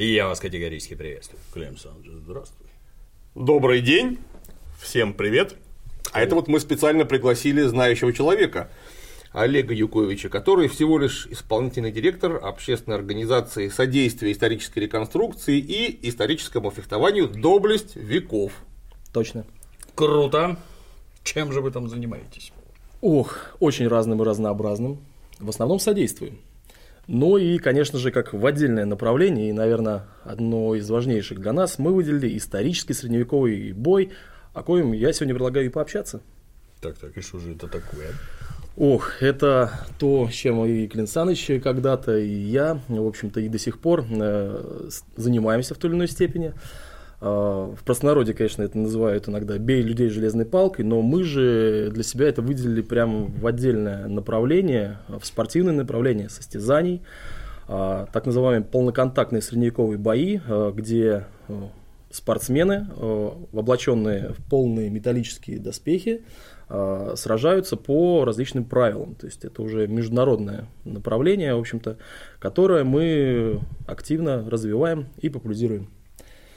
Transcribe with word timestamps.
И 0.00 0.14
я 0.14 0.28
вас 0.28 0.40
категорически 0.40 0.94
приветствую. 0.94 1.42
Клим 1.52 1.76
Саныч, 1.76 2.06
здравствуй. 2.24 2.66
Добрый 3.34 3.82
день, 3.82 4.16
всем 4.80 5.12
привет. 5.12 5.56
А 6.12 6.22
это 6.22 6.36
вот 6.36 6.48
мы 6.48 6.58
специально 6.58 7.04
пригласили 7.04 7.60
знающего 7.64 8.10
человека, 8.14 8.70
Олега 9.32 9.74
Юковича, 9.74 10.30
который 10.30 10.68
всего 10.68 10.98
лишь 10.98 11.26
исполнительный 11.26 11.92
директор 11.92 12.42
общественной 12.42 12.96
организации 12.96 13.68
содействия 13.68 14.32
исторической 14.32 14.78
реконструкции 14.78 15.58
и 15.58 16.08
историческому 16.08 16.70
фехтованию 16.70 17.28
«Доблесть 17.28 17.94
веков». 17.94 18.52
Точно. 19.12 19.44
Круто. 19.94 20.56
Чем 21.24 21.52
же 21.52 21.60
вы 21.60 21.72
там 21.72 21.90
занимаетесь? 21.90 22.52
Ох, 23.02 23.54
очень 23.60 23.86
разным 23.86 24.22
и 24.22 24.24
разнообразным. 24.24 24.98
В 25.38 25.50
основном 25.50 25.78
содействуем. 25.78 26.38
Ну 27.12 27.38
и, 27.38 27.58
конечно 27.58 27.98
же, 27.98 28.12
как 28.12 28.32
в 28.32 28.46
отдельное 28.46 28.84
направление, 28.84 29.48
и, 29.48 29.52
наверное, 29.52 30.04
одно 30.22 30.76
из 30.76 30.88
важнейших 30.88 31.40
для 31.40 31.52
нас, 31.52 31.80
мы 31.80 31.92
выделили 31.92 32.38
исторический 32.38 32.94
средневековый 32.94 33.72
бой, 33.72 34.12
о 34.54 34.62
коем 34.62 34.92
я 34.92 35.12
сегодня 35.12 35.34
предлагаю 35.34 35.66
и 35.66 35.70
пообщаться. 35.70 36.20
Так, 36.80 36.96
так, 36.98 37.18
и 37.18 37.20
что 37.20 37.40
же 37.40 37.54
это 37.56 37.66
такое? 37.66 38.12
Ох, 38.76 39.20
это 39.20 39.72
то, 39.98 40.28
с 40.28 40.32
чем 40.32 40.64
и 40.64 40.86
Клин 40.86 41.08
Саныч 41.08 41.50
когда-то, 41.60 42.16
и 42.16 42.32
я, 42.32 42.78
в 42.86 43.04
общем-то, 43.04 43.40
и 43.40 43.48
до 43.48 43.58
сих 43.58 43.80
пор 43.80 44.06
э, 44.08 44.88
занимаемся 45.16 45.74
в 45.74 45.78
той 45.78 45.90
или 45.90 45.96
иной 45.96 46.08
степени. 46.08 46.54
Э, 47.20 47.74
в 47.76 47.84
простонародье, 47.84 48.34
конечно, 48.34 48.62
это 48.62 48.78
называют 48.78 49.28
иногда 49.28 49.58
«бей 49.58 49.82
людей 49.82 50.08
железной 50.08 50.46
палкой», 50.46 50.84
но 50.84 51.02
мы 51.02 51.22
же 51.22 51.90
для 51.92 52.02
себя 52.02 52.28
это 52.28 52.40
выделили 52.40 52.80
прямо 52.80 53.26
в 53.26 53.46
отдельное 53.46 54.08
направление, 54.08 54.98
в 55.08 55.24
спортивное 55.24 55.74
направление 55.74 56.30
состязаний, 56.30 57.02
э, 57.68 58.06
так 58.12 58.26
называемые 58.26 58.64
полноконтактные 58.66 59.42
средневековые 59.42 59.98
бои, 59.98 60.40
э, 60.46 60.72
где 60.74 61.26
спортсмены, 62.10 62.88
облаченные 63.52 64.30
в 64.30 64.42
полные 64.50 64.90
металлические 64.90 65.60
доспехи, 65.60 66.24
сражаются 66.66 67.76
по 67.76 68.24
различным 68.24 68.64
правилам. 68.64 69.14
То 69.14 69.26
есть 69.26 69.44
это 69.44 69.62
уже 69.62 69.86
международное 69.86 70.66
направление, 70.84 71.54
в 71.54 71.60
общем-то, 71.60 71.98
которое 72.40 72.82
мы 72.82 73.60
активно 73.86 74.48
развиваем 74.50 75.06
и 75.18 75.28
популяризируем. 75.28 75.88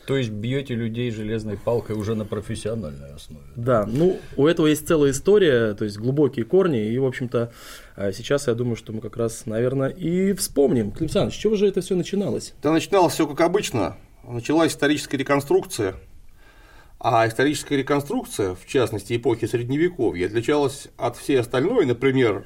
То 0.05 0.17
есть 0.17 0.31
бьете 0.31 0.75
людей 0.75 1.11
железной 1.11 1.57
палкой 1.57 1.95
уже 1.95 2.15
на 2.15 2.25
профессиональной 2.25 3.13
основе. 3.13 3.45
Да, 3.55 3.85
ну 3.85 4.19
у 4.35 4.47
этого 4.47 4.67
есть 4.67 4.85
целая 4.87 5.11
история, 5.11 5.73
то 5.75 5.85
есть 5.85 5.97
глубокие 5.97 6.45
корни, 6.45 6.85
и, 6.85 6.97
в 6.97 7.05
общем-то, 7.05 7.53
э, 7.95 8.11
сейчас 8.11 8.47
я 8.47 8.53
думаю, 8.53 8.75
что 8.75 8.91
мы 8.91 8.99
как 8.99 9.15
раз, 9.15 9.45
наверное, 9.45 9.89
и 9.89 10.33
вспомним. 10.33 10.91
Клим 10.91 11.05
Александрович, 11.05 11.35
с 11.35 11.41
чего 11.41 11.55
же 11.55 11.67
это 11.67 11.81
все 11.81 11.95
начиналось? 11.95 12.53
Да 12.61 12.71
начиналось 12.71 13.13
все 13.13 13.27
как 13.27 13.39
обычно. 13.41 13.95
Началась 14.27 14.71
историческая 14.71 15.17
реконструкция, 15.17 15.95
а 16.99 17.27
историческая 17.27 17.77
реконструкция, 17.77 18.55
в 18.55 18.65
частности 18.65 19.15
эпохи 19.15 19.45
Средневековья, 19.45 20.27
отличалась 20.27 20.87
от 20.97 21.17
всей 21.17 21.39
остальной, 21.39 21.85
например, 21.85 22.45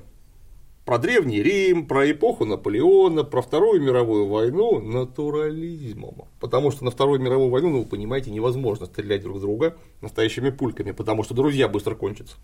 про 0.87 0.99
Древний 0.99 1.43
Рим, 1.43 1.85
про 1.85 2.09
эпоху 2.09 2.45
Наполеона, 2.45 3.25
про 3.25 3.41
Вторую 3.41 3.81
мировую 3.81 4.25
войну 4.27 4.79
натурализмом. 4.79 6.29
Потому 6.39 6.71
что 6.71 6.85
на 6.85 6.91
Вторую 6.91 7.19
мировую 7.19 7.49
войну, 7.49 7.69
ну, 7.69 7.79
вы 7.79 7.85
понимаете, 7.85 8.31
невозможно 8.31 8.85
стрелять 8.85 9.21
друг 9.21 9.41
друга 9.41 9.75
настоящими 9.99 10.49
пульками, 10.49 10.91
потому 10.91 11.23
что 11.23 11.33
друзья 11.33 11.67
быстро 11.67 11.93
кончатся. 11.93 12.37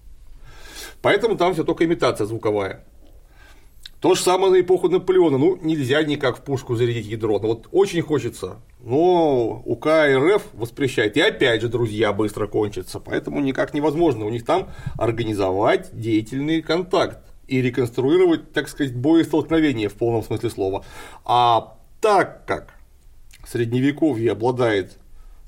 Поэтому 1.02 1.38
там 1.38 1.54
все 1.54 1.64
только 1.64 1.86
имитация 1.86 2.28
звуковая. 2.28 2.84
То 4.02 4.14
же 4.14 4.22
самое 4.22 4.52
на 4.52 4.60
эпоху 4.60 4.90
Наполеона. 4.90 5.38
Ну, 5.38 5.58
нельзя 5.62 6.04
никак 6.04 6.38
в 6.38 6.42
пушку 6.42 6.76
зарядить 6.76 7.06
ядро. 7.06 7.40
Но 7.40 7.48
вот 7.48 7.70
очень 7.72 8.02
хочется. 8.02 8.58
Но 8.82 9.64
УК 9.64 9.88
РФ 9.88 10.44
воспрещает. 10.52 11.16
И 11.16 11.22
опять 11.22 11.62
же, 11.62 11.70
друзья 11.70 12.12
быстро 12.12 12.48
кончатся. 12.48 13.00
Поэтому 13.00 13.40
никак 13.40 13.74
невозможно 13.74 14.26
у 14.26 14.30
них 14.30 14.44
там 14.44 14.68
организовать 14.98 15.98
деятельный 15.98 16.62
контакт 16.62 17.20
и 17.48 17.62
реконструировать, 17.62 18.52
так 18.54 18.68
сказать, 18.70 18.96
боестолкновение 18.96 19.90
в 19.90 19.94
полном 19.94 20.24
смысле 20.24 20.50
слова. 20.50 20.86
А 21.26 21.78
так 22.02 22.46
как 22.46 22.74
средневековье 23.48 24.32
обладает 24.32 24.98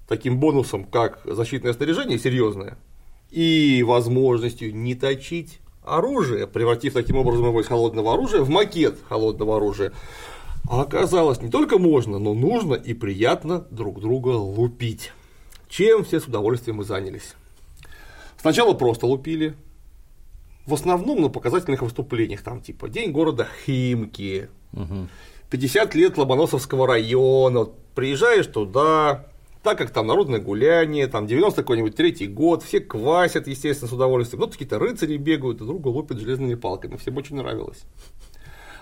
таким 0.08 0.40
бонусом, 0.40 0.86
как 0.86 1.22
защитное 1.26 1.74
снаряжение 1.74 2.20
серьезное, 2.20 2.78
и 3.32 3.84
возможностью 3.84 4.76
не 4.76 4.96
точить 4.96 5.60
оружие, 5.84 6.48
превратив 6.48 6.94
таким 6.94 7.18
образом 7.18 7.46
его 7.48 7.62
из 7.62 7.68
холодного 7.68 8.14
оружия 8.14 8.42
в 8.42 8.50
макет 8.50 8.98
холодного 9.08 9.58
оружия, 9.58 9.92
а 10.68 10.82
оказалось, 10.82 11.42
не 11.42 11.50
только 11.50 11.78
можно, 11.78 12.18
но 12.18 12.34
нужно 12.34 12.74
и 12.74 12.94
приятно 12.94 13.66
друг 13.70 14.00
друга 14.00 14.30
лупить. 14.30 15.12
Чем 15.70 16.04
все 16.04 16.20
с 16.20 16.26
удовольствием 16.26 16.82
и 16.82 16.86
занялись. 16.86 17.36
Сначала 18.40 18.74
просто 18.74 19.06
лупили, 19.06 19.56
в 20.66 20.74
основном 20.74 21.22
на 21.22 21.30
показательных 21.30 21.82
выступлениях, 21.82 22.42
там 22.42 22.62
типа 22.62 22.90
День 22.90 23.12
города 23.12 23.48
Химки, 23.66 24.50
угу. 24.74 25.08
50 25.50 25.96
лет 25.96 26.18
Ломоносовского 26.18 26.88
района, 26.88 27.68
приезжаешь 27.94 28.48
туда, 28.48 29.28
так 29.64 29.78
как 29.78 29.92
там 29.92 30.08
народное 30.08 30.40
гуляние, 30.40 31.08
там 31.08 31.28
90 31.28 31.62
какой-нибудь 31.62 31.96
третий 31.96 32.28
год, 32.28 32.64
все 32.64 32.80
квасят, 32.80 33.48
естественно, 33.48 33.90
с 33.90 33.94
удовольствием, 33.94 34.42
ну, 34.42 34.48
какие-то 34.48 34.80
рыцари 34.80 35.18
бегают, 35.18 35.62
и 35.62 35.66
друга 35.66 35.88
лупят 35.88 36.20
железными 36.20 36.56
палками, 36.56 36.98
всем 36.98 37.18
очень 37.18 37.36
нравилось. 37.36 37.84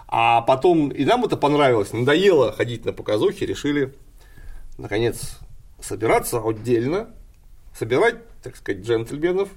А 0.07 0.41
потом 0.41 0.89
и 0.89 1.05
нам 1.05 1.25
это 1.25 1.37
понравилось, 1.37 1.91
надоело 1.91 2.51
ходить 2.51 2.85
на 2.85 2.93
показухи, 2.93 3.45
решили, 3.45 3.93
наконец, 4.77 5.39
собираться 5.81 6.39
отдельно, 6.39 7.09
собирать, 7.77 8.17
так 8.41 8.55
сказать, 8.55 8.85
джентльменов, 8.85 9.49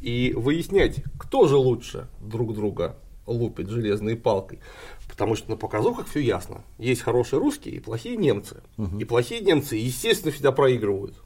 и 0.00 0.32
выяснять, 0.36 1.02
кто 1.18 1.46
же 1.46 1.56
лучше 1.56 2.08
друг 2.20 2.54
друга 2.54 2.96
лупит 3.26 3.68
железной 3.68 4.16
палкой. 4.16 4.60
Потому 5.08 5.36
что 5.36 5.50
на 5.50 5.56
показухах 5.56 6.08
все 6.08 6.20
ясно. 6.20 6.64
Есть 6.78 7.02
хорошие 7.02 7.40
русские 7.40 7.76
и 7.76 7.80
плохие 7.80 8.16
немцы. 8.16 8.62
Угу. 8.78 8.98
И 8.98 9.04
плохие 9.04 9.40
немцы, 9.40 9.76
естественно, 9.76 10.32
всегда 10.32 10.52
проигрывают. 10.52 11.16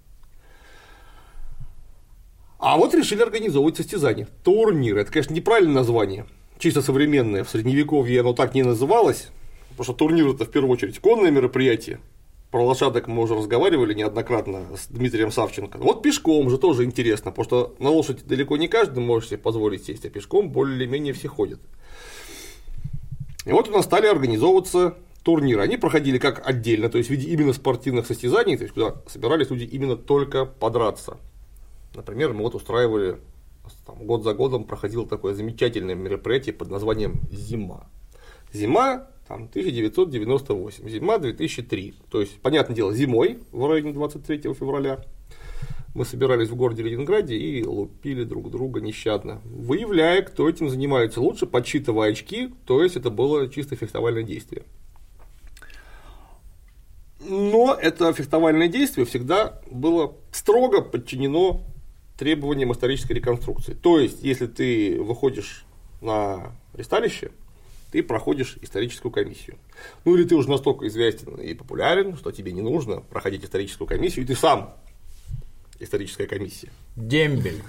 А 2.59 2.77
вот 2.77 2.95
решили 2.95 3.23
организовывать 3.23 3.77
состязания. 3.77 4.27
Турнир. 4.43 4.97
Это, 4.97 5.13
конечно, 5.13 5.35
неправильное 5.35 5.75
название. 5.75 6.27
Чисто 6.59 6.83
современное. 6.83 7.45
В 7.45 7.51
средневековье 7.51 8.21
оно 8.21 8.33
так 8.33 8.55
не 8.55 8.63
называлось. 8.63 9.29
Потому 9.71 9.85
что 9.85 9.93
турнир 9.93 10.29
это 10.29 10.45
в 10.45 10.51
первую 10.51 10.73
очередь 10.73 10.99
конное 10.99 11.31
мероприятие. 11.31 12.01
Про 12.55 12.67
лошадок 12.67 13.09
мы 13.09 13.21
уже 13.21 13.35
разговаривали 13.35 13.95
неоднократно 13.95 14.77
с 14.77 14.87
Дмитрием 14.87 15.33
Савченко. 15.33 15.77
Вот 15.79 16.05
пешком 16.05 16.49
же 16.51 16.57
тоже 16.57 16.85
интересно, 16.85 17.33
потому 17.33 17.45
что 17.45 17.75
на 17.81 17.91
лошадь 17.91 18.25
далеко 18.29 18.57
не 18.57 18.69
каждый 18.69 19.01
может 19.01 19.31
себе 19.31 19.39
позволить 19.39 19.85
сесть, 19.85 20.07
а 20.07 20.09
пешком 20.09 20.51
более-менее 20.51 21.15
все 21.15 21.27
ходят. 21.27 21.59
И 23.45 23.51
вот 23.51 23.69
у 23.69 23.73
нас 23.73 23.87
стали 23.87 24.07
организовываться 24.07 24.95
турниры. 25.25 25.63
Они 25.63 25.77
проходили 25.77 26.19
как 26.19 26.49
отдельно, 26.49 26.89
то 26.89 26.97
есть 26.97 27.11
в 27.11 27.13
виде 27.13 27.29
именно 27.29 27.53
спортивных 27.53 28.07
состязаний, 28.07 28.57
то 28.57 28.63
есть 28.63 28.75
куда 28.75 29.03
собирались 29.09 29.51
люди 29.51 29.65
именно 29.65 29.97
только 29.97 30.47
подраться. 30.47 31.17
Например, 31.93 32.35
мы 32.35 32.43
вот 32.43 32.55
устраивали 32.55 33.17
там, 33.85 33.97
год 34.07 34.23
за 34.23 34.33
годом 34.33 34.63
проходило 34.63 35.09
такое 35.09 35.35
замечательное 35.35 35.97
мероприятие 35.97 36.53
под 36.53 36.71
названием 36.71 37.21
«Зима». 37.33 37.89
Зима 38.53 39.09
там, 39.27 39.45
1998, 39.45 40.89
зима 40.89 41.19
2003. 41.19 41.95
То 42.11 42.21
есть, 42.21 42.41
понятное 42.41 42.77
дело, 42.77 42.95
зимой, 42.95 43.39
в 43.53 43.67
районе 43.69 43.93
23 43.93 44.55
февраля, 44.55 45.01
мы 45.95 46.05
собирались 46.05 46.49
в 46.49 46.57
городе 46.57 46.83
Ленинграде 46.83 47.37
и 47.37 47.63
лупили 47.65 48.25
друг 48.25 48.51
друга 48.51 48.81
нещадно, 48.81 49.41
выявляя, 49.45 50.23
кто 50.23 50.49
этим 50.49 50.69
занимается 50.69 51.21
лучше, 51.21 51.47
подсчитывая 51.47 52.11
очки, 52.11 52.53
то 52.67 52.83
есть 52.83 52.97
это 52.97 53.11
было 53.11 53.49
чисто 53.49 53.77
фехтовальное 53.77 54.25
действие. 54.25 54.65
Но 57.21 57.75
это 57.81 58.13
фехтовальное 58.13 58.69
действие 58.69 59.07
всегда 59.07 59.61
было 59.71 60.17
строго 60.33 60.83
подчинено 60.83 61.63
требованиям 62.19 62.73
исторической 62.73 63.13
реконструкции. 63.13 63.75
То 63.75 63.99
есть, 63.99 64.23
если 64.23 64.47
ты 64.47 65.01
выходишь 65.01 65.65
на 66.01 66.53
ресталище, 66.75 67.31
ты 67.95 68.03
проходишь 68.03 68.57
историческую 68.61 69.13
комиссию. 69.13 69.57
Ну 70.05 70.17
или 70.17 70.25
ты 70.25 70.35
уже 70.35 70.51
настолько 70.51 70.89
известен 70.89 71.37
и 71.37 71.55
популярен, 71.55 72.17
что 72.17 72.33
тебе 72.33 72.51
не 72.51 72.61
нужно 72.61 73.03
проходить 73.03 73.45
историческую 73.45 73.87
комиссию, 73.87 74.25
и 74.25 74.27
ты 74.27 74.35
сам 74.35 74.75
историческая 75.79 76.27
комиссия. 76.27 76.71
Дембель. 76.97 77.63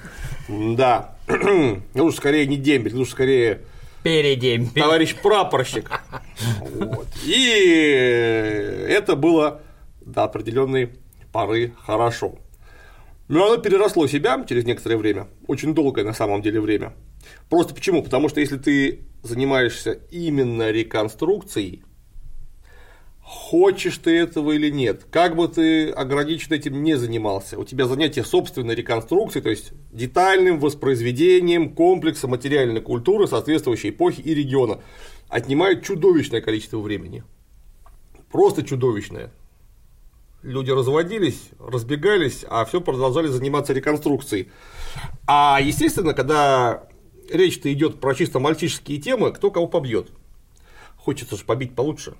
Да. 0.49 1.15
Ну 1.93 2.05
уж 2.05 2.15
скорее 2.15 2.47
не 2.47 2.57
дембель, 2.57 2.95
ну 2.95 3.01
уж 3.01 3.09
скорее 3.09 3.61
Передембель. 4.01 4.81
Товарищ 4.81 5.13
прапорщик. 5.13 5.91
Вот. 6.73 7.07
И 7.23 7.37
это 8.89 9.15
было 9.15 9.61
до 10.01 10.23
определенной 10.23 10.89
поры 11.31 11.73
хорошо. 11.85 12.39
Но 13.27 13.45
оно 13.45 13.57
переросло 13.57 14.07
себя 14.07 14.43
через 14.49 14.65
некоторое 14.65 14.97
время, 14.97 15.27
очень 15.45 15.75
долгое 15.75 16.03
на 16.03 16.13
самом 16.13 16.41
деле 16.41 16.59
время. 16.61 16.93
Просто 17.47 17.75
почему? 17.75 18.01
Потому 18.01 18.27
что 18.27 18.39
если 18.39 18.57
ты 18.57 19.01
занимаешься 19.25 19.99
именно 20.11 20.71
реконструкцией, 20.71 21.83
хочешь 23.21 23.97
ты 23.97 24.11
этого 24.11 24.51
или 24.51 24.69
нет, 24.69 25.05
как 25.09 25.35
бы 25.35 25.47
ты 25.47 25.89
ограниченно 25.89 26.53
этим 26.53 26.83
не 26.83 26.95
занимался, 26.95 27.57
у 27.57 27.65
тебя 27.65 27.87
занятие 27.87 28.23
собственной 28.23 28.75
реконструкции, 28.75 29.41
то 29.41 29.49
есть 29.49 29.71
детальным 29.91 30.59
воспроизведением 30.59 31.73
комплекса 31.73 32.27
материальной 32.27 32.81
культуры 32.81 33.27
соответствующей 33.27 33.89
эпохи 33.89 34.21
и 34.21 34.33
региона, 34.35 34.79
отнимает 35.27 35.83
чудовищное 35.83 36.41
количество 36.41 36.77
времени. 36.77 37.23
Просто 38.31 38.63
чудовищное. 38.63 39.31
Люди 40.43 40.69
разводились, 40.69 41.49
разбегались, 41.59 42.45
а 42.47 42.63
все 42.65 42.79
продолжали 42.79 43.27
заниматься 43.27 43.73
реконструкцией. 43.73 44.51
А 45.25 45.59
естественно, 45.59 46.13
когда 46.13 46.87
речь-то 47.29 47.71
идет 47.73 47.99
про 47.99 48.15
чисто 48.15 48.39
мальчишеские 48.39 48.99
темы, 48.99 49.31
кто 49.31 49.51
кого 49.51 49.67
побьет. 49.67 50.09
Хочется 50.97 51.37
же 51.37 51.45
побить 51.45 51.75
получше 51.75 52.15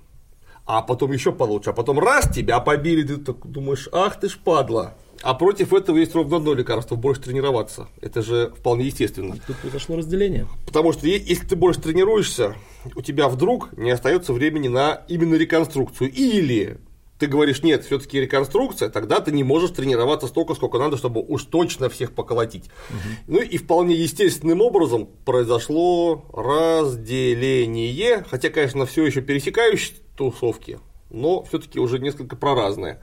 а 0.66 0.82
потом 0.82 1.12
еще 1.12 1.32
получше, 1.32 1.70
а 1.70 1.72
потом 1.72 2.00
раз 2.00 2.28
тебя 2.28 2.58
побили, 2.58 3.06
ты 3.06 3.16
так 3.18 3.46
думаешь, 3.46 3.88
ах 3.92 4.18
ты 4.18 4.28
ж 4.28 4.36
падла. 4.36 4.94
А 5.22 5.32
против 5.32 5.72
этого 5.72 5.96
есть 5.96 6.14
ровно 6.14 6.36
одно 6.36 6.52
лекарство– 6.52 6.94
больше 6.96 7.22
тренироваться. 7.22 7.88
Это 8.02 8.20
же 8.20 8.52
вполне 8.54 8.86
естественно. 8.86 9.36
Тут 9.46 9.56
произошло 9.56 9.96
разделение. 9.96 10.46
Потому 10.66 10.92
что 10.92 11.06
если 11.06 11.46
ты 11.46 11.56
больше 11.56 11.80
тренируешься, 11.80 12.54
у 12.94 13.00
тебя 13.00 13.28
вдруг 13.28 13.70
не 13.78 13.90
остается 13.92 14.34
времени 14.34 14.68
на 14.68 15.04
именно 15.08 15.36
реконструкцию. 15.36 16.12
Или 16.12 16.78
ты 17.18 17.26
говоришь, 17.26 17.62
нет, 17.62 17.84
все-таки 17.84 18.20
реконструкция, 18.20 18.90
тогда 18.90 19.20
ты 19.20 19.32
не 19.32 19.42
можешь 19.42 19.70
тренироваться 19.70 20.26
столько, 20.26 20.54
сколько 20.54 20.78
надо, 20.78 20.96
чтобы 20.96 21.22
уж 21.22 21.44
точно 21.44 21.88
всех 21.88 22.12
поколотить. 22.12 22.64
Угу. 22.90 22.98
Ну 23.28 23.40
и 23.40 23.56
вполне 23.56 23.94
естественным 23.94 24.60
образом 24.60 25.08
произошло 25.24 26.24
разделение, 26.32 28.24
хотя, 28.28 28.50
конечно, 28.50 28.86
все 28.86 29.06
еще 29.06 29.22
пересекающиеся 29.22 29.94
тусовки, 30.16 30.80
но 31.10 31.42
все-таки 31.44 31.78
уже 31.78 31.98
несколько 31.98 32.36
проразное. 32.36 33.02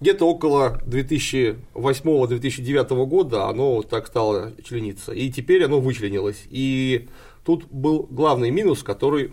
Где-то 0.00 0.28
около 0.28 0.80
2008-2009 0.86 3.06
года 3.06 3.48
оно 3.48 3.82
так 3.82 4.06
стало 4.06 4.52
члениться, 4.62 5.12
и 5.12 5.28
теперь 5.30 5.64
оно 5.64 5.80
вычленилось. 5.80 6.44
И 6.48 7.08
тут 7.44 7.66
был 7.66 8.06
главный 8.08 8.50
минус, 8.50 8.84
который 8.84 9.32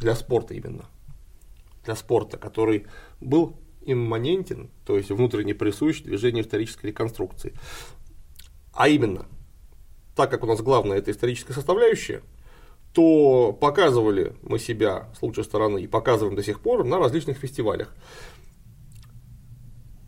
для 0.00 0.14
спорта 0.14 0.54
именно, 0.54 0.86
для 1.84 1.94
спорта, 1.94 2.38
который 2.38 2.86
был 3.20 3.56
имманентен, 3.82 4.70
то 4.84 4.96
есть 4.96 5.10
внутренне 5.10 5.54
присущ 5.54 6.02
движению 6.02 6.44
исторической 6.44 6.86
реконструкции. 6.86 7.54
А 8.72 8.88
именно, 8.88 9.26
так 10.14 10.30
как 10.30 10.44
у 10.44 10.46
нас 10.46 10.60
главная 10.60 10.98
это 10.98 11.10
историческая 11.10 11.54
составляющая, 11.54 12.22
то 12.92 13.52
показывали 13.52 14.34
мы 14.42 14.58
себя 14.58 15.08
с 15.18 15.22
лучшей 15.22 15.44
стороны 15.44 15.82
и 15.82 15.86
показываем 15.86 16.36
до 16.36 16.42
сих 16.42 16.60
пор 16.60 16.84
на 16.84 16.98
различных 16.98 17.38
фестивалях. 17.38 17.94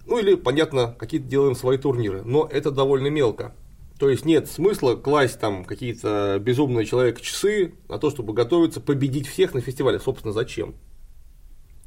Ну 0.06 0.18
или, 0.18 0.34
понятно, 0.34 0.94
какие-то 0.98 1.28
делаем 1.28 1.54
свои 1.54 1.78
турниры, 1.78 2.22
но 2.22 2.48
это 2.50 2.70
довольно 2.70 3.08
мелко. 3.08 3.54
То 3.98 4.08
есть 4.08 4.24
нет 4.24 4.48
смысла 4.48 4.96
класть 4.96 5.38
там 5.38 5.64
какие-то 5.64 6.38
безумные 6.40 6.86
человек 6.86 7.20
часы 7.20 7.74
на 7.88 7.98
то, 7.98 8.10
чтобы 8.10 8.32
готовиться 8.32 8.80
победить 8.80 9.26
всех 9.26 9.54
на 9.54 9.60
фестивале. 9.60 10.00
Собственно, 10.00 10.32
зачем? 10.32 10.74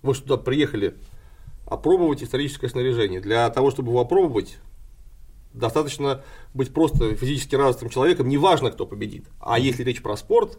Вы 0.04 0.14
что 0.14 0.24
туда 0.24 0.38
приехали 0.38 0.96
опробовать 1.74 2.24
историческое 2.24 2.70
снаряжение. 2.70 3.20
Для 3.20 3.50
того, 3.50 3.72
чтобы 3.72 3.90
его 3.90 4.02
опробовать, 4.02 4.58
достаточно 5.54 6.24
быть 6.54 6.74
просто 6.74 7.16
физически 7.16 7.56
развитым 7.56 7.90
человеком, 7.90 8.28
неважно, 8.28 8.72
кто 8.72 8.86
победит. 8.86 9.26
А 9.40 9.60
если 9.60 9.84
речь 9.84 10.02
про 10.02 10.16
спорт, 10.16 10.58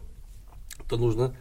то 0.88 0.96
нужно 0.96 1.36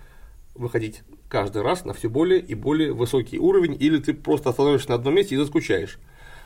выходить 0.55 1.01
каждый 1.27 1.63
раз 1.63 1.83
на 1.85 1.93
все 1.93 2.09
более 2.09 2.39
и 2.39 2.53
более 2.53 2.93
высокий 2.93 3.39
уровень, 3.39 3.75
или 3.79 3.97
ты 3.97 4.13
просто 4.13 4.49
остановишься 4.49 4.89
на 4.89 4.95
одном 4.95 5.15
месте 5.15 5.35
и 5.35 5.37
заскучаешь. 5.37 5.99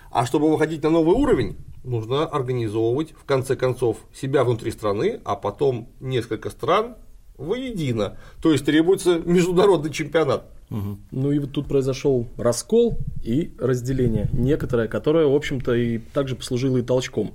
А 0.09 0.25
чтобы 0.25 0.49
выходить 0.49 0.83
на 0.83 0.89
новый 0.89 1.15
уровень, 1.15 1.57
нужно 1.83 2.25
организовывать, 2.25 3.11
в 3.11 3.25
конце 3.25 3.55
концов, 3.55 3.97
себя 4.13 4.43
внутри 4.43 4.71
страны, 4.71 5.19
а 5.25 5.35
потом 5.35 5.89
несколько 5.99 6.49
стран 6.49 6.95
воедино. 7.35 8.17
То 8.41 8.51
есть 8.53 8.65
требуется 8.65 9.19
международный 9.19 9.91
чемпионат. 9.91 10.56
Ну 10.69 11.31
и 11.31 11.39
вот 11.39 11.51
тут 11.53 11.67
произошел 11.67 12.27
раскол 12.37 12.97
и 13.23 13.53
разделение 13.59 14.29
некоторое, 14.33 14.87
которое, 14.87 15.25
в 15.25 15.35
общем-то, 15.35 15.73
и 15.73 15.97
также 15.97 16.35
послужило 16.35 16.77
и 16.77 16.81
толчком. 16.81 17.33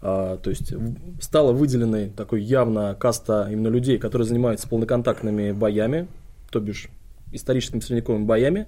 А, 0.00 0.36
то 0.36 0.50
есть 0.50 0.72
стала 1.20 1.52
выделенной 1.52 2.10
такой 2.10 2.42
явно 2.42 2.94
каста 2.94 3.48
именно 3.50 3.68
людей, 3.68 3.98
которые 3.98 4.26
занимаются 4.28 4.68
полноконтактными 4.68 5.52
боями, 5.52 6.08
то 6.50 6.60
бишь 6.60 6.88
историческими 7.32 7.80
средневековыми 7.80 8.24
боями. 8.24 8.66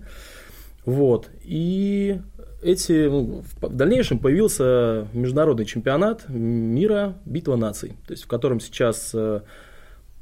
Вот. 0.84 1.28
И 1.42 2.20
эти, 2.62 3.08
ну, 3.08 3.44
в 3.60 3.76
дальнейшем 3.76 4.18
появился 4.18 5.06
международный 5.12 5.66
чемпионат 5.66 6.28
мира 6.28 7.16
«Битва 7.24 7.56
наций», 7.56 7.90
то 8.06 8.12
есть 8.12 8.24
в 8.24 8.28
котором 8.28 8.60
сейчас 8.60 9.12
э, 9.14 9.40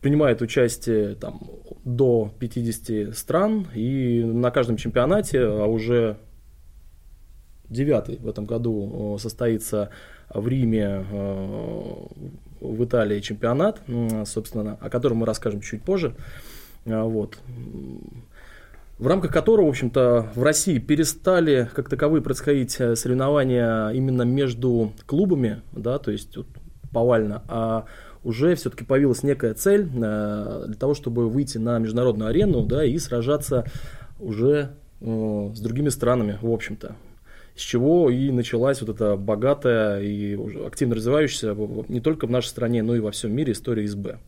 принимает 0.00 0.42
участие 0.42 1.14
там, 1.14 1.40
до 1.84 2.32
50 2.38 3.16
стран, 3.16 3.66
и 3.74 4.22
на 4.22 4.50
каждом 4.50 4.76
чемпионате, 4.76 5.40
а 5.42 5.66
уже 5.66 6.18
девятый 7.68 8.16
в 8.16 8.28
этом 8.28 8.46
году 8.46 9.18
состоится 9.20 9.90
в 10.32 10.46
Риме, 10.46 11.04
э, 11.10 11.94
в 12.60 12.84
Италии 12.84 13.20
чемпионат, 13.20 13.80
собственно, 14.26 14.76
о 14.80 14.90
котором 14.90 15.18
мы 15.18 15.26
расскажем 15.26 15.60
чуть 15.60 15.82
позже. 15.82 16.14
А, 16.86 17.04
вот. 17.04 17.38
В 18.98 19.06
рамках 19.06 19.32
которого, 19.32 19.66
в 19.66 19.70
общем-то, 19.70 20.32
в 20.34 20.42
России 20.42 20.78
перестали 20.78 21.68
как 21.72 21.88
таковые 21.88 22.20
происходить 22.20 22.80
э, 22.80 22.96
соревнования 22.96 23.90
именно 23.90 24.22
между 24.22 24.92
клубами, 25.06 25.62
да, 25.70 25.98
то 25.98 26.10
есть 26.10 26.36
вот, 26.36 26.48
повально, 26.92 27.42
а 27.46 27.84
уже 28.24 28.54
все-таки 28.54 28.84
появилась 28.84 29.22
некая 29.22 29.54
цель 29.54 29.88
э, 29.94 30.64
для 30.66 30.76
того, 30.76 30.94
чтобы 30.94 31.28
выйти 31.28 31.58
на 31.58 31.78
международную 31.78 32.28
арену 32.28 32.64
да, 32.64 32.84
и 32.84 32.98
сражаться 32.98 33.64
уже 34.18 34.74
э, 35.00 35.50
с 35.54 35.60
другими 35.60 35.88
странами, 35.88 36.38
в 36.40 36.50
общем-то. 36.50 36.96
С 37.54 37.60
чего 37.60 38.08
и 38.08 38.30
началась 38.30 38.80
вот 38.80 38.90
эта 38.90 39.16
богатая 39.16 40.00
и 40.00 40.36
активно 40.64 40.94
развивающаяся 40.94 41.56
не 41.88 42.00
только 42.00 42.26
в 42.26 42.30
нашей 42.30 42.48
стране, 42.48 42.82
но 42.82 42.94
и 42.94 43.00
во 43.00 43.10
всем 43.10 43.32
мире 43.32 43.52
история 43.52 43.86
СБ. 43.86 44.18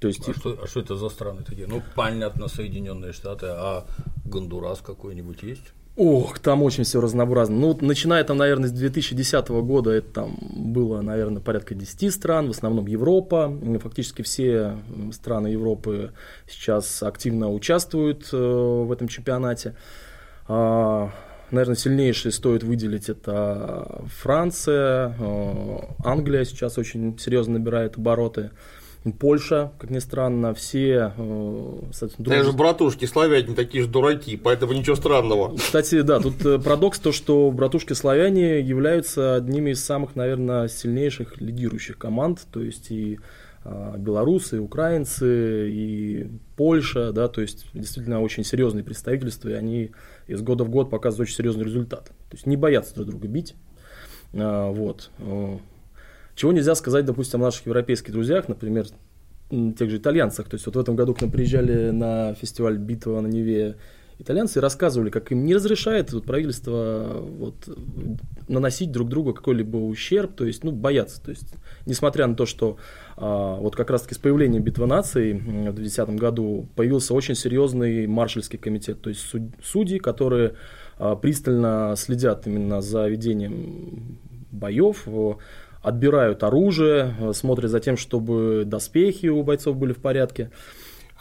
То 0.00 0.08
есть... 0.08 0.28
а, 0.28 0.34
что, 0.34 0.58
а 0.62 0.66
что 0.66 0.80
это 0.80 0.96
за 0.96 1.08
страны 1.08 1.42
такие? 1.42 1.66
Ну, 1.66 1.82
понятно, 1.94 2.48
Соединенные 2.48 3.12
Штаты, 3.12 3.46
а 3.48 3.86
Гондурас 4.24 4.80
какой-нибудь 4.80 5.42
есть? 5.42 5.72
Ох, 5.96 6.40
там 6.40 6.64
очень 6.64 6.82
все 6.82 7.00
разнообразно. 7.00 7.56
Ну, 7.56 7.78
начиная 7.80 8.24
там, 8.24 8.38
наверное, 8.38 8.68
с 8.68 8.72
2010 8.72 9.48
года, 9.48 9.90
это 9.92 10.08
там 10.12 10.36
было, 10.40 11.00
наверное, 11.02 11.40
порядка 11.40 11.76
10 11.76 12.12
стран, 12.12 12.48
в 12.48 12.50
основном 12.50 12.86
Европа. 12.88 13.56
Фактически 13.80 14.22
все 14.22 14.76
страны 15.12 15.48
Европы 15.48 16.12
сейчас 16.48 17.00
активно 17.04 17.52
участвуют 17.52 18.28
э, 18.32 18.36
в 18.36 18.90
этом 18.90 19.06
чемпионате. 19.06 19.76
А, 20.48 21.12
наверное, 21.52 21.76
сильнейшие 21.76 22.32
стоит 22.32 22.64
выделить 22.64 23.08
это 23.08 24.02
Франция, 24.20 25.14
э, 25.16 25.78
Англия 26.04 26.44
сейчас 26.44 26.76
очень 26.76 27.16
серьезно 27.20 27.60
набирает 27.60 27.98
обороты. 27.98 28.50
Польша, 29.12 29.72
как 29.78 29.90
ни 29.90 29.98
странно, 29.98 30.54
все... 30.54 31.12
Э, 31.16 31.80
Даже 32.18 32.52
братушки 32.52 33.04
славяне 33.04 33.54
такие 33.54 33.84
же 33.84 33.90
дураки, 33.90 34.36
поэтому 34.36 34.72
ничего 34.72 34.96
странного. 34.96 35.56
Кстати, 35.56 36.00
да, 36.00 36.20
тут 36.20 36.44
э, 36.44 36.58
парадокс 36.58 36.98
то, 36.98 37.12
что 37.12 37.50
братушки-славяне 37.50 38.60
являются 38.60 39.34
одними 39.34 39.70
из 39.70 39.84
самых, 39.84 40.16
наверное, 40.16 40.68
сильнейших 40.68 41.40
лидирующих 41.40 41.98
команд, 41.98 42.46
то 42.50 42.62
есть 42.62 42.90
и 42.90 43.18
а, 43.64 43.96
белорусы, 43.96 44.56
и 44.56 44.58
украинцы, 44.58 45.70
и 45.70 46.30
Польша, 46.56 47.12
да, 47.12 47.28
то 47.28 47.40
есть 47.40 47.66
действительно 47.72 48.20
очень 48.20 48.44
серьезные 48.44 48.84
представительства, 48.84 49.48
и 49.48 49.52
они 49.52 49.92
из 50.26 50.42
года 50.42 50.64
в 50.64 50.68
год 50.68 50.90
показывают 50.90 51.28
очень 51.28 51.36
серьезный 51.36 51.64
результат. 51.64 52.06
То 52.06 52.32
есть 52.32 52.46
не 52.46 52.56
боятся 52.58 52.94
друг 52.94 53.08
друга 53.08 53.26
бить. 53.26 53.54
А, 54.34 54.70
вот. 54.70 55.10
Чего 56.34 56.52
нельзя 56.52 56.74
сказать, 56.74 57.04
допустим, 57.04 57.42
о 57.42 57.46
наших 57.46 57.66
европейских 57.66 58.12
друзьях, 58.12 58.48
например, 58.48 58.86
тех 59.50 59.90
же 59.90 59.98
итальянцах. 59.98 60.48
То 60.48 60.54
есть 60.54 60.66
вот 60.66 60.76
в 60.76 60.78
этом 60.78 60.96
году 60.96 61.14
к 61.14 61.20
нам 61.20 61.30
приезжали 61.30 61.90
на 61.90 62.34
фестиваль 62.34 62.76
«Битва 62.76 63.20
на 63.20 63.26
Неве» 63.26 63.76
итальянцы 64.18 64.58
и 64.58 64.62
рассказывали, 64.62 65.10
как 65.10 65.32
им 65.32 65.44
не 65.44 65.54
разрешает 65.54 66.12
вот, 66.12 66.24
правительство 66.24 67.20
вот, 67.20 67.54
наносить 68.48 68.92
друг 68.92 69.08
другу 69.08 69.34
какой-либо 69.34 69.76
ущерб, 69.76 70.34
то 70.34 70.44
есть, 70.44 70.62
ну, 70.62 70.72
боятся. 70.72 71.22
То 71.22 71.30
есть, 71.30 71.54
несмотря 71.86 72.26
на 72.26 72.36
то, 72.36 72.46
что 72.46 72.76
а, 73.16 73.56
вот 73.56 73.74
как 73.74 73.90
раз-таки 73.90 74.14
с 74.14 74.18
появлением 74.18 74.62
битвы 74.62 74.86
наций 74.86 75.32
в 75.34 75.74
2010 75.74 76.10
году 76.10 76.68
появился 76.76 77.14
очень 77.14 77.34
серьезный 77.34 78.06
маршальский 78.06 78.58
комитет, 78.58 79.00
то 79.00 79.10
есть 79.10 79.20
судьи, 79.64 79.98
которые 79.98 80.54
а, 80.96 81.16
пристально 81.16 81.94
следят 81.96 82.46
именно 82.46 82.80
за 82.80 83.08
ведением 83.08 84.18
боев, 84.52 85.08
отбирают 85.84 86.42
оружие, 86.42 87.14
смотрят 87.32 87.70
за 87.70 87.78
тем, 87.78 87.96
чтобы 87.96 88.64
доспехи 88.66 89.26
у 89.26 89.42
бойцов 89.42 89.76
были 89.76 89.92
в 89.92 89.98
порядке. 89.98 90.50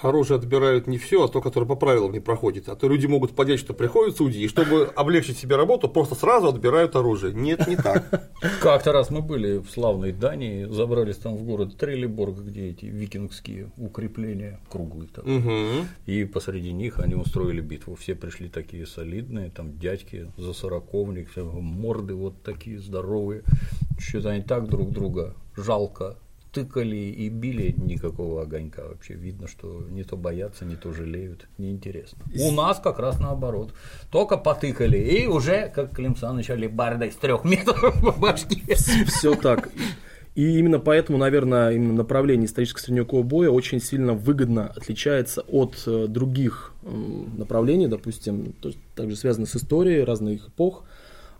Оружие 0.05 0.37
отбирают 0.37 0.87
не 0.87 0.97
все, 0.97 1.25
а 1.25 1.27
то, 1.27 1.41
которое 1.41 1.65
по 1.65 1.75
правилам 1.75 2.11
не 2.11 2.19
проходит. 2.19 2.69
А 2.69 2.75
то 2.75 2.87
люди 2.87 3.07
могут 3.07 3.35
понять, 3.35 3.59
что 3.59 3.73
приходят 3.73 4.17
судьи, 4.17 4.43
и 4.43 4.47
чтобы 4.47 4.85
облегчить 4.95 5.37
себе 5.37 5.55
работу, 5.55 5.89
просто 5.89 6.15
сразу 6.15 6.47
отбирают 6.47 6.95
оружие. 6.95 7.33
Нет, 7.33 7.67
не 7.67 7.75
так. 7.75 8.29
Как-то 8.61 8.91
раз 8.91 9.09
мы 9.09 9.21
были 9.21 9.57
в 9.57 9.69
славной 9.69 10.11
Дании, 10.11 10.65
забрались 10.65 11.17
там 11.17 11.35
в 11.35 11.43
город 11.43 11.77
Трелеборг, 11.77 12.37
где 12.39 12.69
эти 12.69 12.85
викингские 12.85 13.71
укрепления 13.77 14.59
круглые 14.69 15.09
там. 15.09 15.25
Угу. 15.25 15.87
И 16.05 16.25
посреди 16.25 16.71
них 16.71 16.99
они 16.99 17.15
устроили 17.15 17.61
битву. 17.61 17.95
Все 17.95 18.15
пришли 18.15 18.49
такие 18.49 18.85
солидные, 18.85 19.49
там 19.49 19.77
дядьки 19.77 20.31
за 20.37 20.53
сороковник, 20.53 21.29
морды 21.35 22.13
вот 22.13 22.41
такие 22.43 22.79
здоровые. 22.79 23.43
Что-то 23.99 24.29
они 24.29 24.43
так 24.43 24.67
друг 24.67 24.91
друга 24.91 25.35
жалко 25.55 26.17
тыкали 26.53 26.95
и 26.95 27.29
били 27.29 27.75
никакого 27.77 28.43
огонька 28.43 28.83
вообще. 28.87 29.15
Видно, 29.15 29.47
что 29.47 29.85
не 29.89 30.03
то 30.03 30.15
боятся, 30.15 30.65
не 30.65 30.75
то 30.75 30.93
жалеют. 30.93 31.47
Неинтересно. 31.57 32.23
У 32.39 32.51
нас 32.51 32.79
как 32.79 32.99
раз 32.99 33.19
наоборот. 33.19 33.73
Только 34.11 34.37
потыкали, 34.37 34.97
и 34.97 35.27
уже, 35.27 35.71
как 35.73 35.91
Клим 35.95 36.15
Саныч, 36.15 36.49
бардой 36.69 37.11
с 37.11 37.15
трех 37.15 37.43
метров 37.43 37.99
по 38.01 38.11
башке. 38.11 38.75
Все 38.75 39.35
так. 39.35 39.69
И 40.35 40.57
именно 40.57 40.79
поэтому, 40.79 41.19
наверное, 41.19 41.71
именно 41.71 41.93
направление 41.93 42.47
исторического 42.47 42.81
средневекового 42.81 43.23
боя 43.23 43.49
очень 43.51 43.79
сильно 43.79 44.13
выгодно 44.13 44.67
отличается 44.67 45.41
от 45.41 45.83
э, 45.85 46.07
других 46.07 46.73
направлений, 47.37 47.87
допустим, 47.87 48.53
то 48.53 48.69
есть 48.69 48.79
также 48.95 49.15
связано 49.15 49.45
с 49.45 49.55
историей 49.55 50.03
разных 50.03 50.49
эпох, 50.49 50.85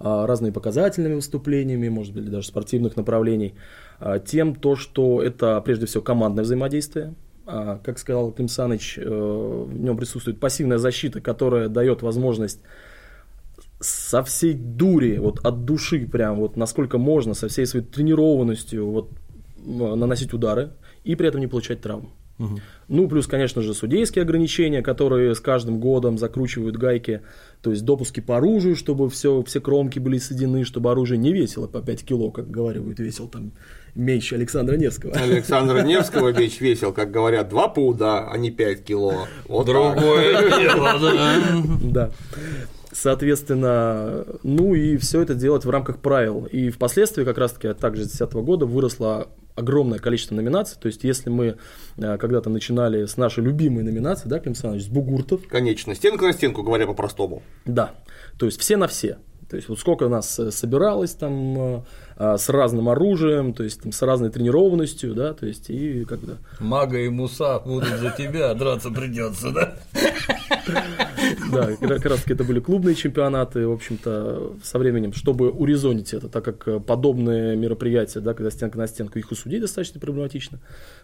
разными 0.03 0.51
показательными 0.51 1.15
выступлениями, 1.15 1.87
может 1.89 2.13
быть, 2.13 2.29
даже 2.29 2.47
спортивных 2.47 2.97
направлений. 2.97 3.55
А, 3.99 4.19
тем 4.19 4.55
то, 4.55 4.75
что 4.75 5.21
это 5.21 5.61
прежде 5.61 5.85
всего 5.85 6.03
командное 6.03 6.43
взаимодействие. 6.43 7.13
А, 7.45 7.79
как 7.83 7.99
сказал 7.99 8.31
Клим 8.31 8.47
Саныч, 8.47 8.97
э, 8.97 9.03
в 9.05 9.73
нем 9.73 9.97
присутствует 9.97 10.39
пассивная 10.39 10.77
защита, 10.77 11.21
которая 11.21 11.69
дает 11.69 12.01
возможность 12.01 12.59
со 13.79 14.23
всей 14.23 14.53
дури, 14.53 15.17
вот 15.17 15.39
от 15.45 15.65
души 15.65 16.05
прям, 16.05 16.37
вот 16.37 16.55
насколько 16.57 16.97
можно, 16.97 17.33
со 17.33 17.47
всей 17.47 17.65
своей 17.65 17.85
тренированностью 17.85 18.89
вот, 18.89 19.11
наносить 19.65 20.33
удары 20.33 20.71
и 21.03 21.15
при 21.15 21.27
этом 21.27 21.41
не 21.41 21.47
получать 21.47 21.81
травм. 21.81 22.13
Угу. 22.39 22.59
Ну, 22.87 23.07
плюс, 23.07 23.27
конечно 23.27 23.61
же, 23.61 23.73
судейские 23.73 24.23
ограничения, 24.23 24.81
которые 24.81 25.35
с 25.35 25.39
каждым 25.39 25.79
годом 25.79 26.17
закручивают 26.17 26.77
гайки, 26.77 27.21
то 27.61 27.69
есть 27.69 27.85
допуски 27.85 28.19
по 28.19 28.37
оружию, 28.37 28.75
чтобы 28.75 29.09
все, 29.09 29.43
все 29.43 29.61
кромки 29.61 29.99
были 29.99 30.17
соединены, 30.17 30.63
чтобы 30.63 30.91
оружие 30.91 31.17
не 31.17 31.31
весило 31.31 31.67
по 31.67 31.81
5 31.81 32.03
кило, 32.03 32.31
как 32.31 32.49
говорят, 32.49 32.83
весил 32.99 33.27
там 33.27 33.51
меч 33.95 34.33
Александра 34.33 34.75
Невского. 34.75 35.13
Александра 35.13 35.81
Невского 35.83 36.33
меч 36.33 36.59
весил, 36.59 36.91
как 36.91 37.11
говорят, 37.11 37.49
2 37.49 37.67
пуда, 37.69 38.27
а 38.29 38.37
не 38.37 38.49
5 38.49 38.83
кило. 38.83 39.27
Вот 39.47 39.67
Другое 39.67 40.59
дело, 40.59 40.99
да. 40.99 41.41
Да. 41.81 42.11
Соответственно, 42.91 44.25
ну 44.43 44.75
и 44.75 44.97
все 44.97 45.21
это 45.21 45.33
делать 45.33 45.65
в 45.65 45.69
рамках 45.69 45.97
правил. 45.97 46.47
И 46.51 46.69
впоследствии, 46.69 47.23
как 47.23 47.37
раз-таки 47.37 47.73
также 47.73 48.05
с 48.05 48.17
2010 48.17 48.33
года, 48.45 48.65
выросло 48.65 49.29
огромное 49.55 49.99
количество 49.99 50.35
номинаций. 50.35 50.77
То 50.79 50.87
есть, 50.87 51.03
если 51.03 51.29
мы 51.29 51.57
э, 51.97 52.17
когда-то 52.17 52.49
начинали 52.49 53.05
с 53.05 53.17
нашей 53.17 53.43
любимой 53.43 53.83
номинации, 53.83 54.27
да, 54.27 54.39
Клим 54.39 54.51
Александрович, 54.51 54.85
с 54.85 54.89
бугуртов. 54.89 55.47
Конечно, 55.47 55.93
стенка 55.95 56.25
на 56.25 56.33
стенку, 56.33 56.63
говоря 56.63 56.87
по-простому. 56.87 57.43
Да, 57.65 57.95
то 58.37 58.45
есть 58.45 58.59
все 58.59 58.77
на 58.77 58.87
все. 58.87 59.17
То 59.53 59.57
есть 59.57 59.69
вот 59.69 59.77
сколько 59.77 60.05
у 60.05 60.09
нас 60.09 60.39
э, 60.39 60.49
собиралось 60.49 61.13
там 61.13 61.75
э, 61.75 61.81
а, 62.17 62.37
с 62.39 62.49
разным 62.49 62.89
оружием, 62.89 63.53
то 63.53 63.61
есть 63.61 63.83
там, 63.83 63.91
с 63.91 64.01
разной 64.01 64.31
тренированностью, 64.31 65.13
да, 65.13 65.35
то 65.35 65.45
есть 65.45 65.69
и 65.69 66.05
когда. 66.05 66.37
Мага 66.59 66.97
и 66.97 67.07
Муса 67.07 67.59
будут 67.59 67.99
за 67.99 68.09
тебя, 68.17 68.51
драться 68.55 68.89
придется, 68.89 69.51
да? 69.51 69.75
Да, 71.51 71.69
как 71.75 72.05
раз 72.05 72.21
таки 72.21 72.33
это 72.33 72.43
были 72.43 72.59
клубные 72.59 72.95
чемпионаты, 72.95 73.67
в 73.67 73.71
общем-то, 73.73 74.53
со 74.63 74.79
временем, 74.79 75.13
чтобы 75.13 75.51
урезонить 75.51 76.15
это, 76.15 76.29
так 76.29 76.43
как 76.43 76.83
подобные 76.83 77.55
мероприятия, 77.55 78.21
да, 78.21 78.33
когда 78.33 78.49
стенка 78.49 78.79
на 78.79 78.87
стенку, 78.87 79.19
их 79.19 79.31
у 79.31 79.35
судей 79.35 79.59
достаточно 79.59 79.99
проблематично. 79.99 80.59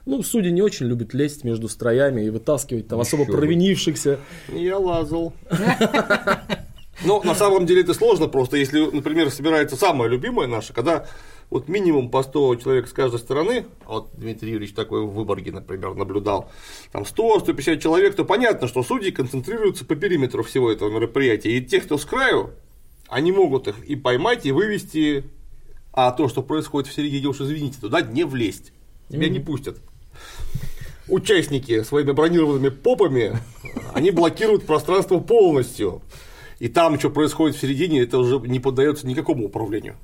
Ну, 0.07 0.23
судьи 0.23 0.51
не 0.51 0.63
очень 0.63 0.87
любят 0.87 1.13
лезть 1.13 1.43
между 1.43 1.69
строями 1.69 2.25
и 2.25 2.31
вытаскивать 2.31 2.87
там 2.87 2.99
особо 2.99 3.25
провинившихся. 3.25 4.17
Я 4.51 4.79
лазал. 4.79 5.33
Но 7.03 7.21
на 7.23 7.35
самом 7.35 7.65
деле 7.65 7.81
это 7.81 7.93
сложно, 7.93 8.27
просто 8.27 8.57
если, 8.57 8.79
например, 8.81 9.29
собирается 9.31 9.75
самая 9.75 10.09
любимая 10.09 10.47
наша, 10.47 10.73
когда 10.73 11.07
вот 11.49 11.67
минимум 11.67 12.09
по 12.09 12.23
100 12.23 12.57
человек 12.57 12.87
с 12.87 12.93
каждой 12.93 13.19
стороны, 13.19 13.65
вот 13.85 14.09
Дмитрий 14.13 14.51
Юрьевич 14.51 14.75
такой 14.75 15.01
в 15.01 15.11
Выборге, 15.11 15.51
например, 15.51 15.95
наблюдал, 15.95 16.51
там 16.91 17.03
100-150 17.03 17.79
человек, 17.79 18.15
то 18.15 18.25
понятно, 18.25 18.67
что 18.67 18.83
судьи 18.83 19.11
концентрируются 19.11 19.85
по 19.85 19.95
периметру 19.95 20.43
всего 20.43 20.71
этого 20.71 20.89
мероприятия, 20.89 21.57
и 21.57 21.65
те, 21.65 21.81
кто 21.81 21.97
с 21.97 22.05
краю, 22.05 22.51
они 23.07 23.31
могут 23.31 23.67
их 23.67 23.83
и 23.85 23.95
поймать, 23.95 24.45
и 24.45 24.51
вывести, 24.51 25.23
а 25.93 26.11
то, 26.11 26.27
что 26.27 26.43
происходит 26.43 26.89
в 26.89 26.93
середине, 26.93 27.27
уж 27.27 27.41
извините, 27.41 27.79
туда 27.79 28.01
не 28.01 28.25
влезть, 28.25 28.71
тебя 29.09 29.27
mm-hmm. 29.27 29.29
не 29.29 29.39
пустят. 29.39 29.77
Участники 31.07 31.81
своими 31.81 32.11
бронированными 32.11 32.69
попами, 32.69 33.39
они 33.95 34.11
блокируют 34.11 34.67
пространство 34.67 35.19
полностью 35.19 36.03
и 36.59 36.67
там, 36.67 36.99
что 36.99 37.09
происходит 37.09 37.55
в 37.55 37.59
середине, 37.59 38.01
это 38.01 38.17
уже 38.17 38.39
не 38.39 38.59
поддается 38.59 39.07
никакому 39.07 39.45
управлению. 39.45 39.95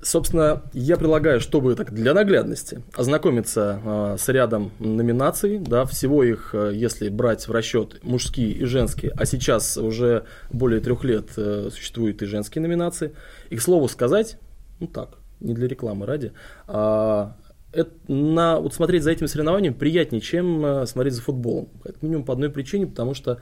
Собственно, 0.00 0.62
я 0.72 0.96
предлагаю, 0.96 1.40
чтобы 1.40 1.74
так 1.74 1.92
для 1.92 2.14
наглядности 2.14 2.82
ознакомиться 2.96 3.80
э, 3.84 4.16
с 4.16 4.28
рядом 4.28 4.70
номинаций, 4.78 5.58
да, 5.58 5.86
всего 5.86 6.22
их, 6.22 6.50
э, 6.52 6.70
если 6.72 7.08
брать 7.08 7.48
в 7.48 7.50
расчет 7.50 7.98
мужские 8.04 8.52
и 8.52 8.64
женские, 8.64 9.12
а 9.16 9.26
сейчас 9.26 9.76
уже 9.76 10.24
более 10.52 10.80
трех 10.80 11.02
лет 11.02 11.30
э, 11.36 11.70
существуют 11.72 12.22
и 12.22 12.26
женские 12.26 12.62
номинации. 12.62 13.12
И 13.50 13.56
к 13.56 13.60
слову 13.60 13.88
сказать, 13.88 14.38
ну 14.78 14.86
так, 14.86 15.18
не 15.40 15.52
для 15.52 15.66
рекламы 15.66 16.06
ради, 16.06 16.32
а, 16.68 17.36
это, 17.72 17.90
на, 18.06 18.60
вот 18.60 18.74
смотреть 18.74 19.02
за 19.02 19.10
этим 19.10 19.28
соревнованием 19.28 19.74
приятнее, 19.74 20.20
чем 20.20 20.64
э, 20.64 20.86
смотреть 20.86 21.14
за 21.14 21.22
футболом. 21.22 21.68
Как 21.82 22.02
минимум 22.02 22.24
по 22.24 22.32
одной 22.32 22.50
причине, 22.50 22.86
потому 22.86 23.14
что 23.14 23.40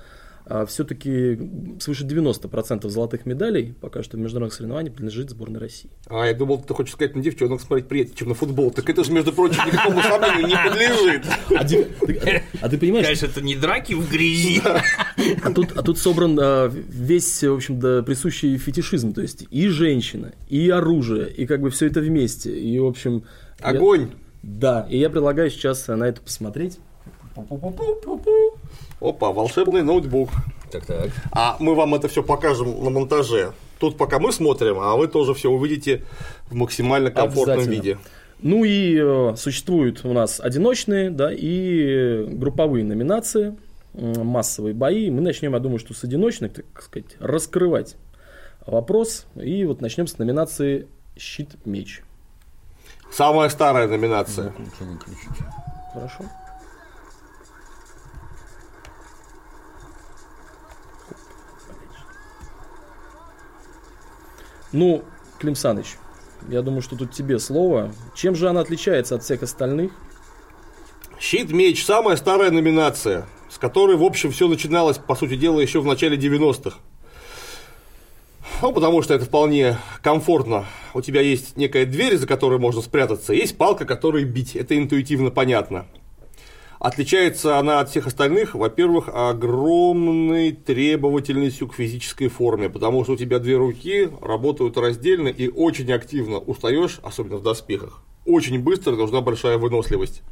все-таки 0.68 1.38
свыше 1.80 2.04
90% 2.04 2.88
золотых 2.88 3.26
медалей 3.26 3.74
пока 3.80 4.02
что 4.02 4.16
в 4.16 4.20
международных 4.20 4.54
соревнованиях 4.54 4.94
принадлежит 4.94 5.30
сборной 5.30 5.58
России. 5.58 5.90
А 6.08 6.26
я 6.26 6.34
думал, 6.34 6.62
ты 6.62 6.72
хочешь 6.72 6.92
сказать 6.92 7.16
на 7.16 7.22
девчонок 7.22 7.60
смотреть 7.60 7.88
приятнее, 7.88 8.16
чем 8.16 8.28
на 8.28 8.34
футбол. 8.34 8.70
Так 8.70 8.88
это 8.88 9.02
же, 9.02 9.10
между 9.12 9.32
прочим, 9.32 9.60
никакому 9.66 10.00
сомнению 10.02 10.46
не 10.46 10.54
подлежит. 10.54 11.24
А, 11.56 11.64
ты, 11.64 12.42
а 12.60 12.68
ты 12.68 12.78
понимаешь? 12.78 13.06
Конечно, 13.06 13.26
это 13.26 13.40
не 13.40 13.56
драки 13.56 13.94
в 13.94 14.08
грязи. 14.08 14.62
А 15.42 15.50
тут, 15.52 15.72
а 15.76 15.82
тут 15.82 15.98
собран 15.98 16.38
а, 16.40 16.68
весь, 16.68 17.42
в 17.42 17.52
общем-то, 17.52 18.02
присущий 18.04 18.56
фетишизм. 18.58 19.12
То 19.12 19.22
есть 19.22 19.46
и 19.50 19.68
женщина, 19.68 20.32
и 20.48 20.70
оружие, 20.70 21.30
и 21.30 21.46
как 21.46 21.60
бы 21.60 21.70
все 21.70 21.86
это 21.86 22.00
вместе. 22.00 22.56
И, 22.56 22.78
в 22.78 22.86
общем... 22.86 23.24
Огонь! 23.60 24.02
Я, 24.02 24.08
да, 24.42 24.86
и 24.88 24.98
я 24.98 25.10
предлагаю 25.10 25.50
сейчас 25.50 25.88
на 25.88 26.04
это 26.04 26.20
посмотреть. 26.20 26.78
Опа, 29.00 29.32
волшебный 29.32 29.82
ноутбук. 29.82 30.30
Так, 30.70 30.86
так. 30.86 31.10
А 31.32 31.56
мы 31.60 31.74
вам 31.74 31.94
это 31.94 32.08
все 32.08 32.22
покажем 32.22 32.82
на 32.82 32.90
монтаже. 32.90 33.52
Тут 33.78 33.98
пока 33.98 34.18
мы 34.18 34.32
смотрим, 34.32 34.78
а 34.80 34.96
вы 34.96 35.06
тоже 35.06 35.34
все 35.34 35.50
увидите 35.50 36.02
в 36.48 36.54
максимально 36.54 37.10
комфортном 37.10 37.64
виде. 37.64 37.98
Ну 38.40 38.64
и 38.64 38.98
э, 38.98 39.34
существуют 39.36 40.04
у 40.04 40.12
нас 40.12 40.40
одиночные, 40.40 41.10
да, 41.10 41.30
и 41.32 42.24
групповые 42.28 42.84
номинации, 42.84 43.56
э, 43.94 44.22
массовые 44.22 44.74
бои. 44.74 45.10
Мы 45.10 45.20
начнем, 45.20 45.52
я 45.52 45.58
думаю, 45.58 45.78
что 45.78 45.94
с 45.94 46.04
одиночных, 46.04 46.54
так 46.54 46.82
сказать, 46.82 47.16
раскрывать 47.18 47.96
вопрос. 48.66 49.26
И 49.36 49.64
вот 49.64 49.80
начнем 49.80 50.06
с 50.06 50.18
номинации 50.18 50.86
щит-меч. 51.16 52.02
Самая 53.10 53.48
старая 53.48 53.88
номинация. 53.88 54.52
Хорошо. 55.92 56.24
Ну, 64.76 65.02
Клим 65.38 65.54
Саныч, 65.54 65.96
я 66.50 66.60
думаю, 66.60 66.82
что 66.82 66.96
тут 66.96 67.10
тебе 67.10 67.38
слово. 67.38 67.94
Чем 68.14 68.34
же 68.34 68.50
она 68.50 68.60
отличается 68.60 69.14
от 69.14 69.22
всех 69.22 69.42
остальных? 69.42 69.90
Щит, 71.18 71.50
меч, 71.50 71.82
самая 71.82 72.16
старая 72.16 72.50
номинация, 72.50 73.26
с 73.48 73.56
которой, 73.56 73.96
в 73.96 74.02
общем, 74.02 74.32
все 74.32 74.48
начиналось, 74.48 74.98
по 74.98 75.14
сути 75.14 75.34
дела, 75.36 75.60
еще 75.60 75.80
в 75.80 75.86
начале 75.86 76.18
90-х. 76.18 76.76
Ну, 78.60 78.72
потому 78.74 79.00
что 79.00 79.14
это 79.14 79.24
вполне 79.24 79.78
комфортно. 80.02 80.66
У 80.92 81.00
тебя 81.00 81.22
есть 81.22 81.56
некая 81.56 81.86
дверь, 81.86 82.18
за 82.18 82.26
которой 82.26 82.58
можно 82.58 82.82
спрятаться, 82.82 83.32
есть 83.32 83.56
палка, 83.56 83.86
которой 83.86 84.24
бить. 84.24 84.56
Это 84.56 84.76
интуитивно 84.76 85.30
понятно. 85.30 85.86
Отличается 86.78 87.58
она 87.58 87.80
от 87.80 87.88
всех 87.88 88.06
остальных, 88.06 88.54
во-первых, 88.54 89.08
огромной 89.12 90.52
требовательностью 90.52 91.68
к 91.68 91.74
физической 91.74 92.28
форме, 92.28 92.68
потому 92.68 93.02
что 93.04 93.14
у 93.14 93.16
тебя 93.16 93.38
две 93.38 93.56
руки 93.56 94.10
работают 94.20 94.76
раздельно 94.76 95.28
и 95.28 95.48
очень 95.48 95.90
активно 95.92 96.38
устаешь, 96.38 97.00
особенно 97.02 97.38
в 97.38 97.42
доспехах. 97.42 98.02
Очень 98.26 98.62
быстро 98.62 98.94
нужна 98.94 99.22
большая 99.22 99.56
выносливость. 99.56 100.22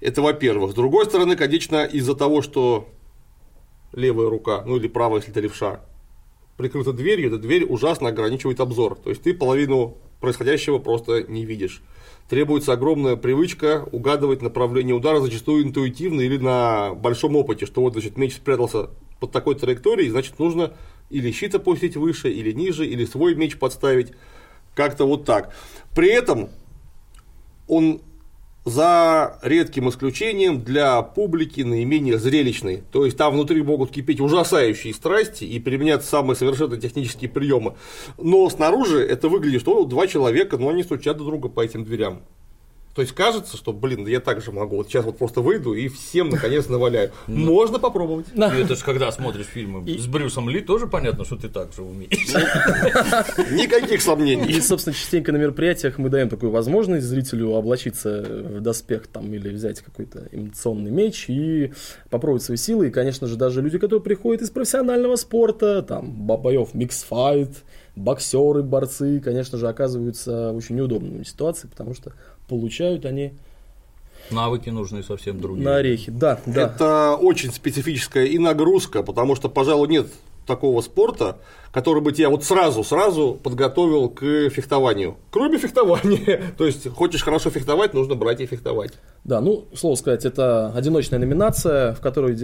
Это 0.00 0.22
во-первых. 0.22 0.70
С 0.70 0.74
другой 0.74 1.04
стороны, 1.04 1.36
конечно, 1.36 1.84
из-за 1.84 2.14
того, 2.14 2.40
что 2.40 2.88
левая 3.92 4.30
рука, 4.30 4.62
ну 4.64 4.76
или 4.76 4.88
правая, 4.88 5.18
если 5.18 5.32
это 5.32 5.40
левша, 5.40 5.80
прикрыта 6.56 6.94
дверью, 6.94 7.28
эта 7.28 7.38
дверь 7.38 7.64
ужасно 7.64 8.08
ограничивает 8.08 8.60
обзор. 8.60 8.96
То 8.96 9.10
есть 9.10 9.22
ты 9.22 9.34
половину 9.34 9.98
происходящего 10.20 10.78
просто 10.78 11.22
не 11.24 11.44
видишь. 11.44 11.82
Требуется 12.30 12.74
огромная 12.74 13.16
привычка 13.16 13.88
угадывать 13.90 14.40
направление 14.40 14.94
удара, 14.94 15.18
зачастую 15.18 15.64
интуитивно 15.64 16.20
или 16.20 16.36
на 16.36 16.94
большом 16.94 17.34
опыте, 17.34 17.66
что 17.66 17.80
вот, 17.80 17.94
значит, 17.94 18.16
меч 18.16 18.36
спрятался 18.36 18.90
под 19.18 19.32
такой 19.32 19.56
траекторией, 19.56 20.10
значит, 20.10 20.38
нужно 20.38 20.74
или 21.10 21.32
щит 21.32 21.56
опустить 21.56 21.96
выше, 21.96 22.30
или 22.30 22.52
ниже, 22.52 22.86
или 22.86 23.04
свой 23.04 23.34
меч 23.34 23.58
подставить, 23.58 24.12
как-то 24.76 25.06
вот 25.06 25.24
так. 25.24 25.52
При 25.96 26.08
этом 26.08 26.50
он 27.66 28.00
за 28.64 29.38
редким 29.42 29.88
исключением 29.88 30.62
для 30.62 31.02
публики 31.02 31.62
наименее 31.62 32.18
зрелищный. 32.18 32.82
То 32.92 33.04
есть 33.04 33.16
там 33.16 33.34
внутри 33.34 33.62
могут 33.62 33.90
кипеть 33.90 34.20
ужасающие 34.20 34.92
страсти 34.92 35.44
и 35.44 35.58
применяться 35.58 36.08
самые 36.08 36.36
совершенно 36.36 36.76
технические 36.76 37.30
приемы. 37.30 37.74
Но 38.18 38.48
снаружи 38.50 39.00
это 39.00 39.28
выглядит, 39.28 39.62
что 39.62 39.84
два 39.84 40.06
человека, 40.06 40.58
но 40.58 40.68
они 40.68 40.82
стучат 40.82 41.16
друг 41.16 41.30
друга 41.30 41.48
по 41.48 41.60
этим 41.60 41.84
дверям. 41.84 42.22
То 43.00 43.02
есть 43.02 43.14
кажется, 43.14 43.56
что, 43.56 43.72
блин, 43.72 44.06
я 44.06 44.20
так 44.20 44.42
же 44.42 44.52
могу. 44.52 44.76
Вот 44.76 44.88
сейчас 44.88 45.06
вот 45.06 45.16
просто 45.16 45.40
выйду 45.40 45.72
и 45.72 45.88
всем 45.88 46.28
наконец 46.28 46.68
наваляю. 46.68 47.12
Ну. 47.28 47.46
Можно 47.46 47.78
попробовать. 47.78 48.26
И 48.34 48.38
это 48.38 48.76
же 48.76 48.84
когда 48.84 49.10
смотришь 49.10 49.46
фильмы 49.46 49.88
с 49.98 50.06
Брюсом 50.06 50.50
Ли, 50.50 50.60
тоже 50.60 50.86
понятно, 50.86 51.24
что 51.24 51.36
ты 51.36 51.48
так 51.48 51.72
же 51.72 51.80
умеешь. 51.80 52.10
Никаких 53.52 54.02
сомнений. 54.02 54.52
И, 54.52 54.60
собственно, 54.60 54.94
частенько 54.94 55.32
на 55.32 55.38
мероприятиях 55.38 55.96
мы 55.96 56.10
даем 56.10 56.28
такую 56.28 56.52
возможность 56.52 57.06
зрителю 57.06 57.54
облачиться 57.54 58.22
в 58.22 58.60
доспех 58.60 59.06
там, 59.06 59.32
или 59.32 59.48
взять 59.48 59.80
какой-то 59.80 60.28
имитационный 60.30 60.90
меч 60.90 61.24
и 61.30 61.72
попробовать 62.10 62.42
свои 62.42 62.58
силы. 62.58 62.88
И, 62.88 62.90
конечно 62.90 63.26
же, 63.26 63.36
даже 63.36 63.62
люди, 63.62 63.78
которые 63.78 64.02
приходят 64.02 64.42
из 64.42 64.50
профессионального 64.50 65.16
спорта, 65.16 65.80
там, 65.80 66.12
боев 66.12 66.74
миксфайт, 66.74 67.64
боксеры, 67.96 68.62
борцы, 68.62 69.20
конечно 69.20 69.56
же, 69.58 69.68
оказываются 69.68 70.52
в 70.52 70.56
очень 70.56 70.76
неудобной 70.76 71.24
ситуации, 71.24 71.66
потому 71.66 71.94
что 71.94 72.12
получают 72.50 73.06
они 73.06 73.32
Навыки 74.30 74.68
нужны 74.70 75.02
совсем 75.02 75.40
другие. 75.40 75.64
на 75.64 75.76
орехи. 75.76 76.10
Да, 76.10 76.40
да. 76.46 76.62
Это 76.62 77.16
очень 77.16 77.52
специфическая 77.52 78.26
и 78.26 78.38
нагрузка, 78.38 79.02
потому 79.02 79.34
что, 79.34 79.48
пожалуй, 79.48 79.88
нет 79.88 80.06
такого 80.50 80.80
спорта, 80.82 81.38
который 81.72 82.02
бы 82.02 82.12
тебя 82.12 82.28
вот 82.30 82.44
сразу-сразу 82.44 83.38
подготовил 83.42 84.08
к 84.08 84.48
фехтованию. 84.50 85.16
Кроме 85.30 85.56
фехтования. 85.58 86.42
То 86.58 86.66
есть, 86.66 86.88
хочешь 86.92 87.22
хорошо 87.22 87.50
фехтовать, 87.50 87.94
нужно 87.94 88.16
брать 88.16 88.40
и 88.40 88.46
фехтовать. 88.46 88.92
Да, 89.24 89.40
ну, 89.40 89.66
слово 89.74 89.94
сказать, 89.94 90.24
это 90.24 90.72
одиночная 90.74 91.18
номинация, 91.20 91.94
в 91.94 92.00
которой 92.00 92.36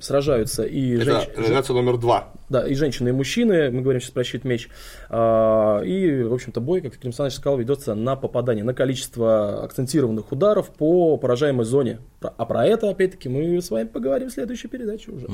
сражаются 0.00 0.64
и 0.64 0.96
Это 0.96 1.04
женщ- 1.04 1.36
номинация 1.36 1.74
номер 1.74 1.98
два. 1.98 2.32
Да, 2.48 2.66
и 2.66 2.74
женщины, 2.74 3.10
и 3.10 3.12
мужчины, 3.12 3.70
мы 3.70 3.82
говорим 3.82 4.00
сейчас 4.00 4.10
про 4.10 4.24
щит 4.24 4.44
меч. 4.44 4.68
А, 5.10 5.80
И, 5.82 6.22
в 6.22 6.32
общем-то, 6.34 6.60
бой, 6.60 6.80
как 6.80 6.92
Клим 6.94 7.08
Александрович 7.10 7.36
сказал, 7.36 7.58
ведется 7.58 7.94
на 7.94 8.16
попадание, 8.16 8.64
на 8.64 8.74
количество 8.74 9.62
акцентированных 9.64 10.32
ударов 10.32 10.70
по 10.70 11.16
поражаемой 11.16 11.64
зоне. 11.64 12.00
А 12.20 12.44
про 12.46 12.66
это, 12.66 12.88
опять-таки, 12.90 13.28
мы 13.28 13.60
с 13.60 13.70
вами 13.70 13.86
поговорим 13.86 14.28
в 14.30 14.32
следующей 14.32 14.66
передаче 14.68 15.10
уже. 15.12 15.26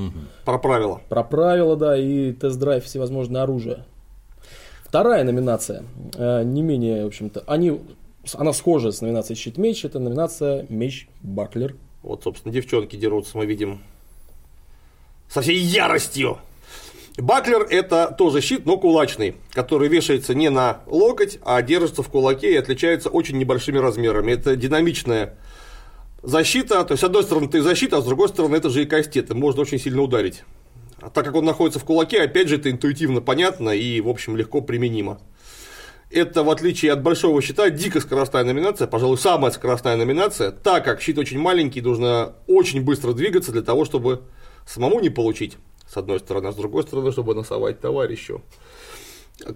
Про 0.45 0.59
правила. 0.59 1.01
Про 1.09 1.23
правила, 1.23 1.77
да, 1.77 1.97
и 1.97 2.10
тест-драйв 2.41 2.85
всевозможное 2.85 3.43
оружие. 3.43 3.85
Вторая 4.85 5.23
номинация, 5.25 5.85
э, 6.15 6.43
не 6.43 6.63
менее, 6.63 7.05
в 7.05 7.07
общем-то, 7.07 7.45
они, 7.47 7.81
она 8.35 8.53
схожа 8.53 8.91
с 8.91 9.01
номинацией 9.01 9.39
щит 9.39 9.57
меч, 9.57 9.85
это 9.85 9.99
номинация 9.99 10.67
меч 10.69 11.09
баклер. 11.23 11.77
Вот, 12.03 12.25
собственно, 12.25 12.53
девчонки 12.53 12.97
дерутся, 12.97 13.39
мы 13.39 13.47
видим, 13.47 13.81
со 15.29 15.43
всей 15.43 15.59
яростью. 15.59 16.39
Баклер– 17.19 17.67
это 17.71 18.15
тоже 18.17 18.41
щит, 18.41 18.67
но 18.67 18.79
кулачный, 18.79 19.37
который 19.53 19.89
вешается 19.89 20.35
не 20.35 20.51
на 20.51 20.81
локоть, 20.87 21.39
а 21.45 21.61
держится 21.63 22.03
в 22.03 22.09
кулаке 22.09 22.55
и 22.55 22.57
отличается 22.57 23.11
очень 23.11 23.37
небольшими 23.39 23.79
размерами. 23.79 24.33
Это 24.33 24.57
динамичная 24.57 25.37
защита, 26.23 26.85
то 26.85 26.93
есть, 26.93 27.03
с 27.03 27.05
одной 27.05 27.23
стороны, 27.23 27.49
и 27.53 27.61
защита, 27.61 27.99
а 27.99 28.01
с 28.01 28.05
другой 28.05 28.29
стороны, 28.29 28.57
это 28.57 28.71
же 28.71 28.83
и 28.83 28.87
кастет, 28.87 29.33
можно 29.35 29.63
очень 29.63 29.79
сильно 29.79 30.03
ударить. 30.03 30.45
А 31.01 31.11
так 31.11 31.25
как 31.25 31.35
он 31.35 31.45
находится 31.45 31.79
в 31.79 31.85
кулаке, 31.85 32.23
опять 32.23 32.49
же, 32.49 32.57
это 32.57 32.71
интуитивно 32.71 33.21
понятно 33.21 33.71
и, 33.71 34.01
в 34.01 34.09
общем, 34.09 34.37
легко 34.37 34.61
применимо. 34.61 35.21
Это, 36.11 36.43
в 36.43 36.51
отличие 36.51 36.93
от 36.93 37.03
большого 37.03 37.41
щита, 37.41 37.71
дико 37.71 38.01
скоростная 38.01 38.43
номинация, 38.43 38.89
пожалуй, 38.89 39.17
самая 39.17 39.53
скоростная 39.53 39.97
номинация, 39.97 40.51
так 40.51 40.85
как 40.85 41.01
щит 41.01 41.19
очень 41.19 41.39
маленький, 41.39 41.81
нужно 41.81 42.35
очень 42.49 42.83
быстро 42.83 43.13
двигаться 43.13 43.53
для 43.53 43.63
того, 43.63 43.85
чтобы 43.85 44.23
самому 44.67 44.99
не 45.01 45.09
получить, 45.09 45.57
с 45.89 45.97
одной 45.97 46.19
стороны, 46.19 46.49
а 46.49 46.53
с 46.53 46.57
другой 46.57 46.83
стороны, 46.83 47.13
чтобы 47.13 47.35
носовать 47.35 47.81
товарищу. 47.81 48.43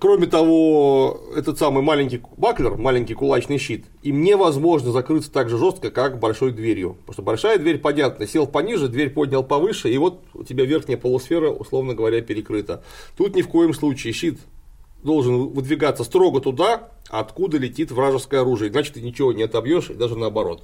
Кроме 0.00 0.26
того, 0.26 1.20
этот 1.36 1.58
самый 1.58 1.82
маленький 1.82 2.20
баклер, 2.36 2.76
маленький 2.76 3.14
кулачный 3.14 3.58
щит, 3.58 3.84
им 4.02 4.22
невозможно 4.22 4.92
закрыться 4.92 5.30
так 5.30 5.50
же 5.50 5.58
жестко, 5.58 5.90
как 5.90 6.18
большой 6.18 6.52
дверью. 6.52 6.96
Потому 7.00 7.12
что 7.12 7.22
большая 7.22 7.58
дверь, 7.58 7.78
понятно, 7.78 8.26
сел 8.26 8.46
пониже, 8.46 8.88
дверь 8.88 9.10
поднял 9.10 9.44
повыше, 9.44 9.90
и 9.90 9.98
вот 9.98 10.22
у 10.32 10.42
тебя 10.42 10.64
верхняя 10.64 10.96
полусфера, 10.96 11.50
условно 11.50 11.94
говоря, 11.94 12.22
перекрыта. 12.22 12.82
Тут 13.16 13.36
ни 13.36 13.42
в 13.42 13.48
коем 13.48 13.74
случае 13.74 14.12
щит 14.12 14.38
должен 15.02 15.48
выдвигаться 15.48 16.02
строго 16.02 16.40
туда, 16.40 16.90
откуда 17.10 17.58
летит 17.58 17.90
вражеское 17.90 18.40
оружие, 18.40 18.70
иначе 18.70 18.92
ты 18.92 19.02
ничего 19.02 19.32
не 19.32 19.42
отобьешь, 19.42 19.90
и 19.90 19.94
даже 19.94 20.16
наоборот. 20.16 20.62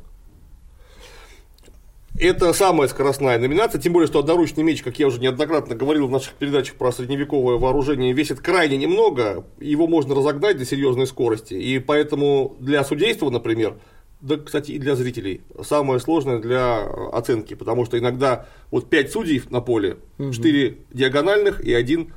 Это 2.20 2.52
самая 2.52 2.86
скоростная 2.86 3.38
номинация, 3.38 3.80
тем 3.80 3.94
более, 3.94 4.06
что 4.06 4.18
одноручный 4.18 4.62
меч, 4.62 4.82
как 4.82 4.98
я 4.98 5.06
уже 5.06 5.18
неоднократно 5.20 5.74
говорил 5.74 6.06
в 6.06 6.10
наших 6.10 6.34
передачах 6.34 6.74
про 6.74 6.92
средневековое 6.92 7.56
вооружение, 7.56 8.12
весит 8.12 8.40
крайне 8.40 8.76
немного, 8.76 9.46
его 9.58 9.86
можно 9.86 10.14
разогнать 10.14 10.58
до 10.58 10.66
серьезной 10.66 11.06
скорости, 11.06 11.54
и 11.54 11.78
поэтому 11.78 12.56
для 12.60 12.84
судейства, 12.84 13.30
например, 13.30 13.78
да, 14.20 14.36
кстати, 14.36 14.72
и 14.72 14.78
для 14.78 14.96
зрителей, 14.96 15.40
самое 15.62 15.98
сложное 15.98 16.40
для 16.40 16.82
оценки, 17.10 17.54
потому 17.54 17.86
что 17.86 17.98
иногда 17.98 18.46
вот 18.70 18.90
5 18.90 19.10
судей 19.10 19.42
на 19.48 19.62
поле, 19.62 19.96
4 20.18 20.76
диагональных 20.92 21.62
и 21.62 21.72
один 21.72 22.12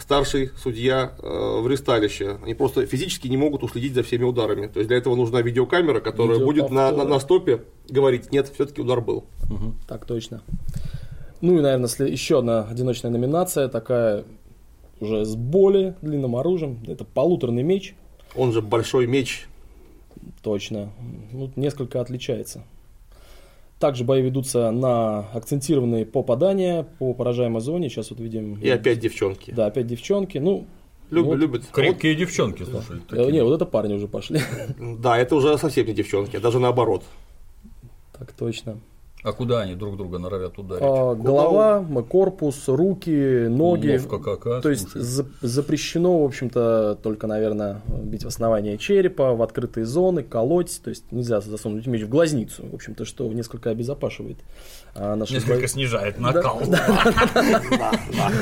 старший 0.00 0.50
судья 0.56 1.12
э, 1.22 1.60
в 1.60 1.68
ресталище. 1.68 2.38
Они 2.42 2.54
просто 2.54 2.86
физически 2.86 3.28
не 3.28 3.36
могут 3.36 3.62
уследить 3.62 3.94
за 3.94 4.02
всеми 4.02 4.24
ударами. 4.24 4.66
То 4.66 4.80
есть 4.80 4.88
для 4.88 4.98
этого 4.98 5.16
нужна 5.16 5.42
видеокамера, 5.42 6.00
которая 6.00 6.38
будет 6.38 6.70
на, 6.70 6.90
на, 6.92 7.04
на 7.04 7.18
стопе 7.20 7.62
говорить, 7.88 8.32
нет, 8.32 8.50
все-таки 8.54 8.80
удар 8.80 9.00
был. 9.00 9.24
Так 9.88 10.06
точно. 10.06 10.42
Ну 11.40 11.58
и, 11.58 11.60
наверное, 11.60 11.88
еще 12.08 12.38
одна 12.38 12.62
одиночная 12.64 13.10
номинация, 13.10 13.68
такая 13.68 14.24
уже 15.00 15.24
с 15.24 15.34
более 15.34 15.96
длинным 16.02 16.36
оружием. 16.36 16.78
Это 16.86 17.04
полуторный 17.04 17.62
меч. 17.62 17.94
Он 18.34 18.52
же 18.52 18.62
большой 18.62 19.06
меч. 19.06 19.46
Точно. 20.42 20.90
Ну, 21.32 21.50
несколько 21.56 22.00
отличается. 22.00 22.64
Также 23.78 24.04
бои 24.04 24.22
ведутся 24.22 24.70
на 24.70 25.20
акцентированные 25.34 26.06
попадания 26.06 26.86
по 26.98 27.12
поражаемой 27.12 27.60
зоне. 27.60 27.90
Сейчас 27.90 28.10
вот 28.10 28.20
видим. 28.20 28.54
И 28.54 28.68
опять 28.70 29.00
девчонки. 29.00 29.50
Да, 29.50 29.66
опять 29.66 29.86
девчонки. 29.86 30.38
Ну, 30.38 30.66
Люб- 31.10 31.26
вот. 31.26 31.38
Любят. 31.38 31.66
Крепкие 31.72 32.14
девчонки, 32.14 32.62
слушай. 32.64 32.96
э, 32.96 33.00
такие. 33.08 33.32
не, 33.32 33.44
вот 33.44 33.54
это 33.54 33.66
парни 33.66 33.94
уже 33.94 34.08
пошли. 34.08 34.40
Да, 34.78 35.18
это 35.18 35.36
уже 35.36 35.58
совсем 35.58 35.86
не 35.86 35.92
девчонки, 35.92 36.36
а 36.36 36.40
даже 36.40 36.58
наоборот. 36.58 37.04
Так 38.18 38.32
точно. 38.32 38.78
А 39.26 39.32
куда 39.32 39.62
они 39.62 39.74
друг 39.74 39.96
друга 39.96 40.18
норовят 40.18 40.56
ударить? 40.56 40.84
А, 40.84 41.14
голова, 41.16 41.84
корпус, 42.08 42.68
руки, 42.68 43.46
ноги. 43.48 43.88
Уловка 43.88 44.18
какая, 44.36 44.60
То 44.60 44.70
есть 44.70 44.88
слушай. 44.92 45.00
за- 45.04 45.26
запрещено, 45.40 46.20
в 46.22 46.24
общем-то, 46.26 46.96
только, 47.02 47.26
наверное, 47.26 47.80
бить 47.88 48.22
в 48.22 48.28
основание 48.28 48.78
черепа, 48.78 49.34
в 49.34 49.42
открытые 49.42 49.84
зоны, 49.84 50.22
колоть. 50.22 50.80
То 50.80 50.90
есть 50.90 51.10
нельзя 51.10 51.40
засунуть 51.40 51.88
меч 51.88 52.02
в 52.02 52.08
глазницу, 52.08 52.62
в 52.70 52.74
общем-то, 52.76 53.04
что 53.04 53.26
несколько 53.32 53.70
обезопашивает 53.70 54.38
а, 54.94 55.16
наши 55.16 55.34
Несколько 55.34 55.56
бои. 55.58 55.66
снижает 55.66 56.20
накал. 56.20 56.60
Да, 56.68 56.86
да, 57.34 57.34
да, 57.34 57.92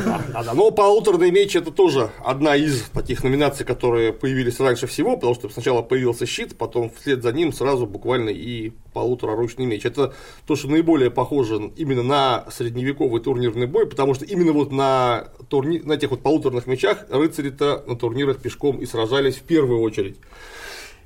да, 0.04 0.42
да. 0.44 0.52
Но 0.54 0.70
полуторный 0.70 1.30
меч 1.30 1.56
это 1.56 1.70
тоже 1.70 2.10
одна 2.22 2.56
из 2.56 2.82
таких 2.90 3.24
номинаций, 3.24 3.64
которые 3.64 4.12
появились 4.12 4.60
раньше 4.60 4.86
всего, 4.86 5.16
потому 5.16 5.34
что 5.34 5.48
сначала 5.48 5.80
появился 5.80 6.26
щит, 6.26 6.58
потом 6.58 6.90
вслед 6.90 7.22
за 7.22 7.32
ним 7.32 7.54
сразу 7.54 7.86
буквально 7.86 8.28
и 8.28 8.72
полутораручный 8.92 9.64
меч. 9.66 9.84
Это 9.86 10.12
то, 10.46 10.54
что 10.56 10.68
наиболее 10.74 11.10
похоже 11.10 11.72
именно 11.76 12.02
на 12.02 12.46
средневековый 12.50 13.20
турнирный 13.22 13.66
бой, 13.66 13.86
потому 13.86 14.14
что 14.14 14.24
именно 14.24 14.52
вот 14.52 14.72
на, 14.72 15.28
турни... 15.48 15.78
на 15.78 15.94
этих 15.94 16.10
вот 16.10 16.22
полуторных 16.22 16.66
мечах 16.66 17.06
рыцари-то 17.08 17.84
на 17.86 17.96
турнирах 17.96 18.38
пешком 18.38 18.80
и 18.80 18.86
сражались 18.86 19.36
в 19.36 19.42
первую 19.42 19.80
очередь. 19.80 20.16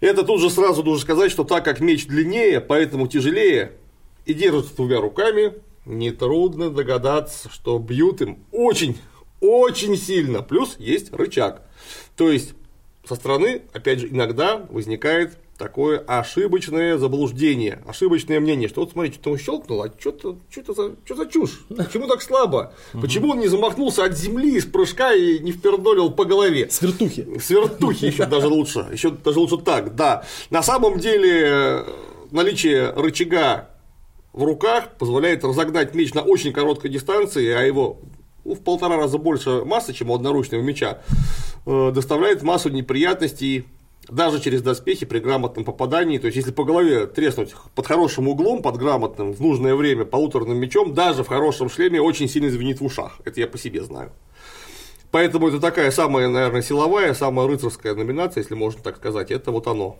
Это 0.00 0.22
тут 0.22 0.40
же 0.40 0.50
сразу 0.50 0.82
нужно 0.82 1.02
сказать, 1.02 1.30
что 1.30 1.44
так 1.44 1.64
как 1.64 1.80
меч 1.80 2.06
длиннее, 2.06 2.60
поэтому 2.60 3.08
тяжелее, 3.08 3.72
и 4.26 4.34
держатся 4.34 4.74
двумя 4.74 5.00
руками, 5.00 5.54
нетрудно 5.84 6.70
догадаться, 6.70 7.48
что 7.50 7.78
бьют 7.78 8.20
им 8.22 8.38
очень, 8.52 8.98
очень 9.40 9.96
сильно. 9.96 10.42
Плюс 10.42 10.76
есть 10.78 11.12
рычаг. 11.12 11.62
То 12.16 12.30
есть 12.30 12.54
со 13.04 13.14
стороны, 13.14 13.62
опять 13.72 14.00
же, 14.00 14.08
иногда 14.08 14.66
возникает 14.70 15.38
такое 15.58 15.98
ошибочное 15.98 16.96
заблуждение, 16.98 17.82
ошибочное 17.86 18.38
мнение, 18.38 18.68
что 18.68 18.80
вот 18.80 18.92
смотрите, 18.92 19.18
что 19.20 19.32
он 19.32 19.38
щелкнул, 19.38 19.82
а 19.82 19.92
что-то 19.98 20.38
что 20.48 20.72
за, 20.72 20.96
что 21.04 21.16
за 21.16 21.26
чушь? 21.26 21.60
Почему 21.76 22.06
так 22.06 22.22
слабо? 22.22 22.72
Почему 22.92 23.30
он 23.30 23.40
не 23.40 23.48
замахнулся 23.48 24.04
от 24.04 24.16
земли 24.16 24.56
из 24.56 24.64
прыжка 24.64 25.12
и 25.12 25.40
не 25.40 25.50
впердолил 25.50 26.10
по 26.10 26.24
голове? 26.24 26.70
Свертухи. 26.70 27.38
Свертухи 27.40 28.06
еще 28.06 28.26
даже 28.26 28.46
лучше. 28.46 28.86
Еще 28.92 29.10
даже 29.10 29.40
лучше 29.40 29.58
так, 29.58 29.96
да. 29.96 30.24
На 30.50 30.62
самом 30.62 31.00
деле 31.00 31.84
наличие 32.30 32.92
рычага 32.92 33.70
в 34.32 34.44
руках 34.44 34.96
позволяет 34.96 35.42
разогнать 35.42 35.94
меч 35.94 36.14
на 36.14 36.22
очень 36.22 36.52
короткой 36.52 36.92
дистанции, 36.92 37.50
а 37.50 37.62
его 37.62 37.98
ну, 38.44 38.54
в 38.54 38.60
полтора 38.60 38.96
раза 38.96 39.18
больше 39.18 39.64
массы, 39.64 39.92
чем 39.92 40.10
у 40.10 40.14
одноручного 40.14 40.62
меча, 40.62 41.00
э, 41.66 41.90
доставляет 41.92 42.42
массу 42.42 42.68
неприятностей 42.68 43.66
даже 44.08 44.40
через 44.40 44.62
доспехи 44.62 45.06
при 45.06 45.18
грамотном 45.18 45.64
попадании, 45.64 46.18
то 46.18 46.26
есть 46.26 46.36
если 46.36 46.50
по 46.50 46.64
голове 46.64 47.06
треснуть 47.06 47.54
под 47.74 47.86
хорошим 47.86 48.28
углом, 48.28 48.62
под 48.62 48.76
грамотным, 48.76 49.32
в 49.32 49.40
нужное 49.40 49.74
время 49.74 50.04
полуторным 50.04 50.58
мечом, 50.58 50.94
даже 50.94 51.24
в 51.24 51.28
хорошем 51.28 51.68
шлеме 51.68 52.00
очень 52.00 52.28
сильно 52.28 52.50
звенит 52.50 52.80
в 52.80 52.84
ушах. 52.84 53.20
Это 53.24 53.40
я 53.40 53.46
по 53.46 53.58
себе 53.58 53.82
знаю. 53.82 54.12
Поэтому 55.10 55.48
это 55.48 55.58
такая 55.58 55.90
самая, 55.90 56.28
наверное, 56.28 56.60
силовая, 56.60 57.14
самая 57.14 57.46
рыцарская 57.46 57.94
номинация, 57.94 58.42
если 58.42 58.54
можно 58.54 58.82
так 58.82 58.96
сказать. 58.96 59.30
Это 59.30 59.50
вот 59.50 59.66
оно. 59.66 59.98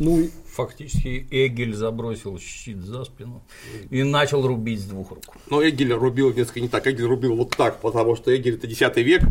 Ну, 0.00 0.28
фактически 0.52 1.26
Эгель 1.30 1.74
забросил 1.74 2.38
щит 2.38 2.78
за 2.78 3.04
спину 3.04 3.42
и 3.90 4.02
начал 4.02 4.46
рубить 4.46 4.80
с 4.80 4.84
двух 4.84 5.10
рук. 5.10 5.24
Но 5.50 5.66
Эгель 5.66 5.92
рубил 5.92 6.32
несколько 6.32 6.60
не 6.60 6.68
так. 6.68 6.86
Эгель 6.86 7.06
рубил 7.06 7.34
вот 7.36 7.50
так, 7.50 7.80
потому 7.80 8.16
что 8.16 8.34
Эгель 8.34 8.54
это 8.54 8.66
10 8.66 8.96
век, 8.98 9.22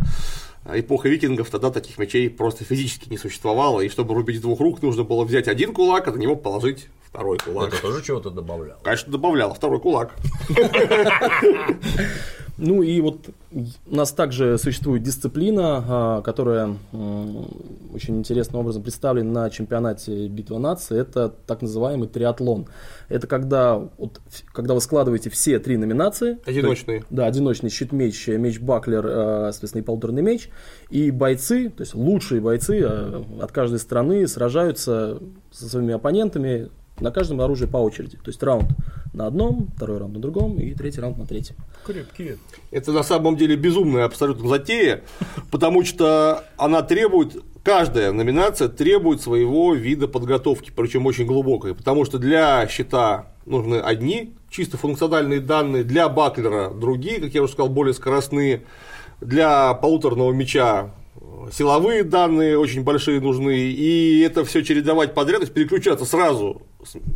эпоха 0.66 1.10
викингов, 1.10 1.50
тогда 1.50 1.72
таких 1.72 1.98
мечей 1.98 2.30
просто 2.30 2.64
физически 2.66 3.10
не 3.10 3.18
существовало, 3.18 3.82
и 3.82 3.90
чтобы 3.90 4.14
рубить 4.14 4.38
с 4.38 4.42
двух 4.42 4.60
рук, 4.60 4.82
нужно 4.82 5.04
было 5.04 5.24
взять 5.24 5.48
один 5.48 5.74
кулак, 5.74 6.08
а 6.08 6.12
на 6.12 6.18
него 6.18 6.36
положить 6.36 6.88
второй 7.04 7.38
кулак. 7.38 7.74
Это 7.74 7.82
тоже 7.82 8.04
чего-то 8.04 8.30
добавляло? 8.30 8.80
Конечно, 8.84 9.12
добавлял, 9.12 9.54
второй 9.54 9.80
кулак. 9.80 10.16
Ну 12.58 12.82
и 12.82 13.00
вот 13.02 13.30
у 13.52 13.96
нас 13.96 14.12
также 14.12 14.58
существует 14.58 15.04
дисциплина, 15.04 15.84
а, 15.88 16.22
которая 16.22 16.76
очень 17.94 18.18
интересным 18.18 18.62
образом 18.62 18.82
представлена 18.82 19.44
на 19.44 19.50
чемпионате 19.50 20.28
Битва 20.28 20.58
нации. 20.58 21.00
Это 21.00 21.30
так 21.30 21.62
называемый 21.62 22.08
триатлон. 22.08 22.68
Это 23.10 23.28
когда, 23.28 23.76
вот, 23.76 24.20
когда 24.54 24.74
вы 24.74 24.82
складываете 24.82 25.30
все 25.30 25.60
три 25.60 25.78
номинации. 25.78 26.40
Одиночные. 26.46 26.98
есть, 26.98 27.08
да, 27.10 27.28
одиночный 27.28 27.70
щит-меч, 27.70 28.28
меч-баклер, 28.28 29.06
а, 29.06 29.50
соответственно, 29.52 29.82
и 29.82 29.86
полуторный 29.86 30.24
меч. 30.24 30.50
И 30.90 31.12
бойцы, 31.12 31.70
то 31.70 31.82
есть 31.82 31.94
лучшие 31.94 32.42
бойцы 32.42 32.82
а, 32.84 33.24
от 33.40 33.52
каждой 33.52 33.80
страны 33.80 34.28
сражаются 34.28 35.20
со 35.52 35.70
своими 35.70 35.94
оппонентами 35.94 36.70
на 37.00 37.12
каждом 37.12 37.42
оружии 37.42 37.68
по 37.68 37.78
очереди. 37.78 38.18
То 38.18 38.30
есть 38.30 38.42
раунд 38.42 38.72
на 39.18 39.28
одном, 39.28 39.70
второй 39.76 39.98
раунд 39.98 40.14
на 40.14 40.22
другом 40.22 40.58
и 40.60 40.74
третий 40.74 41.02
раунд 41.02 41.18
на 41.18 41.26
третьем. 41.26 41.56
Крепкие. 41.86 42.38
Это 42.72 42.92
на 42.92 43.04
самом 43.04 43.36
деле 43.36 43.56
безумная 43.56 44.06
абсолютно 44.06 44.48
затея, 44.48 45.04
потому 45.52 45.84
что 45.84 46.46
она 46.58 46.84
требует, 46.84 47.36
каждая 47.64 48.12
номинация 48.12 48.70
требует 48.70 49.22
своего 49.22 49.74
вида 49.74 50.08
подготовки, 50.08 50.72
причем 50.74 51.06
очень 51.06 51.26
глубокой, 51.26 51.76
потому 51.76 52.06
что 52.06 52.20
для 52.20 52.68
счета 52.68 53.34
нужны 53.46 53.76
одни 53.76 54.36
чисто 54.50 54.78
функциональные 54.78 55.42
данные, 55.42 55.84
для 55.84 56.08
баклера 56.10 56.70
другие, 56.70 57.20
как 57.20 57.34
я 57.34 57.42
уже 57.42 57.54
сказал, 57.54 57.70
более 57.70 57.94
скоростные, 57.94 58.64
для 59.20 59.74
полуторного 59.74 60.32
меча 60.32 60.92
силовые 61.52 62.04
данные 62.04 62.58
очень 62.58 62.84
большие 62.84 63.20
нужны, 63.22 63.58
и 63.58 64.20
это 64.22 64.46
все 64.46 64.64
чередовать 64.64 65.14
подряд, 65.14 65.40
то 65.40 65.44
есть 65.44 65.54
переключаться 65.54 66.06
сразу 66.06 66.62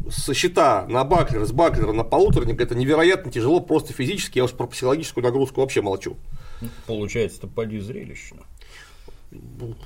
со 0.09 0.33
счета 0.33 0.85
на 0.87 1.03
баклер, 1.03 1.45
с 1.45 1.51
баклера 1.51 1.91
на 1.91 2.03
полуторник, 2.03 2.59
это 2.59 2.75
невероятно 2.75 3.31
тяжело 3.31 3.59
просто 3.59 3.93
физически, 3.93 4.39
я 4.39 4.45
уж 4.45 4.51
про 4.51 4.67
психологическую 4.67 5.23
нагрузку 5.23 5.61
вообще 5.61 5.81
молчу. 5.81 6.17
Получается, 6.87 7.39
это 7.39 7.47
поди 7.47 7.79
зрелищно. 7.79 8.39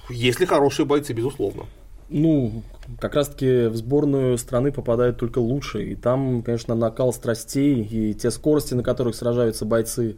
Если 0.09 0.45
хорошие 0.45 0.85
бойцы, 0.85 1.13
безусловно. 1.13 1.65
Ну, 2.09 2.63
как 2.99 3.15
раз-таки 3.15 3.67
в 3.67 3.75
сборную 3.75 4.37
страны 4.37 4.71
попадают 4.71 5.17
только 5.17 5.39
лучшие. 5.39 5.91
И 5.91 5.95
там, 5.95 6.43
конечно, 6.43 6.75
накал 6.75 7.11
страстей 7.13 7.83
и 7.83 8.13
те 8.13 8.31
скорости, 8.31 8.73
на 8.73 8.83
которых 8.83 9.15
сражаются 9.15 9.65
бойцы, 9.65 10.17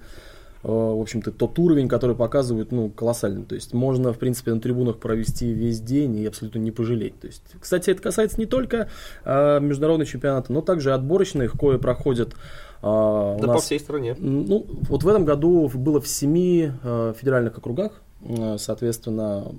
в 0.64 1.02
общем-то, 1.02 1.32
тот 1.32 1.58
уровень, 1.60 1.88
который 1.88 2.16
показывают, 2.16 2.72
ну, 2.72 2.90
колоссальный. 2.90 3.46
То 3.46 3.56
есть 3.56 3.74
можно, 3.74 4.12
в 4.14 4.18
принципе, 4.18 4.54
на 4.54 4.60
трибунах 4.60 4.98
провести 4.98 5.54
весь 5.54 5.80
день 5.80 6.16
и 6.18 6.26
абсолютно 6.26 6.60
не 6.60 6.72
пожалеть. 6.72 7.20
То 7.20 7.28
есть, 7.28 7.44
кстати, 7.60 7.90
это 7.90 8.02
касается 8.02 8.40
не 8.40 8.46
только 8.46 8.90
э, 9.24 9.60
международных 9.60 10.10
чемпионатов, 10.10 10.50
но 10.50 10.62
также 10.62 10.94
отборочных, 10.94 11.54
кое 11.54 11.78
проходят 11.78 12.34
э, 12.34 12.34
да 12.82 13.38
нас, 13.40 13.56
по 13.56 13.62
всей 13.62 13.80
стране. 13.80 14.16
Ну, 14.20 14.66
вот 14.90 15.04
в 15.04 15.08
этом 15.08 15.26
году 15.26 15.70
было 15.74 16.02
в 16.02 16.08
семи 16.08 16.72
э, 16.84 17.14
федеральных 17.18 17.58
округах, 17.58 18.02
э, 18.22 18.58
соответственно, 18.58 19.52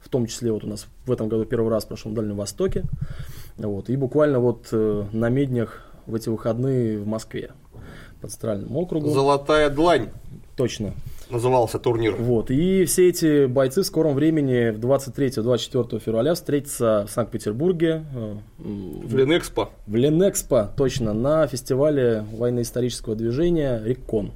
в 0.00 0.08
том 0.08 0.26
числе 0.26 0.52
вот 0.52 0.64
у 0.64 0.66
нас 0.66 0.86
в 1.06 1.12
этом 1.12 1.28
году 1.28 1.44
первый 1.44 1.70
раз 1.70 1.84
прошел 1.86 2.10
на 2.10 2.16
Дальнем 2.16 2.36
Востоке. 2.36 2.84
Вот, 3.56 3.88
и 3.88 3.96
буквально 3.96 4.40
вот 4.40 4.68
э, 4.72 5.04
на 5.12 5.28
Меднях 5.28 5.82
в 6.06 6.14
эти 6.14 6.28
выходные 6.28 6.98
в 6.98 7.06
Москве 7.06 7.52
Центральным 8.28 8.76
округом. 8.76 9.12
Золотая 9.12 9.70
длань. 9.70 10.10
Точно. 10.56 10.92
Назывался 11.30 11.78
турнир. 11.78 12.14
Вот. 12.16 12.50
И 12.50 12.84
все 12.84 13.08
эти 13.08 13.46
бойцы 13.46 13.82
в 13.82 13.86
скором 13.86 14.14
времени 14.14 14.70
в 14.70 14.78
23-24 14.78 15.98
февраля 15.98 16.34
встретятся 16.34 17.06
в 17.08 17.10
Санкт-Петербурге. 17.10 18.04
Э, 18.14 18.36
в 18.58 19.16
Ленэкспо. 19.16 19.70
В 19.86 19.96
Ленэкспо, 19.96 20.70
точно, 20.76 21.12
на 21.12 21.46
фестивале 21.46 22.24
военно-исторического 22.32 23.16
движения 23.16 23.82
«Реккон». 23.84 24.32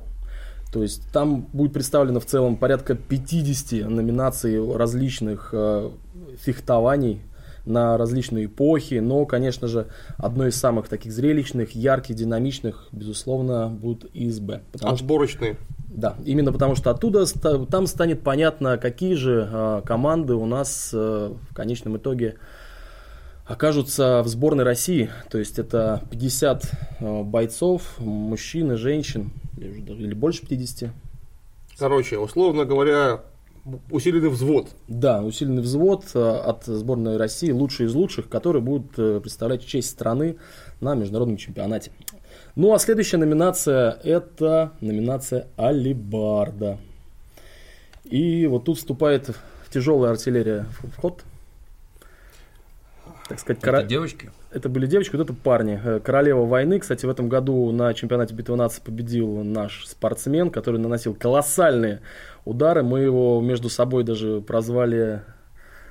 То 0.72 0.82
есть 0.82 1.02
там 1.12 1.46
будет 1.52 1.72
представлено 1.72 2.20
в 2.20 2.26
целом 2.26 2.56
порядка 2.56 2.94
50 2.94 3.88
номинаций 3.88 4.60
различных 4.74 5.50
э, 5.52 5.90
фехтований 6.42 7.20
на 7.68 7.96
различные 7.96 8.46
эпохи, 8.46 8.94
но, 8.94 9.26
конечно 9.26 9.68
же, 9.68 9.86
одной 10.16 10.48
из 10.48 10.56
самых 10.56 10.88
таких 10.88 11.12
зрелищных, 11.12 11.72
ярких, 11.72 12.14
динамичных, 12.14 12.88
безусловно, 12.92 13.68
будут 13.68 14.10
ИСБ. 14.14 14.62
Отборочные. 14.80 15.54
Что, 15.54 15.62
да, 15.88 16.16
именно 16.24 16.52
потому 16.52 16.74
что 16.76 16.90
оттуда 16.90 17.24
там 17.66 17.86
станет 17.86 18.22
понятно, 18.22 18.78
какие 18.78 19.14
же 19.14 19.48
э, 19.50 19.82
команды 19.84 20.34
у 20.34 20.46
нас 20.46 20.90
э, 20.92 21.32
в 21.50 21.54
конечном 21.54 21.96
итоге 21.96 22.36
окажутся 23.46 24.22
в 24.22 24.28
сборной 24.28 24.64
России. 24.64 25.10
То 25.30 25.38
есть 25.38 25.58
это 25.58 26.02
50 26.10 26.70
э, 27.00 27.22
бойцов, 27.22 27.98
мужчин 27.98 28.72
и 28.72 28.76
женщин, 28.76 29.32
или 29.56 30.14
больше 30.14 30.46
50. 30.46 30.90
Короче, 31.78 32.18
условно 32.18 32.64
говоря, 32.64 33.22
усиленный 33.90 34.28
взвод. 34.28 34.68
Да, 34.86 35.22
усиленный 35.22 35.62
взвод 35.62 36.04
э, 36.14 36.18
от 36.18 36.64
сборной 36.64 37.16
России, 37.16 37.50
лучшие 37.50 37.88
из 37.88 37.94
лучших, 37.94 38.28
которые 38.28 38.62
будут 38.62 38.98
э, 38.98 39.20
представлять 39.20 39.66
честь 39.66 39.90
страны 39.90 40.36
на 40.80 40.94
международном 40.94 41.36
чемпионате. 41.36 41.92
Ну 42.56 42.74
а 42.74 42.78
следующая 42.78 43.18
номинация 43.18 43.92
это 44.02 44.72
номинация 44.80 45.48
Алибарда. 45.56 46.78
И 48.04 48.46
вот 48.46 48.64
тут 48.64 48.78
вступает 48.78 49.28
в 49.28 49.72
тяжелая 49.72 50.12
артиллерия 50.12 50.66
в 50.82 51.00
ход. 51.00 51.22
Так 53.28 53.38
сказать, 53.38 53.58
это 53.58 53.66
кора... 53.66 53.82
девочки? 53.82 54.30
Это 54.50 54.70
были 54.70 54.86
девочки, 54.86 55.14
вот 55.14 55.24
это 55.24 55.34
парни. 55.34 55.80
Э, 55.82 56.00
королева 56.00 56.46
войны, 56.46 56.78
кстати, 56.78 57.04
в 57.04 57.10
этом 57.10 57.28
году 57.28 57.70
на 57.70 57.92
чемпионате 57.92 58.34
битвы 58.34 58.56
наций 58.56 58.82
победил 58.82 59.42
наш 59.44 59.86
спортсмен, 59.86 60.50
который 60.50 60.80
наносил 60.80 61.14
колоссальные 61.14 62.00
удары. 62.46 62.82
Мы 62.82 63.00
его 63.00 63.40
между 63.42 63.68
собой 63.68 64.04
даже 64.04 64.40
прозвали 64.40 65.22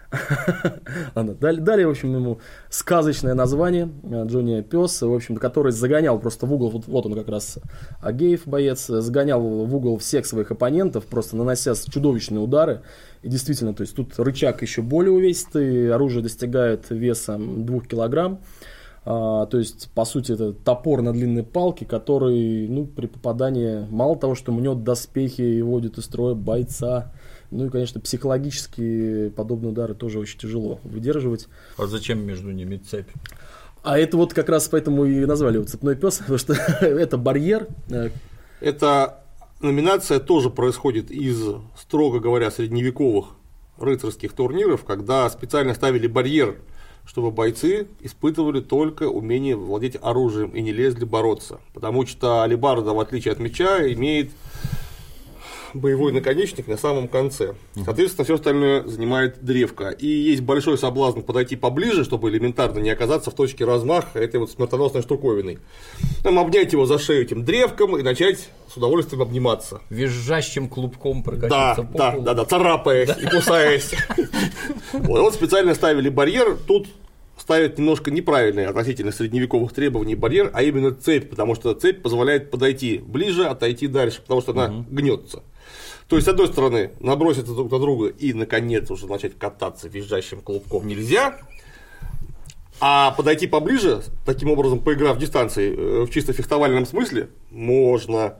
Ладно, 1.15 1.35
дали, 1.35 1.59
дали, 1.59 1.83
в 1.83 1.89
общем, 1.89 2.13
ему 2.15 2.39
сказочное 2.69 3.33
название 3.33 3.89
э, 4.03 4.25
Джонни 4.25 4.61
Пес, 4.61 5.01
в 5.01 5.13
общем, 5.13 5.35
который 5.35 5.73
загонял 5.73 6.17
просто 6.19 6.45
в 6.45 6.53
угол, 6.53 6.69
вот, 6.69 6.87
вот 6.87 7.05
он 7.05 7.13
как 7.13 7.27
раз 7.27 7.59
Агеев 8.01 8.47
боец, 8.47 8.87
загонял 8.87 9.41
в 9.41 9.75
угол 9.75 9.97
всех 9.97 10.25
своих 10.25 10.51
оппонентов, 10.51 11.05
просто 11.05 11.35
нанося 11.35 11.73
чудовищные 11.75 12.39
удары. 12.39 12.83
И 13.21 13.29
действительно, 13.29 13.73
то 13.73 13.81
есть 13.81 13.95
тут 13.95 14.17
рычаг 14.17 14.61
еще 14.61 14.81
более 14.81 15.11
увесистый, 15.11 15.93
оружие 15.93 16.23
достигает 16.23 16.89
веса 16.89 17.37
2 17.37 17.79
килограмм. 17.81 18.39
А, 19.09 19.45
то 19.45 19.57
есть, 19.57 19.89
по 19.93 20.03
сути, 20.03 20.33
это 20.33 20.51
топор 20.51 21.01
на 21.01 21.13
длинной 21.13 21.43
палке, 21.43 21.85
который, 21.85 22.67
ну, 22.67 22.85
при 22.85 23.07
попадании, 23.07 23.87
мало 23.89 24.17
того, 24.17 24.35
что 24.35 24.51
мнет 24.51 24.83
доспехи 24.83 25.41
и 25.41 25.61
вводит 25.61 25.97
из 25.97 26.03
строя 26.03 26.35
бойца, 26.35 27.13
ну 27.51 27.65
и, 27.65 27.69
конечно, 27.69 28.01
психологически 28.01 29.29
подобные 29.29 29.71
удары 29.71 29.93
тоже 29.93 30.19
очень 30.19 30.39
тяжело 30.39 30.79
выдерживать. 30.83 31.47
А 31.77 31.87
зачем 31.87 32.19
между 32.25 32.51
ними 32.51 32.77
цепь? 32.77 33.09
А 33.83 33.97
это 33.97 34.17
вот 34.17 34.33
как 34.33 34.49
раз 34.49 34.67
поэтому 34.67 35.05
и 35.05 35.25
назвали 35.25 35.55
его 35.55 35.65
цепной 35.65 35.95
пес, 35.95 36.17
потому 36.19 36.37
что 36.37 36.53
это 36.81 37.17
барьер. 37.17 37.67
Эта 38.59 39.23
номинация 39.61 40.19
тоже 40.19 40.49
происходит 40.49 41.11
из, 41.11 41.41
строго 41.79 42.19
говоря, 42.19 42.51
средневековых 42.51 43.27
рыцарских 43.77 44.33
турниров, 44.33 44.83
когда 44.83 45.29
специально 45.29 45.73
ставили 45.73 46.07
барьер 46.07 46.57
чтобы 47.07 47.31
бойцы 47.31 47.87
испытывали 48.01 48.59
только 48.59 49.03
умение 49.03 49.55
владеть 49.55 49.97
оружием 50.01 50.49
и 50.49 50.61
не 50.61 50.73
лезли 50.73 51.05
бороться. 51.05 51.59
Потому 51.73 52.05
что 52.05 52.43
алибарда, 52.43 52.91
в 52.91 52.99
отличие 52.99 53.31
от 53.31 53.39
меча, 53.39 53.81
имеет 53.93 54.31
боевой 55.73 56.11
наконечник 56.11 56.67
на 56.67 56.77
самом 56.77 57.07
конце. 57.07 57.53
Соответственно, 57.85 58.25
все 58.25 58.35
остальное 58.35 58.83
занимает 58.85 59.43
древко. 59.43 59.89
И 59.89 60.07
есть 60.07 60.41
большой 60.41 60.77
соблазн 60.77 61.21
подойти 61.21 61.55
поближе, 61.55 62.03
чтобы 62.03 62.29
элементарно 62.29 62.79
не 62.79 62.89
оказаться 62.89 63.31
в 63.31 63.33
точке 63.35 63.65
размаха 63.65 64.19
этой 64.19 64.39
вот 64.39 64.51
смертоносной 64.51 65.01
штуковиной. 65.01 65.59
Там 66.23 66.39
обнять 66.39 66.71
его 66.73 66.85
за 66.85 66.99
шею 66.99 67.23
этим 67.23 67.43
древком 67.43 67.97
и 67.97 68.03
начать 68.03 68.49
с 68.71 68.77
удовольствием 68.77 69.21
обниматься. 69.21 69.81
Визжащим 69.89 70.67
клубком 70.69 71.23
Да, 71.23 71.31
прокатиться 71.31 71.83
по 71.91 71.97
да, 71.97 72.11
полу. 72.11 72.23
да, 72.23 72.33
да, 72.33 72.45
царапаясь 72.45 73.09
и 73.21 73.25
кусаясь. 73.27 73.91
Вот, 74.93 75.33
специально 75.33 75.73
ставили 75.73 76.09
барьер. 76.09 76.57
Тут 76.67 76.87
ставят 77.37 77.77
немножко 77.77 78.11
неправильный 78.11 78.65
относительно 78.65 79.11
средневековых 79.11 79.71
требований 79.71 80.15
барьер, 80.15 80.49
а 80.53 80.63
именно 80.63 80.91
цепь, 80.91 81.29
потому 81.29 81.55
что 81.55 81.73
цепь 81.75 82.01
позволяет 82.01 82.51
подойти 82.51 82.97
ближе, 82.97 83.45
отойти 83.45 83.87
дальше, 83.87 84.21
потому 84.21 84.41
что 84.41 84.51
она 84.51 84.85
гнется. 84.89 85.43
То 86.07 86.15
есть, 86.15 86.25
с 86.25 86.29
одной 86.29 86.47
стороны, 86.47 86.91
наброситься 86.99 87.53
друг 87.53 87.69
на 87.71 87.79
друга 87.79 88.07
и, 88.07 88.33
наконец, 88.33 88.89
уже 88.89 89.07
начать 89.07 89.37
кататься 89.37 89.89
визжащим 89.89 90.41
клубком 90.41 90.87
нельзя, 90.87 91.37
а 92.79 93.11
подойти 93.11 93.47
поближе, 93.47 94.01
таким 94.25 94.51
образом 94.51 94.79
поиграв 94.79 95.17
в 95.17 95.19
дистанции 95.19 95.75
э, 95.75 96.05
в 96.05 96.09
чисто 96.09 96.31
фехтовальном 96.31 96.85
смысле, 96.85 97.29
можно. 97.49 98.35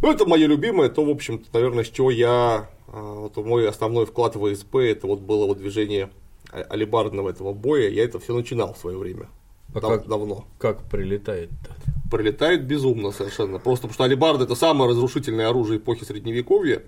Ну, 0.00 0.10
это 0.12 0.24
мое 0.26 0.46
любимое, 0.46 0.88
то, 0.88 1.04
в 1.04 1.10
общем-то, 1.10 1.48
наверное, 1.52 1.84
с 1.84 1.88
чего 1.88 2.10
я, 2.10 2.70
э, 2.88 2.92
вот 2.92 3.36
мой 3.36 3.68
основной 3.68 4.06
вклад 4.06 4.36
в 4.36 4.44
АСП, 4.44 4.76
это 4.76 5.06
вот 5.06 5.20
было 5.20 5.46
вот 5.46 5.58
движение 5.58 6.08
а- 6.52 6.62
алибардного 6.70 7.30
этого 7.30 7.52
боя, 7.52 7.88
я 7.88 8.04
это 8.04 8.18
все 8.18 8.34
начинал 8.34 8.74
в 8.74 8.78
свое 8.78 8.96
время. 8.96 9.28
А 9.74 9.80
Дав- 9.80 9.90
как- 9.90 10.06
давно. 10.06 10.46
Как 10.58 10.82
прилетает-то? 10.88 11.74
Прилетает 12.10 12.64
безумно 12.64 13.12
совершенно. 13.12 13.58
Просто 13.58 13.82
потому 13.88 13.94
что 13.94 14.04
алибарда 14.04 14.44
это 14.44 14.54
самое 14.54 14.90
разрушительное 14.90 15.48
оружие 15.48 15.78
эпохи 15.78 16.04
средневековья. 16.04 16.82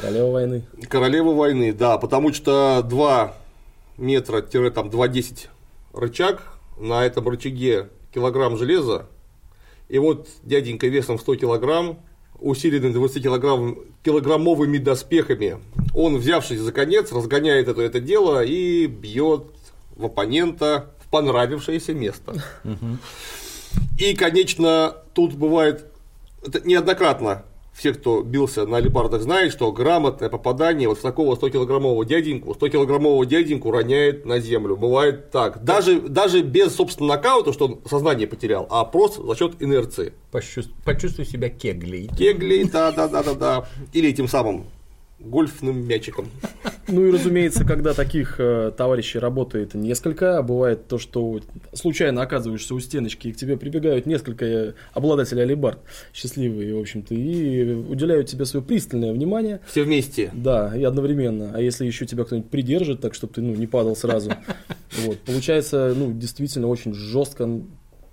Королева 0.00 0.30
войны. 0.30 0.64
Королева 0.88 1.32
войны, 1.32 1.72
да, 1.72 1.98
потому 1.98 2.32
что 2.32 2.82
2 2.82 3.34
метра, 3.96 4.42
тире, 4.42 4.70
там 4.70 4.88
2,10 4.88 5.48
рычаг, 5.92 6.42
на 6.78 7.04
этом 7.04 7.28
рычаге 7.28 7.88
килограмм 8.14 8.56
железа, 8.56 9.06
и 9.88 9.98
вот 9.98 10.28
дяденька 10.44 10.86
весом 10.86 11.18
в 11.18 11.20
100 11.22 11.36
килограмм, 11.36 11.98
усиленный 12.38 12.92
20 12.92 13.22
килограмм, 13.22 13.78
килограммовыми 14.04 14.78
доспехами, 14.78 15.58
он, 15.94 16.18
взявшись 16.18 16.60
за 16.60 16.70
конец, 16.70 17.10
разгоняет 17.10 17.66
это, 17.66 17.82
это 17.82 18.00
дело 18.00 18.44
и 18.44 18.86
бьет 18.86 19.46
в 19.96 20.04
оппонента 20.04 20.90
в 21.04 21.10
понравившееся 21.10 21.94
место. 21.94 22.34
И, 23.98 24.14
конечно, 24.14 24.96
тут 25.14 25.34
бывает 25.34 25.86
это 26.46 26.60
неоднократно 26.60 27.42
все, 27.78 27.94
кто 27.94 28.22
бился 28.22 28.66
на 28.66 28.78
алибардах, 28.78 29.22
знают, 29.22 29.52
что 29.52 29.70
грамотное 29.70 30.28
попадание 30.28 30.88
вот 30.88 30.98
в 30.98 31.02
такого 31.02 31.36
100-килограммового 31.36 32.04
дяденьку, 32.04 32.50
100-килограммового 32.50 33.24
дяденьку 33.24 33.70
роняет 33.70 34.26
на 34.26 34.40
землю. 34.40 34.76
Бывает 34.76 35.30
так. 35.30 35.62
Даже, 35.62 36.00
даже 36.00 36.42
без, 36.42 36.74
собственно, 36.74 37.10
нокаута, 37.10 37.52
что 37.52 37.66
он 37.66 37.80
сознание 37.88 38.26
потерял, 38.26 38.66
а 38.68 38.84
просто 38.84 39.22
за 39.22 39.36
счет 39.36 39.52
инерции. 39.60 40.12
Почувствуй, 40.32 40.74
почувствуй 40.84 41.24
себя 41.24 41.48
кеглей. 41.48 42.10
Кегли, 42.18 42.64
да, 42.64 42.90
да, 42.90 43.06
да, 43.06 43.22
да, 43.22 43.34
да. 43.34 43.68
Или 43.92 44.08
этим 44.08 44.26
самым 44.26 44.66
гольфным 45.20 45.86
мячиком. 45.86 46.28
Ну 46.86 47.06
и 47.06 47.12
разумеется, 47.12 47.64
когда 47.64 47.92
таких 47.92 48.36
э, 48.38 48.72
товарищей 48.74 49.18
работает 49.18 49.74
несколько, 49.74 50.38
а 50.38 50.42
бывает 50.42 50.88
то, 50.88 50.98
что 50.98 51.40
случайно 51.74 52.22
оказываешься 52.22 52.74
у 52.74 52.80
стеночки, 52.80 53.28
и 53.28 53.32
к 53.32 53.36
тебе 53.36 53.58
прибегают 53.58 54.06
несколько 54.06 54.44
э, 54.46 54.72
обладателей 54.94 55.42
алибард, 55.42 55.80
счастливые, 56.14 56.74
в 56.74 56.80
общем-то, 56.80 57.14
и 57.14 57.74
уделяют 57.74 58.28
тебе 58.28 58.46
свое 58.46 58.64
пристальное 58.64 59.12
внимание. 59.12 59.60
Все 59.66 59.82
вместе. 59.82 60.30
Да, 60.32 60.74
и 60.74 60.82
одновременно. 60.82 61.52
А 61.54 61.60
если 61.60 61.84
еще 61.84 62.06
тебя 62.06 62.24
кто-нибудь 62.24 62.50
придержит, 62.50 63.02
так 63.02 63.14
чтобы 63.14 63.34
ты 63.34 63.42
ну, 63.42 63.54
не 63.54 63.66
падал 63.66 63.94
сразу. 63.96 64.32
Вот. 65.04 65.18
Получается, 65.20 65.92
ну, 65.94 66.12
действительно 66.12 66.66
очень 66.66 66.94
жестко, 66.94 67.60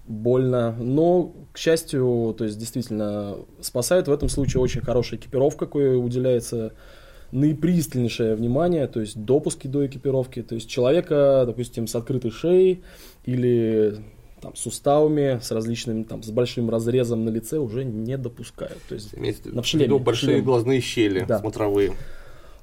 больно. 0.07 0.75
Но, 0.79 1.33
к 1.51 1.57
счастью, 1.57 2.35
то 2.37 2.43
есть 2.45 2.57
действительно 2.57 3.37
спасает 3.61 4.07
в 4.07 4.11
этом 4.11 4.29
случае 4.29 4.61
очень 4.61 4.81
хорошая 4.81 5.19
экипировка, 5.19 5.65
кое 5.65 5.97
уделяется 5.97 6.73
наипристальнейшее 7.31 8.35
внимание, 8.35 8.87
то 8.87 8.99
есть 9.01 9.17
допуски 9.23 9.67
до 9.67 9.85
экипировки, 9.85 10.41
то 10.43 10.55
есть 10.55 10.69
человека, 10.69 11.43
допустим, 11.45 11.87
с 11.87 11.95
открытой 11.95 12.31
шеей 12.31 12.83
или 13.25 13.97
там, 14.41 14.55
суставами, 14.55 15.39
с 15.41 15.51
различными, 15.51 16.03
там, 16.03 16.21
с 16.23 16.29
большим 16.29 16.69
разрезом 16.69 17.25
на 17.25 17.29
лице 17.29 17.57
уже 17.57 17.83
не 17.83 18.17
допускают. 18.17 18.77
То 18.87 18.95
есть 18.95 19.13
Имеется 19.15 19.49
На 19.49 19.63
шлеме, 19.63 19.85
виду 19.85 19.99
большие 19.99 20.35
шлем. 20.35 20.45
глазные 20.45 20.81
щели 20.81 21.25
Да. 21.27 21.39
смотровые. 21.39 21.93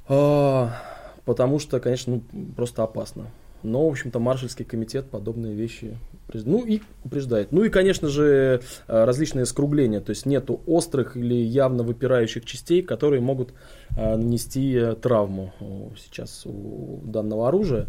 А, 0.08 0.70
потому 1.24 1.58
что, 1.58 1.80
конечно, 1.80 2.22
ну, 2.32 2.44
просто 2.56 2.82
опасно. 2.82 3.26
Но, 3.62 3.86
в 3.86 3.90
общем-то, 3.90 4.18
маршальский 4.18 4.64
комитет 4.64 5.06
подобные 5.10 5.54
вещи 5.54 5.96
ну, 6.32 6.64
и 6.64 6.80
упреждает. 7.04 7.52
Ну 7.52 7.64
и, 7.64 7.68
конечно 7.68 8.08
же, 8.08 8.62
а, 8.88 9.04
различные 9.04 9.46
скругления. 9.46 10.00
То 10.00 10.10
есть 10.10 10.26
нету 10.26 10.60
острых 10.66 11.16
или 11.16 11.34
явно 11.34 11.82
выпирающих 11.82 12.44
частей, 12.44 12.82
которые 12.82 13.20
могут 13.20 13.52
а, 13.96 14.16
нанести 14.16 14.72
э, 14.74 14.94
травму 14.94 15.52
сейчас 15.96 16.42
у 16.46 17.00
данного 17.04 17.48
оружия. 17.48 17.86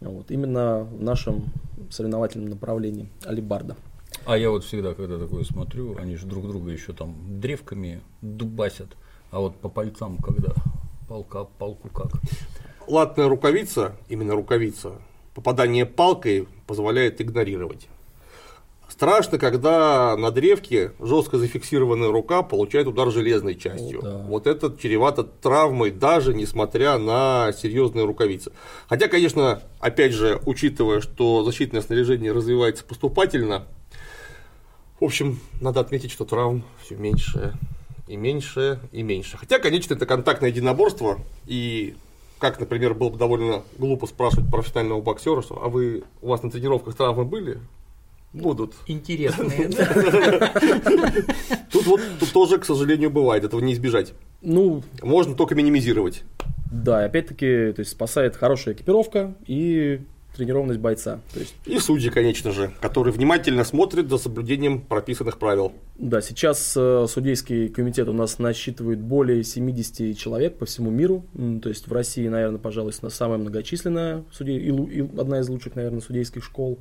Вот, 0.00 0.30
именно 0.30 0.84
в 0.84 1.02
нашем 1.02 1.52
соревновательном 1.90 2.50
направлении 2.50 3.08
алибарда. 3.24 3.76
А 4.26 4.36
я 4.36 4.50
вот 4.50 4.64
всегда, 4.64 4.94
когда 4.94 5.18
такое 5.18 5.44
смотрю, 5.44 5.96
они 5.98 6.16
же 6.16 6.26
друг 6.26 6.46
друга 6.46 6.70
еще 6.70 6.92
там 6.92 7.14
древками 7.40 8.00
дубасят, 8.22 8.88
а 9.30 9.40
вот 9.40 9.56
по 9.56 9.68
пальцам 9.68 10.18
когда 10.18 10.52
палка 11.08 11.40
об 11.40 11.50
палку 11.58 11.88
как? 11.88 12.12
Латная 12.86 13.28
рукавица, 13.28 13.96
именно 14.08 14.34
рукавица, 14.34 14.92
попадание 15.34 15.84
палкой 15.86 16.48
позволяет 16.66 17.20
игнорировать. 17.20 17.88
Страшно, 18.88 19.38
когда 19.38 20.16
на 20.16 20.30
древке 20.30 20.92
жестко 21.00 21.36
зафиксированная 21.38 22.12
рука 22.12 22.42
получает 22.42 22.86
удар 22.86 23.10
железной 23.10 23.56
частью. 23.56 23.98
О, 23.98 24.02
да. 24.02 24.18
Вот 24.18 24.46
это 24.46 24.72
чревато 24.80 25.24
травмой, 25.24 25.90
даже 25.90 26.32
несмотря 26.32 26.98
на 26.98 27.52
серьезные 27.52 28.04
рукавицы. 28.04 28.52
Хотя, 28.88 29.08
конечно, 29.08 29.62
опять 29.80 30.12
же, 30.12 30.40
учитывая, 30.46 31.00
что 31.00 31.42
защитное 31.42 31.82
снаряжение 31.82 32.30
развивается 32.30 32.84
поступательно, 32.84 33.66
в 35.00 35.04
общем, 35.04 35.40
надо 35.60 35.80
отметить, 35.80 36.12
что 36.12 36.24
травм 36.24 36.62
все 36.84 36.94
меньше 36.94 37.54
и 38.06 38.16
меньше 38.16 38.78
и 38.92 39.02
меньше. 39.02 39.36
Хотя, 39.36 39.58
конечно, 39.58 39.94
это 39.94 40.06
контактное 40.06 40.50
единоборство, 40.50 41.18
и 41.46 41.96
как, 42.38 42.60
например, 42.60 42.94
было 42.94 43.10
бы 43.10 43.18
довольно 43.18 43.62
глупо 43.78 44.06
спрашивать 44.06 44.50
профессионального 44.50 45.00
боксера, 45.00 45.42
что 45.42 45.62
а 45.62 45.68
вы 45.68 46.04
у 46.22 46.28
вас 46.28 46.42
на 46.42 46.50
тренировках 46.50 46.94
травмы 46.94 47.24
были? 47.24 47.58
Будут. 48.32 48.74
Интересные. 48.88 49.68
Тут 51.70 51.86
вот 51.86 52.00
тут 52.18 52.32
тоже, 52.32 52.58
к 52.58 52.64
сожалению, 52.64 53.10
бывает, 53.10 53.44
этого 53.44 53.60
не 53.60 53.72
избежать. 53.72 54.12
Ну, 54.42 54.82
Можно 55.02 55.34
только 55.36 55.54
минимизировать. 55.54 56.22
да, 56.70 57.04
опять-таки, 57.04 57.72
то 57.72 57.80
есть 57.80 57.92
спасает 57.92 58.36
хорошая 58.36 58.74
экипировка 58.74 59.34
и 59.46 60.00
тренированность 60.36 60.80
бойца. 60.80 61.20
То 61.32 61.40
есть 61.40 61.54
И 61.66 61.78
судьи, 61.78 62.10
конечно 62.10 62.52
же, 62.52 62.72
которые 62.80 63.12
внимательно 63.12 63.64
смотрят 63.64 64.08
за 64.08 64.18
соблюдением 64.18 64.80
прописанных 64.80 65.38
правил. 65.38 65.72
Да, 65.96 66.20
сейчас 66.20 66.74
э, 66.76 67.06
судейский 67.08 67.68
комитет 67.68 68.08
у 68.08 68.12
нас 68.12 68.38
насчитывает 68.38 69.00
более 69.00 69.42
70 69.44 70.16
человек 70.18 70.56
по 70.58 70.66
всему 70.66 70.90
миру. 70.90 71.24
То 71.62 71.68
есть 71.68 71.86
в 71.86 71.92
России, 71.92 72.26
наверное, 72.28 72.58
пожалуй, 72.58 72.92
самая 72.92 73.38
многочисленная, 73.38 74.24
суде- 74.32 74.58
и 74.58 74.70
лу- 74.70 74.90
и 74.90 75.00
одна 75.20 75.40
из 75.40 75.48
лучших, 75.48 75.74
наверное, 75.76 76.00
судейских 76.00 76.42
школ. 76.44 76.78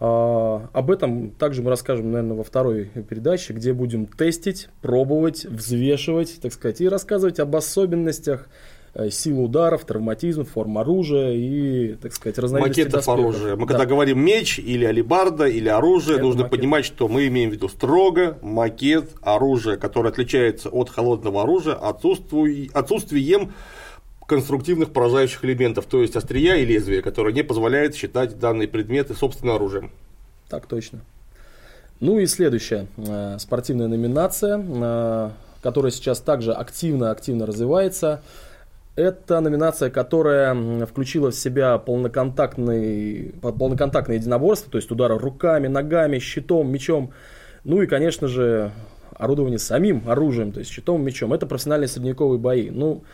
А, 0.00 0.68
об 0.72 0.90
этом 0.90 1.30
также 1.32 1.62
мы 1.62 1.70
расскажем, 1.70 2.12
наверное, 2.12 2.36
во 2.36 2.44
второй 2.44 2.84
передаче, 2.84 3.52
где 3.52 3.72
будем 3.72 4.06
тестить, 4.06 4.68
пробовать, 4.80 5.44
взвешивать, 5.44 6.40
так 6.40 6.52
сказать, 6.52 6.80
и 6.80 6.88
рассказывать 6.88 7.40
об 7.40 7.54
особенностях 7.56 8.48
э, 8.94 9.10
силы 9.10 9.44
ударов, 9.44 9.84
травматизм, 9.84 10.44
форм 10.44 10.78
оружия 10.78 11.32
и, 11.32 11.94
так 11.94 12.12
сказать, 12.12 12.38
разновидности 12.38 12.80
Макетов 12.80 12.92
доспехов. 13.04 13.20
оружия. 13.20 13.56
Мы 13.56 13.66
Да. 13.66 13.72
когда 13.74 13.86
говорим 13.86 14.20
меч 14.20 14.58
или 14.58 14.84
алибарда 14.84 15.46
или 15.46 15.68
оружие, 15.68 16.16
Это 16.16 16.24
нужно 16.24 16.42
макет. 16.44 16.58
понимать, 16.58 16.84
что 16.84 17.08
мы 17.08 17.26
имеем 17.28 17.50
в 17.50 17.52
виду 17.52 17.68
строго 17.68 18.38
макет 18.42 19.10
оружия, 19.22 19.76
которое 19.76 20.08
отличается 20.10 20.68
от 20.70 20.90
холодного 20.90 21.42
оружия 21.42 21.74
отсутствуй- 21.74 22.70
отсутствием 22.74 23.52
конструктивных 24.26 24.90
поражающих 24.92 25.44
элементов, 25.44 25.86
то 25.86 26.02
есть 26.02 26.14
острия 26.16 26.56
и 26.56 26.66
лезвия, 26.66 27.00
которое 27.00 27.32
не 27.32 27.42
позволяет 27.42 27.94
считать 27.94 28.38
данные 28.38 28.68
предметы 28.68 29.14
собственным 29.14 29.54
оружием. 29.56 29.90
Так 30.50 30.66
точно. 30.66 31.00
Ну 32.00 32.18
и 32.18 32.26
следующая 32.26 32.86
э, 32.98 33.36
спортивная 33.38 33.88
номинация, 33.88 34.62
э, 34.62 35.30
которая 35.62 35.90
сейчас 35.90 36.20
также 36.20 36.52
активно-активно 36.52 37.46
развивается. 37.46 38.22
Это 38.98 39.38
номинация, 39.38 39.90
которая 39.90 40.84
включила 40.84 41.30
в 41.30 41.34
себя 41.36 41.78
полноконтактный, 41.78 43.32
полноконтактное 43.40 44.16
единоборство, 44.16 44.72
то 44.72 44.78
есть 44.78 44.90
удары 44.90 45.16
руками, 45.16 45.68
ногами, 45.68 46.18
щитом, 46.18 46.68
мечом. 46.72 47.12
Ну 47.62 47.80
и, 47.80 47.86
конечно 47.86 48.26
же, 48.26 48.72
орудование 49.14 49.60
самим 49.60 50.02
оружием, 50.10 50.50
то 50.50 50.58
есть 50.58 50.72
щитом, 50.72 51.04
мечом. 51.04 51.32
Это 51.32 51.46
профессиональные 51.46 51.86
средневековые 51.86 52.40
бои. 52.40 52.70
Ну, 52.70 53.04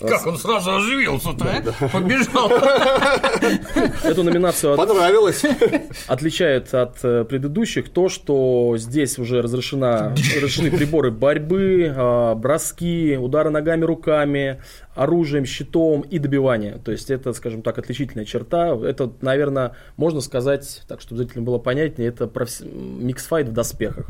как 0.00 0.26
он 0.26 0.36
сразу 0.36 0.74
оживился-то, 0.74 1.44
а? 1.44 1.88
Побежал. 1.88 2.50
Эту 4.04 4.22
номинацию 4.22 4.74
от... 4.74 4.76
Понравилось. 4.76 5.42
отличает 6.06 6.74
от 6.74 7.02
э, 7.02 7.24
предыдущих 7.24 7.88
то, 7.88 8.08
что 8.08 8.74
здесь 8.76 9.18
уже 9.18 9.40
разрешена, 9.40 10.10
разрешены 10.36 10.70
приборы 10.70 11.10
борьбы, 11.10 11.92
а, 11.96 12.34
броски, 12.34 13.16
удары 13.18 13.48
ногами, 13.50 13.84
руками, 13.84 14.60
оружием, 14.94 15.46
щитом 15.46 16.02
и 16.02 16.18
добивание. 16.18 16.78
То 16.84 16.92
есть 16.92 17.10
это, 17.10 17.32
скажем 17.32 17.62
так, 17.62 17.78
отличительная 17.78 18.26
черта. 18.26 18.76
Это, 18.76 19.10
наверное, 19.22 19.76
можно 19.96 20.20
сказать, 20.20 20.82
так 20.88 21.00
чтобы 21.00 21.22
зрителям 21.22 21.44
было 21.44 21.58
понятнее, 21.58 22.08
это 22.08 22.26
профи... 22.26 22.64
миксфайт 22.64 23.48
в 23.48 23.52
доспехах. 23.52 24.06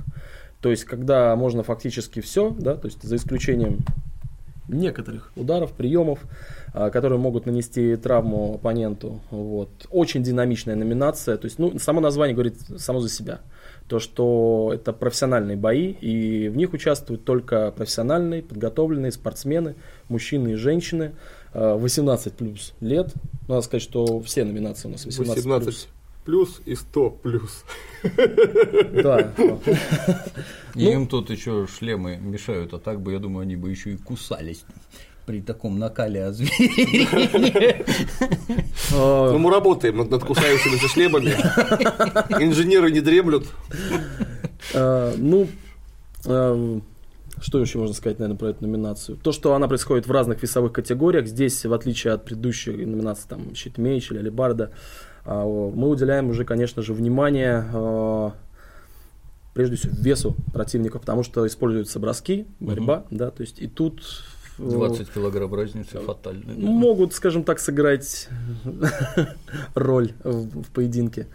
То 0.61 0.71
есть, 0.71 0.85
когда 0.85 1.37
можно 1.37 1.63
фактически 1.63 2.21
все, 2.21 2.51
да, 2.51 2.75
то 2.75 2.87
есть 2.87 3.03
за 3.03 3.17
исключением 3.17 3.85
некоторых 4.69 5.33
ударов, 5.37 5.73
приемов, 5.73 6.21
а, 6.73 6.91
которые 6.91 7.19
могут 7.19 7.47
нанести 7.47 7.97
травму 7.97 8.55
оппоненту. 8.55 9.21
Вот. 9.31 9.69
Очень 9.91 10.23
динамичная 10.23 10.75
номинация. 10.75 11.37
То 11.37 11.47
есть, 11.47 11.59
ну, 11.59 11.79
само 11.79 12.01
название 12.01 12.35
говорит 12.35 12.57
само 12.79 13.01
за 13.01 13.09
себя. 13.09 13.41
То, 13.89 14.01
что 14.01 14.73
это 14.75 14.93
профессиональные 14.93 15.57
бои, 15.57 15.93
и 15.93 16.49
в 16.49 16.57
них 16.57 16.73
участвуют 16.73 17.25
только 17.25 17.71
профессиональные, 17.71 18.43
подготовленные 18.43 19.13
спортсмены, 19.13 19.77
мужчины 20.09 20.53
и 20.53 20.55
женщины. 20.55 21.13
18 21.53 22.27
а, 22.27 22.31
плюс 22.31 22.75
лет. 22.81 23.15
Надо 23.49 23.63
сказать, 23.63 23.83
что 23.83 24.21
все 24.21 24.45
номинации 24.45 24.89
у 24.89 24.91
нас 24.91 25.07
18, 25.07 25.45
18 25.45 25.65
плюс 25.65 25.89
плюс 26.27 26.61
и 26.67 26.75
100 26.75 27.11
плюс. 27.11 27.65
Да. 29.03 29.33
И 30.75 30.85
им 30.85 31.07
тут 31.07 31.31
еще 31.31 31.67
шлемы 31.67 32.19
мешают, 32.19 32.75
а 32.75 32.79
так 32.79 33.01
бы, 33.01 33.13
я 33.13 33.19
думаю, 33.19 33.43
они 33.45 33.57
бы 33.57 33.71
еще 33.71 33.93
и 33.93 33.97
кусались 33.97 34.65
при 35.25 35.41
таком 35.41 35.79
накале 35.79 36.25
озверения. 36.25 37.85
Ну, 38.93 39.39
мы 39.39 39.51
работаем 39.51 39.97
над 39.97 40.23
кусающимися 40.25 40.89
шлемами. 40.89 41.31
Инженеры 42.43 42.93
не 42.93 43.01
дремлют. 43.01 43.47
А, 44.75 45.15
ну, 45.17 45.49
а, 46.27 46.81
что 47.41 47.61
еще 47.61 47.79
можно 47.79 47.95
сказать, 47.95 48.19
наверное, 48.19 48.39
про 48.39 48.51
эту 48.51 48.67
номинацию? 48.67 49.19
То, 49.19 49.33
что 49.33 49.55
она 49.55 49.67
происходит 49.67 50.07
в 50.07 50.13
разных 50.13 50.43
весовых 50.43 50.73
категориях. 50.73 51.27
Здесь, 51.27 51.65
в 51.65 51.73
отличие 51.73 52.13
от 52.13 52.25
предыдущих 52.25 52.77
номинаций, 52.77 53.27
там, 53.29 53.55
щит-меч 53.55 54.13
или 54.13 54.19
алибарда, 54.19 54.71
мы 55.35 55.89
уделяем 55.89 56.31
уже, 56.31 56.45
конечно 56.45 56.83
же, 56.83 56.93
внимание 56.93 57.65
а, 57.73 58.33
прежде 59.55 59.77
всего 59.77 59.95
весу 59.99 60.37
противника, 60.53 60.99
потому 60.99 61.23
что 61.23 61.47
используются 61.47 61.99
броски, 61.99 62.47
борьба, 62.61 62.99
угу. 62.99 63.17
да, 63.17 63.31
то 63.31 63.43
есть 63.43 63.61
и 63.61 63.67
тут 63.67 64.03
20 64.59 65.01
э, 65.01 65.13
килограмм 65.13 65.55
разницы 65.55 65.99
фатальная. 65.99 66.55
Могут, 66.57 67.15
скажем 67.15 67.45
так, 67.45 67.59
сыграть 67.59 68.29
роль 69.75 70.13
в, 70.23 70.63
в 70.63 70.71
поединке. 70.71 71.27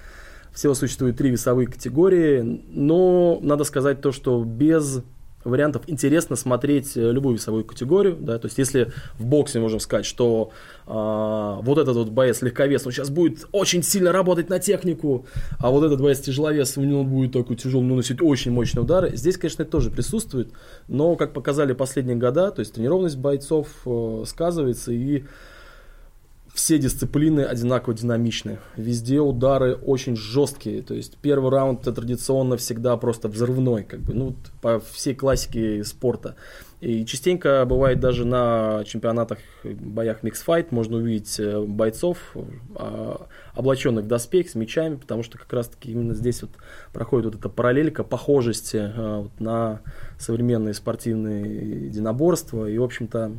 Всего 0.54 0.74
существует 0.74 1.18
три 1.18 1.30
весовые 1.30 1.68
категории, 1.68 2.42
но 2.70 3.40
надо 3.42 3.64
сказать 3.64 4.02
то, 4.02 4.12
что 4.12 4.44
без 4.44 5.02
вариантов 5.44 5.84
интересно 5.88 6.36
смотреть 6.36 6.96
э, 6.96 7.12
любую 7.12 7.36
весовую 7.36 7.66
категорию, 7.66 8.18
да, 8.20 8.38
то 8.38 8.48
есть 8.48 8.58
если 8.58 8.92
в 9.18 9.26
боксе 9.26 9.60
можем 9.60 9.80
сказать, 9.80 10.06
что 10.06 10.52
а, 10.86 11.60
вот 11.62 11.78
этот 11.78 11.96
вот 11.96 12.10
боец 12.10 12.42
легковес, 12.42 12.86
он 12.86 12.92
сейчас 12.92 13.10
будет 13.10 13.48
очень 13.52 13.84
сильно 13.84 14.12
работать 14.12 14.50
на 14.50 14.60
технику, 14.60 15.26
а 15.60 15.70
вот 15.70 15.84
этот 15.84 16.02
боец 16.02 16.20
тяжеловес, 16.20 16.78
у 16.78 16.82
него 16.82 17.04
будет 17.04 17.34
такой 17.34 17.56
тяжелый, 17.56 17.86
наносить 17.86 18.22
очень 18.22 18.52
мощные 18.52 18.84
удары, 18.84 19.16
здесь, 19.16 19.38
конечно, 19.38 19.64
это 19.64 19.72
тоже 19.72 19.90
присутствует, 19.90 20.50
но, 20.88 21.16
как 21.16 21.34
показали 21.34 21.74
последние 21.74 22.18
года, 22.18 22.52
то 22.52 22.60
есть 22.60 22.74
тренированность 22.74 23.18
бойцов 23.18 23.68
э, 23.86 24.24
сказывается 24.26 24.92
и 24.92 25.24
все 26.54 26.78
дисциплины 26.78 27.42
одинаково 27.42 27.94
динамичны. 27.94 28.60
Везде 28.76 29.20
удары 29.20 29.76
очень 29.76 30.16
жесткие. 30.16 30.82
То 30.82 30.94
есть 30.94 31.18
первый 31.22 31.50
раунд 31.50 31.82
это 31.82 31.94
традиционно 31.94 32.58
всегда 32.58 32.98
просто 32.98 33.28
взрывной, 33.28 33.84
как 33.84 34.02
бы, 34.02 34.14
ну, 34.14 34.36
по 34.62 34.80
всей 34.80 35.16
классике 35.16 35.84
спорта. 35.84 36.36
И 36.82 37.06
частенько 37.06 37.64
бывает 37.66 38.00
даже 38.00 38.26
на 38.26 38.84
чемпионатах, 38.86 39.38
боях 39.64 40.24
миксфайт 40.24 40.72
можно 40.72 40.98
увидеть 40.98 41.40
э, 41.40 41.62
бойцов, 41.62 42.18
а, 42.74 43.28
облаченных 43.54 44.06
в 44.06 44.08
доспех 44.08 44.50
с 44.50 44.56
мечами, 44.56 44.96
потому 44.96 45.22
что 45.22 45.38
как 45.38 45.54
раз-таки 45.54 45.92
именно 45.92 46.16
здесь 46.16 46.42
вот 46.42 46.50
проходит 46.92 47.26
вот 47.28 47.36
эта 47.36 47.50
параллелька 47.50 48.04
похожести 48.04 48.78
э, 48.78 49.18
вот 49.22 49.40
на 49.40 49.82
современные 50.18 50.74
спортивные 50.74 51.86
единоборства. 51.86 52.66
И, 52.66 52.76
в 52.80 52.84
общем-то, 52.84 53.32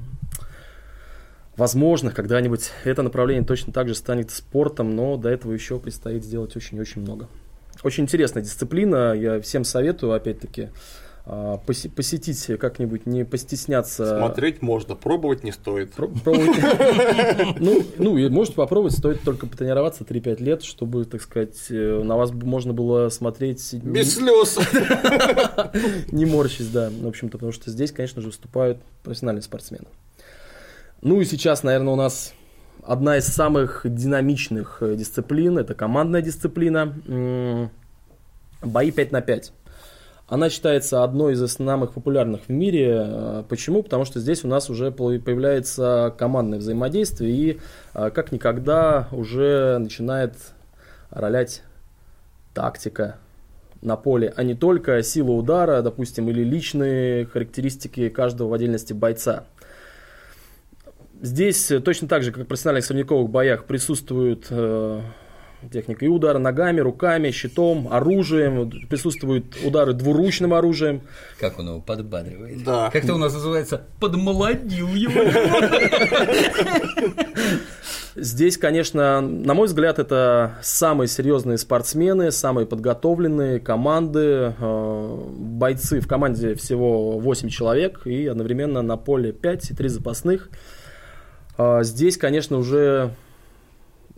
Возможно, 1.57 2.11
когда-нибудь 2.11 2.71
это 2.85 3.03
направление 3.03 3.45
точно 3.45 3.73
так 3.73 3.89
же 3.89 3.95
станет 3.95 4.31
спортом, 4.31 4.97
но 4.97 5.17
до 5.17 5.29
этого 5.29 5.53
еще 5.53 5.79
предстоит 5.79 6.25
сделать 6.25 6.57
очень-очень 6.57 7.03
много. 7.03 7.29
Очень 7.83 8.05
интересная 8.05 8.43
дисциплина, 8.43 9.13
я 9.13 9.41
всем 9.41 9.65
советую, 9.65 10.13
опять-таки, 10.13 10.71
а, 11.25 11.59
посетить 11.59 12.59
как-нибудь, 12.59 13.07
не 13.07 13.25
постесняться. 13.25 14.19
Смотреть 14.19 14.61
можно, 14.61 14.95
пробовать 14.97 15.45
не 15.45 15.53
стоит. 15.53 15.93
Ну, 17.59 17.85
ну, 17.99 18.17
и 18.17 18.29
можете 18.29 18.57
попробовать, 18.57 18.97
стоит 18.97 19.21
только 19.23 19.47
потренироваться 19.47 20.05
3-5 20.05 20.43
лет, 20.43 20.63
чтобы, 20.63 21.05
так 21.05 21.21
сказать, 21.23 21.57
э, 21.71 22.03
на 22.03 22.17
вас 22.17 22.33
можно 22.33 22.73
было 22.73 23.09
смотреть... 23.09 23.75
Без 23.75 24.15
слез! 24.15 24.59
Не 26.13 26.25
морщись, 26.27 26.69
да, 26.69 26.91
в 26.91 27.07
общем-то, 27.07 27.39
потому 27.39 27.53
что 27.53 27.71
здесь, 27.71 27.93
конечно 27.93 28.21
же, 28.21 28.29
выступают 28.29 28.79
профессиональные 29.05 29.43
спортсмены. 29.43 29.87
Ну 31.03 31.21
и 31.21 31.25
сейчас, 31.25 31.65
наверное, 31.65 31.95
у 31.95 31.97
нас 31.97 32.33
одна 32.85 33.17
из 33.17 33.27
самых 33.27 33.81
динамичных 33.85 34.79
э, 34.83 34.95
дисциплин, 34.95 35.59
это 35.59 35.75
командная 35.75 36.23
дисциплина, 36.23 36.95
бои 38.63 38.91
5 38.93 39.11
на 39.11 39.21
5. 39.21 39.53
Она 40.29 40.49
считается 40.49 41.03
одной 41.03 41.35
из 41.35 41.45
самых 41.53 41.93
популярных 41.93 42.43
в 42.47 42.49
мире. 42.51 43.05
Э, 43.05 43.45
почему? 43.49 43.83
Потому 43.83 44.05
что 44.05 44.21
здесь 44.21 44.45
у 44.45 44.49
нас 44.49 44.71
уже 44.71 44.93
появляется 44.93 46.15
командное 46.17 46.61
взаимодействие 46.61 47.33
и 47.33 47.61
э, 47.95 48.11
как 48.11 48.31
никогда 48.31 49.09
уже 49.11 49.79
начинает 49.79 50.35
ролять 51.11 51.65
тактика 52.55 53.17
на 53.81 53.97
поле, 53.97 54.33
а 54.37 54.45
не 54.45 54.55
только 54.55 55.03
сила 55.03 55.33
удара, 55.33 55.83
допустим, 55.83 56.29
или 56.29 56.45
личные 56.45 57.27
характеристики 57.27 58.09
каждого 58.09 58.51
в 58.51 58.53
отдельности 58.53 58.93
бойца. 58.93 59.47
Здесь 61.23 61.71
э, 61.71 61.79
точно 61.79 62.09
так 62.09 62.25
же, 62.25 62.33
как 62.33 62.45
в 62.45 62.47
профессиональных 62.49 62.85
средневековых 62.85 63.31
боях, 63.31 63.65
присутствует 63.65 64.49
э, 64.51 65.01
техника 65.73 66.05
и 66.05 66.09
удары 66.09 66.41
ногами, 66.41 66.81
руками, 66.81 67.31
щитом, 67.31 67.87
оружием, 67.93 68.69
присутствуют 68.89 69.57
удары 69.65 69.93
двуручным 69.93 70.53
оружием. 70.53 71.03
Как 71.39 71.61
он 71.61 71.69
его 71.69 71.81
подбадривает. 71.81 72.65
Да. 72.65 72.91
Как 72.93 73.05
это 73.05 73.15
у 73.15 73.19
нас 73.19 73.33
называется? 73.33 73.83
Подмолодил 74.01 74.89
его. 74.89 75.23
Здесь, 78.17 78.59
конечно, 78.59 79.21
на 79.21 79.55
мой 79.55 79.69
взгляд, 79.69 80.01
это 80.01 80.57
самые 80.61 81.07
серьезные 81.07 81.57
спортсмены, 81.57 82.33
самые 82.33 82.67
подготовленные 82.67 83.61
команды, 83.61 84.55
э, 84.59 85.25
бойцы. 85.39 86.01
В 86.01 86.09
команде 86.09 86.57
всего 86.57 87.13
8 87.21 87.49
человек 87.49 88.09
и 88.09 88.27
одновременно 88.27 88.83
на 88.83 88.97
поле 88.97 89.33
5 89.33 89.71
и 89.71 89.75
3 89.75 89.89
запасных. 89.89 90.51
А 91.57 91.83
здесь, 91.83 92.17
конечно, 92.17 92.59
уже 92.59 93.15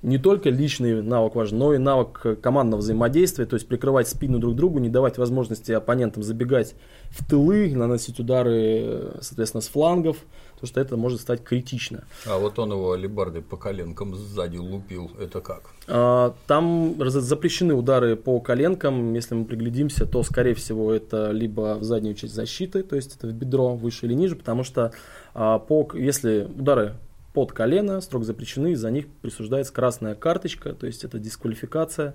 не 0.04 0.18
только 0.18 0.50
личный 0.50 1.02
навык 1.02 1.34
важен, 1.34 1.58
но 1.58 1.72
и 1.72 1.78
навык 1.78 2.38
командного 2.42 2.80
взаимодействия, 2.80 3.46
то 3.46 3.54
есть 3.54 3.66
прикрывать 3.66 4.06
спину 4.06 4.38
друг 4.38 4.54
другу, 4.54 4.78
не 4.78 4.90
давать 4.90 5.16
возможности 5.16 5.72
оппонентам 5.72 6.22
забегать 6.22 6.74
в 7.08 7.26
тылы, 7.26 7.74
наносить 7.74 8.20
удары, 8.20 9.12
соответственно, 9.22 9.62
с 9.62 9.68
флангов, 9.68 10.18
потому 10.52 10.68
что 10.68 10.80
это 10.80 10.98
может 10.98 11.22
стать 11.22 11.42
критично. 11.42 12.04
А 12.26 12.38
вот 12.38 12.58
он 12.58 12.72
его 12.72 12.92
алибарды 12.92 13.40
по 13.40 13.56
коленкам 13.56 14.14
сзади 14.14 14.58
лупил, 14.58 15.10
это 15.18 15.40
как? 15.40 15.70
А, 15.88 16.34
там 16.46 16.96
запрещены 16.98 17.72
удары 17.72 18.14
по 18.16 18.38
коленкам, 18.40 19.14
если 19.14 19.34
мы 19.34 19.46
приглядимся, 19.46 20.04
то, 20.04 20.22
скорее 20.22 20.54
всего, 20.54 20.92
это 20.92 21.30
либо 21.30 21.76
в 21.76 21.82
заднюю 21.82 22.14
часть 22.14 22.34
защиты, 22.34 22.82
то 22.82 22.94
есть 22.94 23.16
это 23.16 23.26
в 23.26 23.32
бедро 23.32 23.74
выше 23.74 24.04
или 24.04 24.12
ниже, 24.12 24.36
потому 24.36 24.64
что 24.64 24.92
а, 25.32 25.58
по, 25.58 25.88
если 25.94 26.46
удары 26.58 26.96
под 27.34 27.52
колено, 27.52 28.00
строго 28.00 28.24
запрещены, 28.24 28.76
за 28.76 28.90
них 28.90 29.08
присуждается 29.20 29.72
красная 29.72 30.14
карточка, 30.14 30.72
то 30.72 30.86
есть 30.86 31.04
это 31.04 31.18
дисквалификация. 31.18 32.14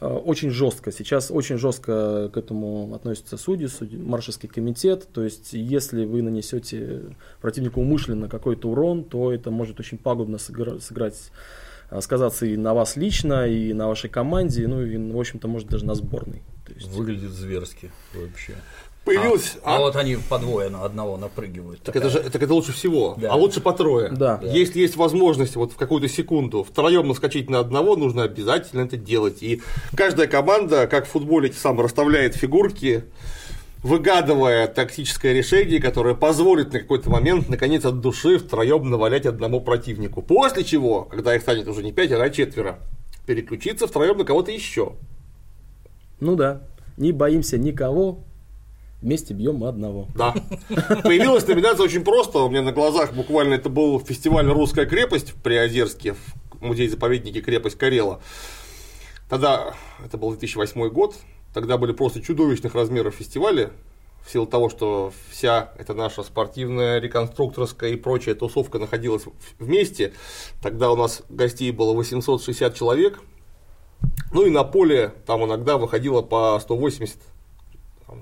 Э, 0.00 0.06
очень 0.06 0.50
жестко. 0.50 0.92
Сейчас 0.92 1.30
очень 1.30 1.58
жестко 1.58 2.30
к 2.32 2.36
этому 2.36 2.94
относятся 2.94 3.36
судьи, 3.36 3.66
судьи 3.66 3.98
маршальский 3.98 4.48
комитет. 4.48 5.08
То 5.12 5.22
есть, 5.22 5.52
если 5.52 6.04
вы 6.04 6.22
нанесете 6.22 7.16
противнику 7.40 7.80
умышленно 7.80 8.28
какой-то 8.28 8.70
урон, 8.70 9.04
то 9.04 9.32
это 9.32 9.50
может 9.50 9.80
очень 9.80 9.98
пагубно 9.98 10.38
сыграть, 10.38 11.30
э, 11.90 12.00
сказаться 12.00 12.46
и 12.46 12.56
на 12.56 12.74
вас 12.74 12.96
лично, 12.96 13.48
и 13.48 13.72
на 13.72 13.88
вашей 13.88 14.08
команде, 14.08 14.66
ну 14.68 14.82
и, 14.82 14.96
в 14.96 15.18
общем-то, 15.18 15.48
может 15.48 15.68
даже 15.68 15.84
на 15.84 15.94
сборной. 15.94 16.42
То 16.66 16.72
есть... 16.72 16.88
Выглядит 16.88 17.30
зверски 17.30 17.90
вообще. 18.14 18.54
Появилось. 19.04 19.56
А, 19.62 19.74
а, 19.74 19.76
а 19.76 19.80
вот 19.80 19.96
они 19.96 20.16
по 20.16 20.38
двое 20.38 20.70
на 20.70 20.82
одного 20.82 21.18
напрыгивают. 21.18 21.82
Так 21.82 21.94
это 21.94 22.08
же 22.08 22.20
так 22.20 22.42
это 22.42 22.54
лучше 22.54 22.72
всего. 22.72 23.14
Да. 23.18 23.32
А 23.32 23.36
лучше 23.36 23.60
по 23.60 23.72
трое. 23.72 24.10
Да. 24.10 24.40
Если 24.42 24.80
есть 24.80 24.96
возможность 24.96 25.56
вот 25.56 25.72
в 25.72 25.76
какую-то 25.76 26.08
секунду 26.08 26.64
втроем 26.64 27.08
наскочить 27.08 27.50
на 27.50 27.58
одного, 27.58 27.96
нужно 27.96 28.22
обязательно 28.22 28.80
это 28.80 28.96
делать. 28.96 29.42
И 29.42 29.62
каждая 29.94 30.26
команда, 30.26 30.86
как 30.86 31.06
в 31.06 31.10
футболе, 31.10 31.52
сам 31.52 31.80
расставляет 31.80 32.34
фигурки, 32.34 33.04
выгадывая 33.82 34.66
тактическое 34.68 35.34
решение, 35.34 35.80
которое 35.80 36.14
позволит 36.14 36.72
на 36.72 36.80
какой-то 36.80 37.10
момент, 37.10 37.50
наконец, 37.50 37.84
от 37.84 38.00
души 38.00 38.38
втроем 38.38 38.88
навалять 38.88 39.26
одному 39.26 39.60
противнику. 39.60 40.22
После 40.22 40.64
чего, 40.64 41.02
когда 41.02 41.36
их 41.36 41.42
станет 41.42 41.68
уже 41.68 41.82
не 41.82 41.92
пятеро, 41.92 42.22
а 42.22 42.30
четверо, 42.30 42.78
переключиться 43.26 43.86
втроем 43.86 44.16
на 44.16 44.24
кого-то 44.24 44.50
еще. 44.50 44.94
Ну 46.20 46.36
да. 46.36 46.62
Не 46.96 47.12
боимся 47.12 47.58
никого, 47.58 48.20
вместе 49.04 49.34
бьем 49.34 49.56
мы 49.56 49.68
одного. 49.68 50.08
Да. 50.14 50.34
Появилась 51.02 51.46
номинация 51.46 51.84
очень 51.84 52.02
просто. 52.02 52.38
У 52.38 52.48
меня 52.48 52.62
на 52.62 52.72
глазах 52.72 53.12
буквально 53.12 53.54
это 53.54 53.68
был 53.68 54.00
фестиваль 54.00 54.46
«Русская 54.46 54.86
крепость» 54.86 55.30
в 55.30 55.42
Приозерске, 55.42 56.14
в 56.14 56.62
музее-заповеднике 56.62 57.42
«Крепость 57.42 57.76
Карела». 57.76 58.20
Тогда, 59.28 59.74
это 60.04 60.16
был 60.16 60.30
2008 60.30 60.88
год, 60.88 61.16
тогда 61.52 61.76
были 61.76 61.92
просто 61.92 62.22
чудовищных 62.22 62.74
размеров 62.74 63.14
фестивали, 63.14 63.70
в 64.24 64.32
силу 64.32 64.46
того, 64.46 64.70
что 64.70 65.12
вся 65.30 65.72
эта 65.78 65.92
наша 65.92 66.22
спортивная, 66.22 66.98
реконструкторская 66.98 67.90
и 67.90 67.96
прочая 67.96 68.34
тусовка 68.34 68.78
находилась 68.78 69.24
вместе. 69.58 70.14
Тогда 70.62 70.90
у 70.90 70.96
нас 70.96 71.22
гостей 71.28 71.70
было 71.72 71.92
860 71.92 72.74
человек. 72.74 73.20
Ну 74.32 74.46
и 74.46 74.50
на 74.50 74.64
поле 74.64 75.12
там 75.26 75.44
иногда 75.44 75.76
выходило 75.76 76.22
по 76.22 76.58
180 76.60 77.18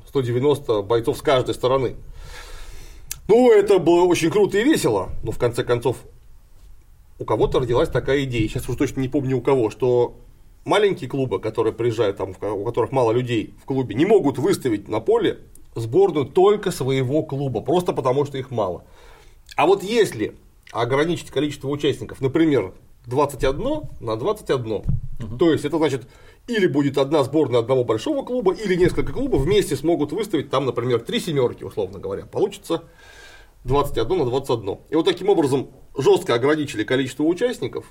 190 0.08 0.82
бойцов 0.82 1.18
с 1.18 1.22
каждой 1.22 1.54
стороны. 1.54 1.96
Ну, 3.28 3.52
это 3.52 3.78
было 3.78 4.04
очень 4.04 4.30
круто 4.30 4.58
и 4.58 4.64
весело, 4.64 5.10
но 5.22 5.32
в 5.32 5.38
конце 5.38 5.64
концов 5.64 5.96
у 7.18 7.24
кого-то 7.24 7.60
родилась 7.60 7.88
такая 7.88 8.24
идея, 8.24 8.48
сейчас 8.48 8.68
уже 8.68 8.78
точно 8.78 9.00
не 9.00 9.08
помню 9.08 9.38
у 9.38 9.40
кого, 9.40 9.70
что 9.70 10.16
маленькие 10.64 11.08
клубы, 11.08 11.40
которые 11.40 11.72
приезжают, 11.72 12.16
там, 12.16 12.30
у 12.30 12.64
которых 12.64 12.92
мало 12.92 13.12
людей 13.12 13.54
в 13.62 13.64
клубе, 13.64 13.94
не 13.94 14.04
могут 14.04 14.38
выставить 14.38 14.88
на 14.88 15.00
поле 15.00 15.38
сборную 15.74 16.26
только 16.26 16.70
своего 16.70 17.22
клуба, 17.22 17.60
просто 17.60 17.92
потому 17.92 18.24
что 18.24 18.38
их 18.38 18.50
мало. 18.50 18.84
А 19.56 19.66
вот 19.66 19.82
если 19.82 20.36
ограничить 20.72 21.30
количество 21.30 21.68
участников, 21.68 22.20
например, 22.20 22.72
21 23.06 23.82
на 24.00 24.16
21, 24.16 24.72
угу. 24.72 24.84
то 25.38 25.52
есть 25.52 25.64
это 25.64 25.78
значит 25.78 26.06
или 26.46 26.66
будет 26.66 26.98
одна 26.98 27.22
сборная 27.24 27.60
одного 27.60 27.84
большого 27.84 28.24
клуба, 28.24 28.52
или 28.52 28.74
несколько 28.74 29.12
клубов 29.12 29.42
вместе 29.42 29.76
смогут 29.76 30.12
выставить 30.12 30.50
там, 30.50 30.66
например, 30.66 31.00
три 31.00 31.20
семерки, 31.20 31.64
условно 31.64 31.98
говоря. 31.98 32.26
Получится 32.26 32.84
21 33.64 34.18
на 34.18 34.24
21. 34.26 34.78
И 34.90 34.96
вот 34.96 35.04
таким 35.04 35.28
образом 35.28 35.70
жестко 35.96 36.34
ограничили 36.34 36.84
количество 36.84 37.24
участников 37.24 37.86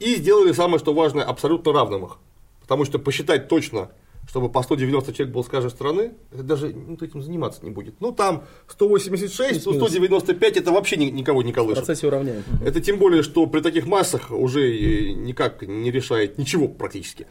и 0.00 0.16
сделали 0.16 0.52
самое, 0.52 0.78
что 0.78 0.92
важное, 0.92 1.24
абсолютно 1.24 1.72
равным 1.72 2.06
их. 2.06 2.18
Потому 2.60 2.84
что 2.84 2.98
посчитать 2.98 3.48
точно 3.48 3.90
чтобы 4.28 4.48
по 4.48 4.62
190 4.62 5.12
человек 5.12 5.34
был 5.34 5.44
с 5.44 5.48
каждой 5.48 5.70
стороны, 5.70 6.12
это 6.32 6.42
даже 6.42 6.68
ну, 6.68 6.96
этим 7.00 7.22
заниматься 7.22 7.64
не 7.64 7.70
будет. 7.70 8.00
Ну, 8.00 8.12
там 8.12 8.44
186, 8.68 9.66
ну, 9.66 9.74
195 9.74 10.56
это 10.56 10.72
вообще 10.72 10.96
никого 10.96 11.42
не 11.42 11.52
колышет. 11.52 11.82
В 11.82 11.86
процессе 11.86 12.06
уравняем. 12.06 12.44
Это 12.64 12.80
тем 12.80 12.98
более, 12.98 13.22
что 13.22 13.46
при 13.46 13.60
таких 13.60 13.86
массах 13.86 14.30
уже 14.30 15.12
никак 15.12 15.62
не 15.62 15.90
решает 15.90 16.38
ничего 16.38 16.68
практически. 16.68 17.26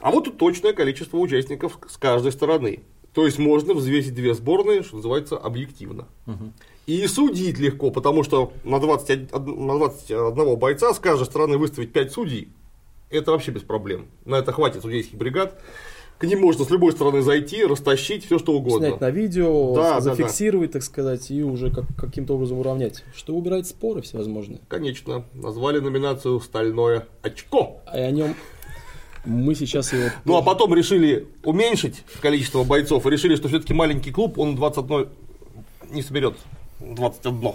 А 0.00 0.10
вот 0.10 0.24
тут 0.24 0.38
точное 0.38 0.72
количество 0.72 1.18
участников 1.18 1.78
с 1.88 1.96
каждой 1.96 2.32
стороны. 2.32 2.84
То 3.12 3.26
есть 3.26 3.38
можно 3.38 3.74
взвесить 3.74 4.14
две 4.14 4.32
сборные, 4.34 4.82
что 4.82 4.96
называется, 4.96 5.36
объективно. 5.36 6.06
Угу. 6.26 6.52
И 6.86 7.06
судить 7.06 7.58
легко, 7.58 7.90
потому 7.90 8.22
что 8.22 8.52
на 8.64 8.78
21, 8.78 9.28
на 9.66 9.76
21 9.76 10.56
бойца 10.56 10.94
с 10.94 10.98
каждой 10.98 11.24
стороны 11.24 11.58
выставить 11.58 11.92
5 11.92 12.12
судей, 12.12 12.48
это 13.10 13.32
вообще 13.32 13.50
без 13.50 13.62
проблем. 13.62 14.06
На 14.24 14.36
это 14.36 14.52
хватит 14.52 14.82
судейских 14.82 15.18
бригад 15.18 15.60
к 16.18 16.24
ним 16.24 16.40
можно 16.40 16.64
с 16.64 16.70
любой 16.70 16.92
стороны 16.92 17.22
зайти, 17.22 17.64
растащить, 17.64 18.24
все 18.24 18.38
что 18.38 18.52
угодно. 18.52 18.88
Снять 18.88 19.00
на 19.00 19.10
видео, 19.10 19.74
да, 19.74 20.00
зафиксировать, 20.00 20.70
да, 20.70 20.72
да. 20.72 20.78
так 20.80 20.82
сказать, 20.82 21.30
и 21.30 21.42
уже 21.42 21.70
как, 21.70 21.84
каким-то 21.96 22.34
образом 22.34 22.58
уравнять. 22.58 23.04
Что 23.14 23.34
убирает 23.34 23.66
споры 23.66 24.02
всевозможные. 24.02 24.60
Конечно. 24.68 25.24
Назвали 25.32 25.78
номинацию 25.78 26.40
«Стальное 26.40 27.06
очко». 27.22 27.80
А 27.86 27.96
о 27.96 28.10
нем 28.10 28.34
мы 29.24 29.54
сейчас 29.54 29.92
его... 29.92 30.10
Ну, 30.24 30.36
а 30.36 30.42
потом 30.42 30.74
решили 30.74 31.28
уменьшить 31.44 32.02
количество 32.20 32.64
бойцов 32.64 33.06
и 33.06 33.10
решили, 33.10 33.36
что 33.36 33.48
все-таки 33.48 33.74
маленький 33.74 34.10
клуб, 34.10 34.38
он 34.38 34.56
21 34.56 35.08
не 35.90 36.02
соберет 36.02 36.34
21. 36.80 37.52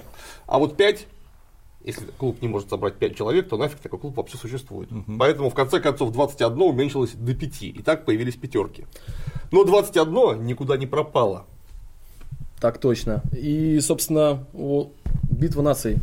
А 0.47 0.59
вот 0.59 0.78
5 0.78 1.07
если 1.84 2.05
клуб 2.17 2.41
не 2.41 2.47
может 2.47 2.69
собрать 2.69 2.95
5 2.95 3.15
человек, 3.15 3.49
то 3.49 3.57
нафиг 3.57 3.79
такой 3.79 3.99
клуб 3.99 4.17
вообще 4.17 4.38
существует. 4.38 4.91
Угу. 4.91 5.17
Поэтому 5.19 5.49
в 5.49 5.53
конце 5.53 5.79
концов 5.79 6.11
21 6.11 6.61
уменьшилось 6.61 7.11
до 7.13 7.34
5. 7.34 7.63
И 7.63 7.81
так 7.84 8.05
появились 8.05 8.36
пятерки. 8.36 8.86
Но 9.51 9.63
21 9.63 10.45
никуда 10.45 10.77
не 10.77 10.88
пропало. 10.88 11.45
Так 12.59 12.77
точно. 12.77 13.21
И, 13.34 13.79
собственно, 13.81 14.45
битва 15.29 15.61
наций 15.61 15.97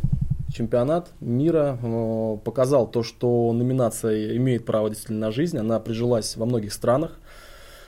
чемпионат 0.51 1.09
мира 1.19 1.79
э, 1.81 2.37
показал 2.43 2.87
то, 2.87 3.03
что 3.03 3.51
номинация 3.53 4.35
имеет 4.37 4.65
право 4.65 4.89
действительно 4.89 5.27
на 5.27 5.31
жизнь. 5.31 5.57
Она 5.57 5.79
прижилась 5.79 6.35
во 6.35 6.45
многих 6.45 6.73
странах 6.73 7.17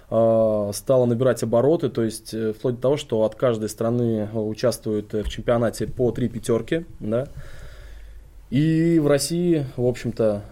э, 0.10 0.72
стала 0.74 1.06
набирать 1.06 1.44
обороты, 1.44 1.90
то 1.90 2.04
есть 2.04 2.34
э, 2.34 2.54
вплоть 2.54 2.76
до 2.76 2.82
того, 2.82 2.98
что 2.98 3.24
от 3.24 3.36
каждой 3.36 3.70
страны 3.70 4.30
участвуют 4.34 5.14
в 5.14 5.30
чемпионате 5.30 5.88
по 5.88 6.12
три 6.12 6.30
пятерки, 6.30 6.86
да, 7.00 7.28
и 8.54 9.00
в 9.00 9.08
России, 9.08 9.66
в 9.78 9.88
общем-то, 9.88 10.44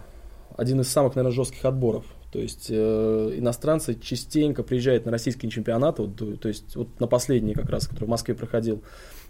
один 0.56 0.80
из 0.80 0.88
самых, 0.88 1.14
наверное, 1.14 1.36
жестких 1.36 1.64
отборов. 1.64 2.04
То 2.32 2.40
есть 2.40 2.66
э, 2.68 3.34
иностранцы 3.36 3.94
частенько 3.94 4.64
приезжают 4.64 5.06
на 5.06 5.12
российские 5.12 5.52
чемпионаты, 5.52 6.02
вот, 6.02 6.40
то 6.40 6.48
есть 6.48 6.74
вот 6.74 6.98
на 6.98 7.06
последний 7.06 7.54
как 7.54 7.70
раз, 7.70 7.86
который 7.86 8.06
в 8.06 8.08
Москве 8.08 8.34
проходил, 8.34 8.82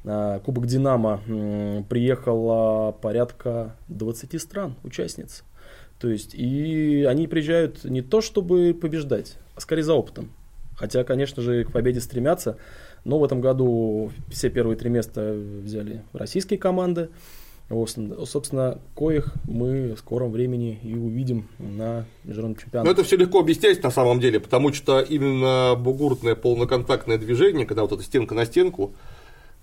э, 0.04 0.40
Кубок 0.42 0.64
Динамо, 0.64 1.20
э, 1.26 1.82
приехало 1.86 2.92
порядка 2.92 3.76
20 3.88 4.40
стран, 4.40 4.76
участниц. 4.84 5.44
То 6.00 6.08
есть 6.08 6.34
и 6.34 7.04
они 7.06 7.26
приезжают 7.26 7.84
не 7.84 8.00
то 8.00 8.22
чтобы 8.22 8.72
побеждать, 8.72 9.36
а 9.54 9.60
скорее 9.60 9.82
за 9.82 9.92
опытом. 9.92 10.30
Хотя, 10.76 11.04
конечно 11.04 11.42
же, 11.42 11.64
к 11.64 11.72
победе 11.72 12.00
стремятся, 12.00 12.56
но 13.04 13.18
в 13.18 13.24
этом 13.24 13.42
году 13.42 14.12
все 14.30 14.48
первые 14.48 14.78
три 14.78 14.88
места 14.88 15.34
взяли 15.34 16.04
российские 16.14 16.58
команды. 16.58 17.10
Собственно, 17.72 18.78
коих 18.94 19.32
мы 19.48 19.94
в 19.94 19.98
скором 19.98 20.30
времени 20.30 20.78
и 20.82 20.94
увидим 20.94 21.48
на 21.58 22.04
международном 22.22 22.62
чемпионате. 22.62 22.86
Но 22.86 22.92
это 22.92 23.04
все 23.04 23.16
легко 23.16 23.40
объяснять 23.40 23.82
на 23.82 23.90
самом 23.90 24.20
деле, 24.20 24.40
потому 24.40 24.72
что 24.74 25.00
именно 25.00 25.74
бугуртное 25.74 26.34
полноконтактное 26.34 27.16
движение, 27.16 27.64
когда 27.64 27.82
вот 27.82 27.92
эта 27.92 28.02
стенка 28.02 28.34
на 28.34 28.44
стенку, 28.44 28.94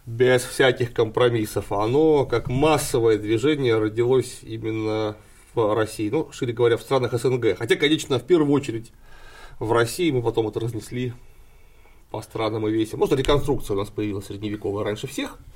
без 0.08 0.42
всяких 0.42 0.92
компромиссов, 0.92 1.72
оно 1.72 2.26
как 2.26 2.48
массовое 2.48 3.20
движение 3.20 3.78
родилось 3.78 4.40
именно 4.42 5.16
в 5.54 5.76
России, 5.76 6.10
ну, 6.10 6.32
шире 6.32 6.54
говоря, 6.54 6.78
в 6.78 6.82
странах 6.82 7.14
СНГ. 7.14 7.58
Хотя, 7.60 7.76
конечно, 7.76 8.18
в 8.18 8.24
первую 8.24 8.52
очередь 8.52 8.92
в 9.60 9.72
России 9.72 10.10
мы 10.10 10.24
потом 10.24 10.48
это 10.48 10.60
разнесли 10.60 11.14
по 12.10 12.24
странам 12.24 12.68
и 12.68 12.72
весям. 12.72 13.00
Может, 13.00 13.20
реконструкция 13.20 13.76
у 13.76 13.78
нас 13.78 13.90
появилась 13.90 14.26
средневековая 14.26 14.84
раньше 14.84 15.06
всех– 15.06 15.38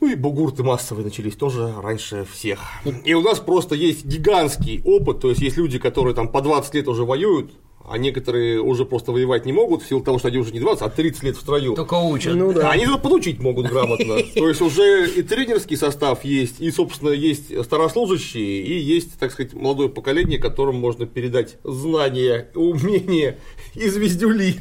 ну 0.00 0.08
и 0.08 0.14
бугурты 0.14 0.62
массовые 0.62 1.04
начались 1.04 1.36
тоже 1.36 1.72
раньше 1.80 2.26
всех. 2.30 2.60
И 3.04 3.14
у 3.14 3.20
нас 3.20 3.38
просто 3.38 3.74
есть 3.74 4.04
гигантский 4.04 4.82
опыт, 4.84 5.20
то 5.20 5.28
есть 5.30 5.40
есть 5.40 5.56
люди, 5.56 5.78
которые 5.78 6.14
там 6.14 6.28
по 6.28 6.40
20 6.40 6.74
лет 6.74 6.88
уже 6.88 7.04
воюют 7.04 7.52
а 7.88 7.98
некоторые 7.98 8.60
уже 8.60 8.84
просто 8.84 9.10
воевать 9.12 9.46
не 9.46 9.52
могут 9.52 9.82
в 9.82 9.88
силу 9.88 10.00
того, 10.00 10.18
что 10.18 10.28
они 10.28 10.38
уже 10.38 10.52
не 10.52 10.60
20, 10.60 10.82
а 10.82 10.88
30 10.88 11.22
лет 11.24 11.36
в 11.36 11.40
строю. 11.40 11.74
Только 11.74 11.94
учат. 11.94 12.34
Ну 12.34 12.52
да. 12.52 12.70
Они 12.70 12.86
тут 12.86 13.02
подучить 13.02 13.40
могут 13.40 13.66
грамотно. 13.66 14.16
То 14.34 14.48
есть 14.48 14.60
уже 14.60 15.10
и 15.10 15.22
тренерский 15.22 15.76
состав 15.76 16.24
есть, 16.24 16.60
и, 16.60 16.70
собственно, 16.70 17.10
есть 17.10 17.64
старослужащие, 17.64 18.62
и 18.62 18.78
есть, 18.78 19.18
так 19.18 19.32
сказать, 19.32 19.54
молодое 19.54 19.88
поколение, 19.88 20.38
которому 20.38 20.78
можно 20.78 21.06
передать 21.06 21.56
знания, 21.64 22.48
умения 22.54 23.38
и 23.74 23.88
звездюли. 23.88 24.56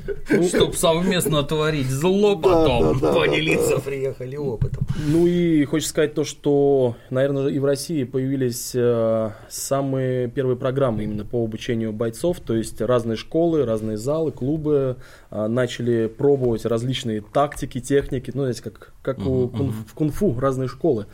Чтобы 0.47 0.74
совместно 0.74 1.43
творить 1.43 1.88
зло 1.88 2.36
потом. 2.36 2.99
Поделиться 2.99 3.80
приехали 3.80 4.38
опытом. 4.38 4.88
Ну 5.07 5.28
и 5.28 5.65
хочется 5.65 5.91
сказать 5.91 6.13
то, 6.13 6.24
что, 6.24 6.95
наверное, 7.09 7.47
и 7.47 7.59
в 7.59 7.65
России 7.65 8.03
появились 8.03 8.72
э, 8.74 9.32
самые 9.49 10.30
первые 10.30 10.57
программы 10.57 11.03
именно 11.03 11.26
по 11.26 11.43
обучению 11.43 11.93
бойцов, 11.93 12.39
то 12.39 12.55
есть 12.55 12.82
разные 12.82 13.09
школы, 13.18 13.66
разные 13.66 13.97
залы, 13.97 14.32
клубы 14.32 14.97
э, 15.32 15.47
начали 15.47 16.07
пробовать 16.07 16.66
различные 16.66 17.22
тактики, 17.22 17.80
техники, 17.80 18.32
ну, 18.34 18.41
знаете, 18.41 18.64
как, 18.64 18.93
как 19.01 19.20
у 19.20 19.47
кун- 19.47 19.72
в 19.72 19.93
кунг-фу 19.93 20.39
разные 20.39 20.68
школы. 20.68 21.07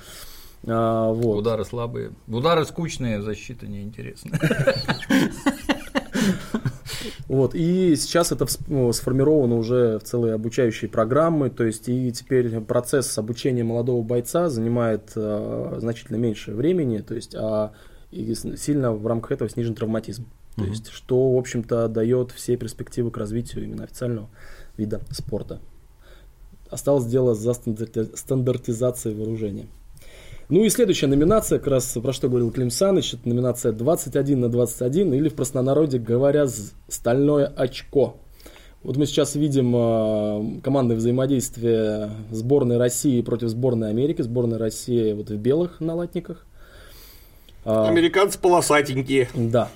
А, 0.67 1.11
вот. 1.11 1.37
Удары 1.39 1.65
слабые. 1.65 2.11
Удары 2.27 2.65
скучные, 2.65 3.21
защита 3.21 3.67
неинтересная. 3.67 4.39
Вот, 7.27 7.55
и 7.55 7.95
сейчас 7.95 8.31
это 8.31 8.45
ну, 8.67 8.91
сформировано 8.93 9.55
уже 9.55 9.97
в 9.99 10.03
целые 10.03 10.35
обучающие 10.35 10.89
программы, 10.89 11.49
то 11.49 11.63
есть 11.63 11.89
и 11.89 12.11
теперь 12.11 12.59
процесс 12.61 13.17
обучения 13.17 13.63
молодого 13.63 14.03
бойца 14.03 14.49
занимает 14.49 15.11
э, 15.15 15.77
значительно 15.79 16.17
меньше 16.17 16.51
времени, 16.51 16.99
то 16.99 17.15
есть 17.15 17.33
а 17.35 17.73
и 18.11 18.33
сильно 18.35 18.93
в 18.93 19.05
рамках 19.07 19.31
этого 19.31 19.49
снижен 19.49 19.75
травматизм. 19.75 20.25
То 20.55 20.63
есть, 20.63 20.89
что, 20.89 21.33
в 21.33 21.37
общем-то, 21.37 21.87
дает 21.89 22.31
все 22.31 22.55
перспективы 22.55 23.11
к 23.11 23.17
развитию 23.17 23.65
именно 23.65 23.83
официального 23.83 24.29
вида 24.77 25.01
спорта. 25.11 25.59
Осталось 26.69 27.05
дело 27.05 27.35
за 27.35 27.51
стандарти- 27.51 28.15
стандартизацией 28.15 29.15
вооружения. 29.15 29.67
Ну 30.47 30.63
и 30.63 30.69
следующая 30.69 31.07
номинация, 31.07 31.59
как 31.59 31.67
раз 31.67 31.97
про 32.01 32.13
что 32.13 32.29
говорил 32.29 32.51
Клим 32.51 32.69
Саныч, 32.69 33.15
это 33.15 33.27
номинация 33.27 33.71
21 33.71 34.41
на 34.41 34.49
21, 34.49 35.13
или 35.13 35.29
в 35.29 35.33
простонародье 35.33 35.99
говоря, 35.99 36.45
стальное 36.87 37.47
очко. 37.47 38.17
Вот 38.83 38.97
мы 38.97 39.07
сейчас 39.07 39.33
видим 39.33 39.75
э, 39.75 40.61
командное 40.61 40.95
взаимодействие 40.95 42.11
сборной 42.29 42.77
России 42.77 43.19
против 43.23 43.49
сборной 43.49 43.89
Америки. 43.89 44.21
Сборная 44.21 44.59
России 44.59 45.11
вот 45.13 45.31
в 45.31 45.37
белых 45.37 45.79
налатниках. 45.79 46.45
А, 47.63 47.89
Американцы 47.89 48.37
полосатенькие. 48.37 49.27
Да. 49.33 49.69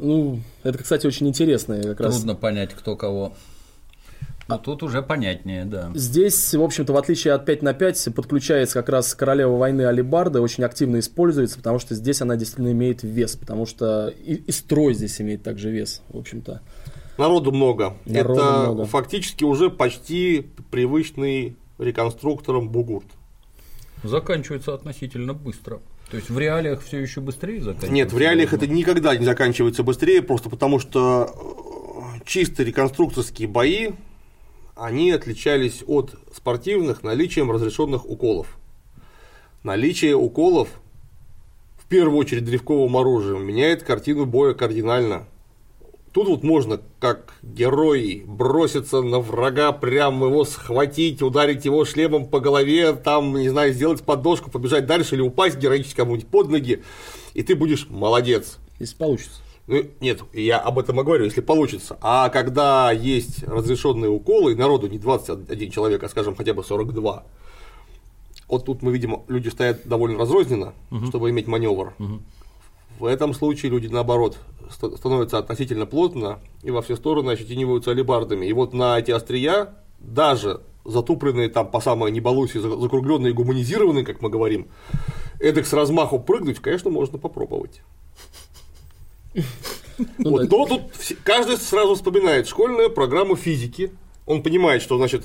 Ну, 0.00 0.40
это, 0.62 0.78
кстати, 0.78 1.06
очень 1.06 1.28
интересно. 1.28 1.80
Как 1.82 2.00
раз 2.00 2.16
Трудно 2.16 2.34
понять, 2.34 2.74
кто 2.74 2.96
кого. 2.96 3.32
Но 4.48 4.56
тут 4.56 4.82
уже 4.82 5.02
понятнее, 5.02 5.66
да. 5.66 5.90
Здесь, 5.94 6.54
в 6.54 6.62
общем-то, 6.62 6.94
в 6.94 6.96
отличие 6.96 7.34
от 7.34 7.44
5 7.44 7.60
на 7.60 7.74
5, 7.74 8.08
подключается 8.14 8.80
как 8.80 8.88
раз 8.88 9.14
королева 9.14 9.58
войны 9.58 9.82
Алибарда, 9.82 10.40
очень 10.40 10.64
активно 10.64 11.00
используется, 11.00 11.58
потому 11.58 11.78
что 11.78 11.94
здесь 11.94 12.22
она 12.22 12.34
действительно 12.36 12.72
имеет 12.72 13.02
вес, 13.02 13.36
потому 13.36 13.66
что 13.66 14.08
и, 14.08 14.36
и 14.36 14.50
строй 14.50 14.94
здесь 14.94 15.20
имеет 15.20 15.42
также 15.42 15.70
вес, 15.70 16.00
в 16.08 16.16
общем-то. 16.16 16.62
Народу 17.18 17.52
много. 17.52 17.94
Народу 18.06 18.40
Это 18.40 18.60
много. 18.62 18.84
фактически 18.86 19.44
уже 19.44 19.68
почти 19.68 20.46
привычный 20.70 21.56
реконструкторам 21.78 22.70
бугурт. 22.70 23.06
Заканчивается 24.02 24.72
относительно 24.72 25.34
быстро. 25.34 25.80
То 26.10 26.16
есть 26.16 26.30
в 26.30 26.38
реалиях 26.38 26.82
все 26.82 26.98
еще 26.98 27.20
быстрее 27.20 27.60
заканчивается? 27.60 27.92
Нет, 27.92 28.12
в 28.12 28.18
реалиях 28.18 28.54
это 28.54 28.66
никогда 28.66 29.14
не 29.16 29.24
заканчивается 29.24 29.82
быстрее, 29.82 30.22
просто 30.22 30.48
потому 30.48 30.78
что 30.78 32.14
э, 32.16 32.20
чисто 32.24 32.62
реконструкторские 32.62 33.46
бои, 33.46 33.90
они 34.74 35.10
отличались 35.10 35.82
от 35.86 36.14
спортивных 36.34 37.02
наличием 37.02 37.50
разрешенных 37.50 38.06
уколов. 38.06 38.58
Наличие 39.62 40.16
уколов, 40.16 40.68
в 41.76 41.86
первую 41.88 42.18
очередь 42.18 42.44
древковым 42.44 42.96
оружием, 42.96 43.44
меняет 43.44 43.82
картину 43.82 44.24
боя 44.24 44.54
кардинально. 44.54 45.26
Тут 46.12 46.28
вот 46.28 46.42
можно, 46.42 46.80
как 47.00 47.34
герой, 47.42 48.24
броситься 48.26 49.02
на 49.02 49.20
врага, 49.20 49.72
прям 49.72 50.24
его 50.24 50.44
схватить, 50.44 51.22
ударить 51.22 51.64
его 51.64 51.84
шлемом 51.84 52.26
по 52.26 52.40
голове, 52.40 52.94
там, 52.94 53.36
не 53.36 53.50
знаю, 53.50 53.72
сделать 53.72 54.02
подножку, 54.02 54.50
побежать 54.50 54.86
дальше 54.86 55.14
или 55.14 55.22
упасть 55.22 55.58
героически 55.58 55.96
кому-нибудь 55.96 56.28
под 56.28 56.48
ноги, 56.50 56.82
и 57.34 57.42
ты 57.42 57.54
будешь 57.54 57.86
молодец. 57.88 58.58
Если 58.78 58.96
получится. 58.96 59.40
Ну, 59.66 59.84
нет, 60.00 60.22
я 60.32 60.58
об 60.58 60.78
этом 60.78 60.98
и 61.00 61.04
говорю, 61.04 61.24
если 61.24 61.42
получится. 61.42 61.98
А 62.00 62.30
когда 62.30 62.90
есть 62.90 63.42
разрешенные 63.42 64.10
уколы, 64.10 64.52
и 64.52 64.54
народу 64.54 64.86
не 64.88 64.98
21 64.98 65.70
человек, 65.70 66.02
а, 66.02 66.08
скажем, 66.08 66.34
хотя 66.36 66.54
бы 66.54 66.64
42, 66.64 67.24
вот 68.48 68.64
тут 68.64 68.80
мы 68.80 68.92
видим, 68.92 69.22
люди 69.28 69.48
стоят 69.48 69.82
довольно 69.84 70.18
разрозненно, 70.18 70.72
чтобы 71.08 71.28
иметь 71.30 71.46
маневр. 71.46 71.92
В 72.98 73.04
этом 73.04 73.32
случае 73.34 73.70
люди, 73.70 73.86
наоборот, 73.86 74.38
ст- 74.70 74.96
становятся 74.96 75.38
относительно 75.38 75.86
плотно 75.86 76.40
и 76.62 76.70
во 76.70 76.82
все 76.82 76.96
стороны 76.96 77.30
ощетиниваются 77.30 77.92
алебардами. 77.92 78.46
И 78.46 78.52
вот 78.52 78.72
на 78.72 78.98
эти 78.98 79.10
острия, 79.10 79.74
даже 80.00 80.60
затупленные 80.84 81.48
там 81.48 81.70
по 81.70 81.80
самой 81.80 82.10
неболусе, 82.10 82.60
за- 82.60 82.76
закругленные, 82.76 83.32
гуманизированные, 83.32 84.04
как 84.04 84.20
мы 84.20 84.30
говорим, 84.30 84.68
эдак 85.38 85.66
с 85.66 85.72
размаху 85.72 86.18
прыгнуть, 86.18 86.58
конечно, 86.58 86.90
можно 86.90 87.18
попробовать. 87.18 87.82
Ну 89.34 90.30
Вот, 90.30 90.50
но 90.50 90.66
тут 90.66 90.82
каждый 91.24 91.56
сразу 91.56 91.94
вспоминает 91.94 92.48
школьную 92.48 92.90
программу 92.90 93.36
физики. 93.36 93.92
Он 94.26 94.42
понимает, 94.42 94.82
что 94.82 94.96
значит 94.96 95.24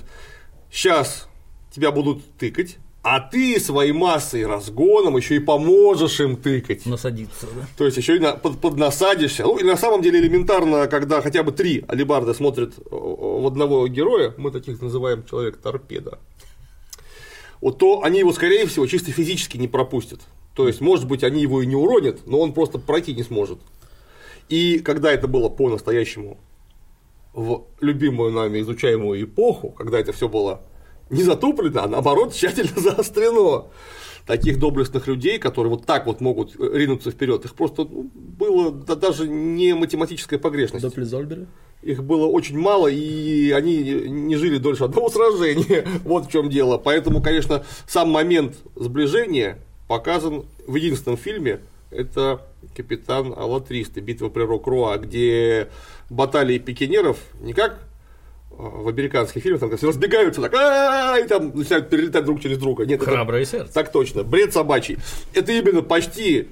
сейчас 0.71 1.28
тебя 1.71 1.91
будут 1.91 2.24
тыкать, 2.38 2.78
а 3.03 3.19
ты 3.19 3.59
своей 3.59 3.91
массой 3.91 4.41
и 4.41 4.45
разгоном 4.45 5.17
еще 5.17 5.35
и 5.35 5.39
поможешь 5.39 6.21
им 6.21 6.37
тыкать. 6.37 6.85
Насадиться, 6.85 7.47
да? 7.47 7.67
То 7.77 7.85
есть 7.85 7.97
еще 7.97 8.15
и 8.15 8.19
на- 8.19 8.33
под, 8.37 8.61
поднасадишься. 8.61 9.43
Ну 9.43 9.57
и 9.57 9.63
на 9.63 9.75
самом 9.75 10.01
деле 10.01 10.19
элементарно, 10.21 10.87
когда 10.87 11.21
хотя 11.21 11.43
бы 11.43 11.51
три 11.51 11.83
алибарда 11.89 12.33
смотрят 12.33 12.73
э, 12.77 12.81
в 12.89 13.45
одного 13.45 13.85
героя, 13.89 14.33
мы 14.37 14.51
таких 14.51 14.81
называем 14.81 15.25
человек 15.25 15.57
торпеда. 15.57 16.17
Вот 17.59 17.77
то 17.77 18.03
они 18.03 18.19
его, 18.19 18.31
скорее 18.31 18.65
всего, 18.67 18.87
чисто 18.87 19.11
физически 19.11 19.57
не 19.57 19.67
пропустят. 19.67 20.21
То 20.55 20.67
есть, 20.67 20.79
может 20.79 21.05
быть, 21.05 21.25
они 21.25 21.41
его 21.41 21.61
и 21.61 21.65
не 21.65 21.75
уронят, 21.75 22.25
но 22.25 22.39
он 22.39 22.53
просто 22.53 22.79
пройти 22.79 23.13
не 23.13 23.23
сможет. 23.23 23.59
И 24.47 24.79
когда 24.79 25.11
это 25.11 25.27
было 25.27 25.49
по-настоящему 25.49 26.37
в 27.33 27.65
любимую 27.81 28.31
нами 28.31 28.61
изучаемую 28.61 29.23
эпоху, 29.23 29.71
когда 29.71 29.99
это 29.99 30.13
все 30.13 30.29
было 30.29 30.61
не 31.14 31.24
затуплено, 31.24 31.84
а 31.84 31.88
наоборот 31.88 32.34
тщательно 32.34 32.72
заострено, 32.76 33.66
таких 34.26 34.59
доблестных 34.59 35.07
людей, 35.07 35.38
которые 35.38 35.72
вот 35.72 35.86
так 35.86 36.05
вот 36.05 36.22
могут 36.22 36.55
ринуться 36.59 37.11
вперед, 37.11 37.45
их 37.45 37.55
просто 37.55 37.84
ну, 37.84 38.09
было 38.14 38.72
да, 38.72 38.95
даже 38.95 39.28
не 39.28 39.74
математическая 39.74 40.39
погрешность. 40.39 40.86
Доплезольберы. 40.86 41.47
Их 41.82 42.01
было 42.01 42.26
очень 42.28 42.57
мало, 42.57 42.88
и 42.88 43.51
они 43.51 43.78
не 43.84 44.38
жили 44.38 44.57
дольше 44.57 44.86
одного 44.86 45.09
сражения. 45.09 45.86
Вот 46.05 46.28
в 46.28 46.32
чем 46.32 46.49
дело. 46.49 46.78
Поэтому, 46.78 47.22
конечно, 47.22 47.66
сам 47.88 48.09
момент 48.09 48.55
сближения 48.76 49.59
показан 49.88 50.45
в 50.66 50.76
единственном 50.76 51.18
фильме. 51.18 51.59
Это 51.91 52.41
капитан 52.76 53.34
Алатристы, 53.36 53.99
битва 53.99 54.30
при 54.30 54.43
Рокруа, 54.43 54.97
где 54.97 55.68
баталии 56.09 56.57
пикинеров 56.57 57.18
не 57.41 57.53
как 57.53 57.74
э, 57.74 57.92
в 58.57 58.87
американских 58.87 59.41
фильмах, 59.41 59.59
там 59.61 59.69
как 59.69 59.77
все 59.79 59.87
разбегаются, 59.87 60.41
так, 60.41 60.53
и 60.53 61.27
там 61.27 61.51
начинают 61.55 61.89
перелетать 61.89 62.25
друг 62.25 62.39
через 62.41 62.57
друга. 62.57 62.85
Нет, 62.85 63.01
это- 63.01 63.11
Храброе 63.11 63.45
сердце. 63.45 63.73
так 63.73 63.91
точно, 63.91 64.23
бред 64.23 64.53
собачий. 64.53 64.97
Это 65.33 65.51
именно 65.51 65.81
почти 65.81 66.47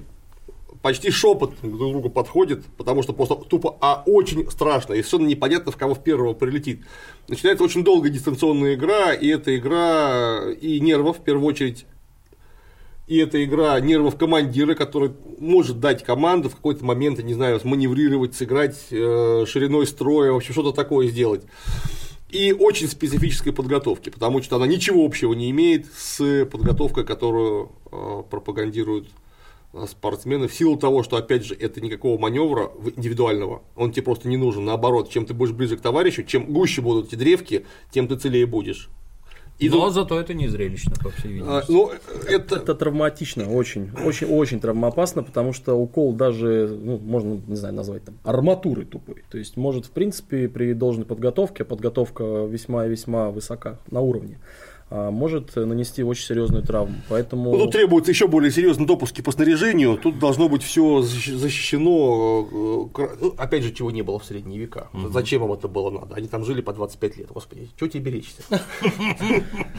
почти 0.82 1.12
шепот 1.12 1.54
друг 1.62 1.74
к 1.74 1.78
другу 1.78 2.10
подходит, 2.10 2.64
потому 2.76 3.04
что 3.04 3.12
просто 3.12 3.36
тупо, 3.36 3.76
а 3.80 4.02
очень 4.04 4.50
страшно, 4.50 4.94
и 4.94 5.02
совершенно 5.02 5.28
непонятно, 5.28 5.70
в 5.70 5.76
кого 5.76 5.94
в 5.94 6.02
первого 6.02 6.34
прилетит. 6.34 6.82
Начинается 7.28 7.62
очень 7.62 7.84
долгая 7.84 8.10
дистанционная 8.10 8.74
игра, 8.74 9.12
и 9.14 9.28
эта 9.28 9.56
игра 9.56 10.40
и 10.60 10.80
нервов, 10.80 11.18
в 11.18 11.20
первую 11.22 11.46
очередь, 11.46 11.86
и 13.06 13.18
это 13.18 13.42
игра 13.44 13.78
нервов 13.80 14.16
командира, 14.16 14.74
который 14.74 15.12
может 15.38 15.80
дать 15.80 16.04
команду 16.04 16.48
в 16.48 16.56
какой-то 16.56 16.84
момент, 16.84 17.18
я 17.18 17.24
не 17.24 17.34
знаю, 17.34 17.58
сманеврировать, 17.58 18.34
сыграть 18.34 18.78
э, 18.90 19.44
шириной 19.46 19.86
строя, 19.86 20.32
в 20.32 20.36
общем, 20.36 20.52
что-то 20.52 20.72
такое 20.72 21.08
сделать. 21.08 21.42
И 22.30 22.52
очень 22.52 22.88
специфической 22.88 23.52
подготовки, 23.52 24.08
потому 24.08 24.40
что 24.42 24.56
она 24.56 24.66
ничего 24.66 25.04
общего 25.04 25.34
не 25.34 25.50
имеет 25.50 25.86
с 25.94 26.46
подготовкой, 26.46 27.04
которую 27.04 27.72
э, 27.90 28.22
пропагандируют 28.30 29.08
э, 29.74 29.84
спортсмены, 29.90 30.46
в 30.46 30.54
силу 30.54 30.76
того, 30.76 31.02
что, 31.02 31.16
опять 31.16 31.44
же, 31.44 31.54
это 31.54 31.80
никакого 31.80 32.18
маневра 32.18 32.70
индивидуального, 32.96 33.62
он 33.74 33.92
тебе 33.92 34.04
просто 34.04 34.28
не 34.28 34.36
нужен. 34.36 34.64
Наоборот, 34.64 35.10
чем 35.10 35.26
ты 35.26 35.34
будешь 35.34 35.52
ближе 35.52 35.76
к 35.76 35.80
товарищу, 35.80 36.22
чем 36.22 36.46
гуще 36.46 36.80
будут 36.80 37.08
эти 37.08 37.16
древки, 37.16 37.66
тем 37.90 38.06
ты 38.06 38.16
целее 38.16 38.46
будешь. 38.46 38.88
И 39.62 39.68
Но 39.68 39.84
тут... 39.84 39.94
зато 39.94 40.20
это 40.20 40.34
не 40.34 40.48
зрелищно, 40.48 40.92
по 41.00 41.10
всей 41.10 41.34
видимости. 41.34 41.70
А, 41.70 41.72
ну, 41.72 41.92
это... 42.28 42.56
это 42.56 42.74
травматично, 42.74 43.48
очень, 43.48 43.90
очень, 44.04 44.26
очень 44.26 44.60
травмоопасно, 44.60 45.22
потому 45.22 45.52
что 45.52 45.74
укол 45.74 46.12
даже, 46.12 46.68
ну, 46.82 46.98
можно, 46.98 47.40
не 47.46 47.54
знаю, 47.54 47.72
назвать 47.74 48.04
там 48.04 48.18
арматурой 48.24 48.86
тупой. 48.86 49.22
То 49.30 49.38
есть 49.38 49.56
может, 49.56 49.86
в 49.86 49.90
принципе, 49.90 50.48
при 50.48 50.72
должной 50.72 51.06
подготовке, 51.06 51.64
подготовка 51.64 52.24
весьма 52.44 52.86
и 52.86 52.90
весьма 52.90 53.30
высока 53.30 53.78
на 53.88 54.00
уровне, 54.00 54.40
а, 54.40 54.71
может 55.10 55.56
нанести 55.56 56.02
очень 56.02 56.24
серьезную 56.24 56.62
травму. 56.62 56.96
Поэтому... 57.08 57.52
Ну, 57.52 57.58
тут 57.58 57.72
требуется 57.72 58.10
еще 58.10 58.28
более 58.28 58.50
серьезные 58.50 58.86
допуски 58.86 59.22
по 59.22 59.32
снаряжению. 59.32 59.96
Тут 59.96 60.18
должно 60.18 60.48
быть 60.48 60.62
все 60.62 61.00
защищено. 61.02 62.88
Э, 62.94 63.06
ну, 63.20 63.34
опять 63.38 63.62
же, 63.62 63.72
чего 63.72 63.90
не 63.90 64.02
было 64.02 64.18
в 64.18 64.24
средние 64.24 64.60
века. 64.60 64.88
Угу. 64.92 65.08
Зачем 65.08 65.44
им 65.44 65.52
это 65.52 65.68
было 65.68 65.90
надо? 65.90 66.14
Они 66.16 66.28
там 66.28 66.44
жили 66.44 66.60
по 66.60 66.72
25 66.72 67.16
лет. 67.16 67.28
Господи, 67.32 67.68
что 67.76 67.88
тебе 67.88 68.04
беречься? 68.04 68.42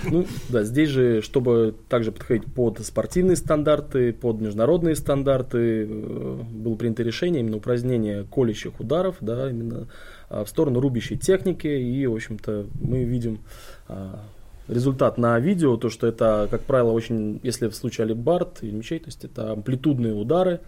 Ну, 0.05 0.25
да, 0.49 0.63
здесь 0.63 0.89
же, 0.89 1.21
чтобы 1.21 1.75
также 1.87 2.11
подходить 2.11 2.45
под 2.53 2.79
спортивные 2.85 3.35
стандарты, 3.35 4.11
под 4.13 4.41
международные 4.41 4.95
стандарты, 4.95 5.87
э, 5.87 6.39
было 6.51 6.75
принято 6.75 7.03
решение 7.03 7.41
именно 7.41 7.57
упразднение 7.57 8.25
колющих 8.25 8.79
ударов, 8.79 9.17
да, 9.21 9.49
именно 9.49 9.87
а, 10.29 10.43
в 10.43 10.49
сторону 10.49 10.79
рубящей 10.79 11.17
техники. 11.17 11.67
И, 11.67 12.05
в 12.07 12.15
общем-то, 12.15 12.67
мы 12.81 13.03
видим 13.03 13.39
а, 13.87 14.23
результат 14.67 15.17
на 15.17 15.39
видео, 15.39 15.77
то 15.77 15.89
что 15.89 16.07
это, 16.07 16.47
как 16.49 16.61
правило, 16.61 16.91
очень, 16.91 17.39
если 17.43 17.67
в 17.67 17.75
случае 17.75 18.05
алибард 18.05 18.63
или 18.63 18.71
мечей, 18.71 18.99
то 18.99 19.07
есть 19.07 19.25
это 19.25 19.51
амплитудные 19.51 20.13
удары, 20.13 20.61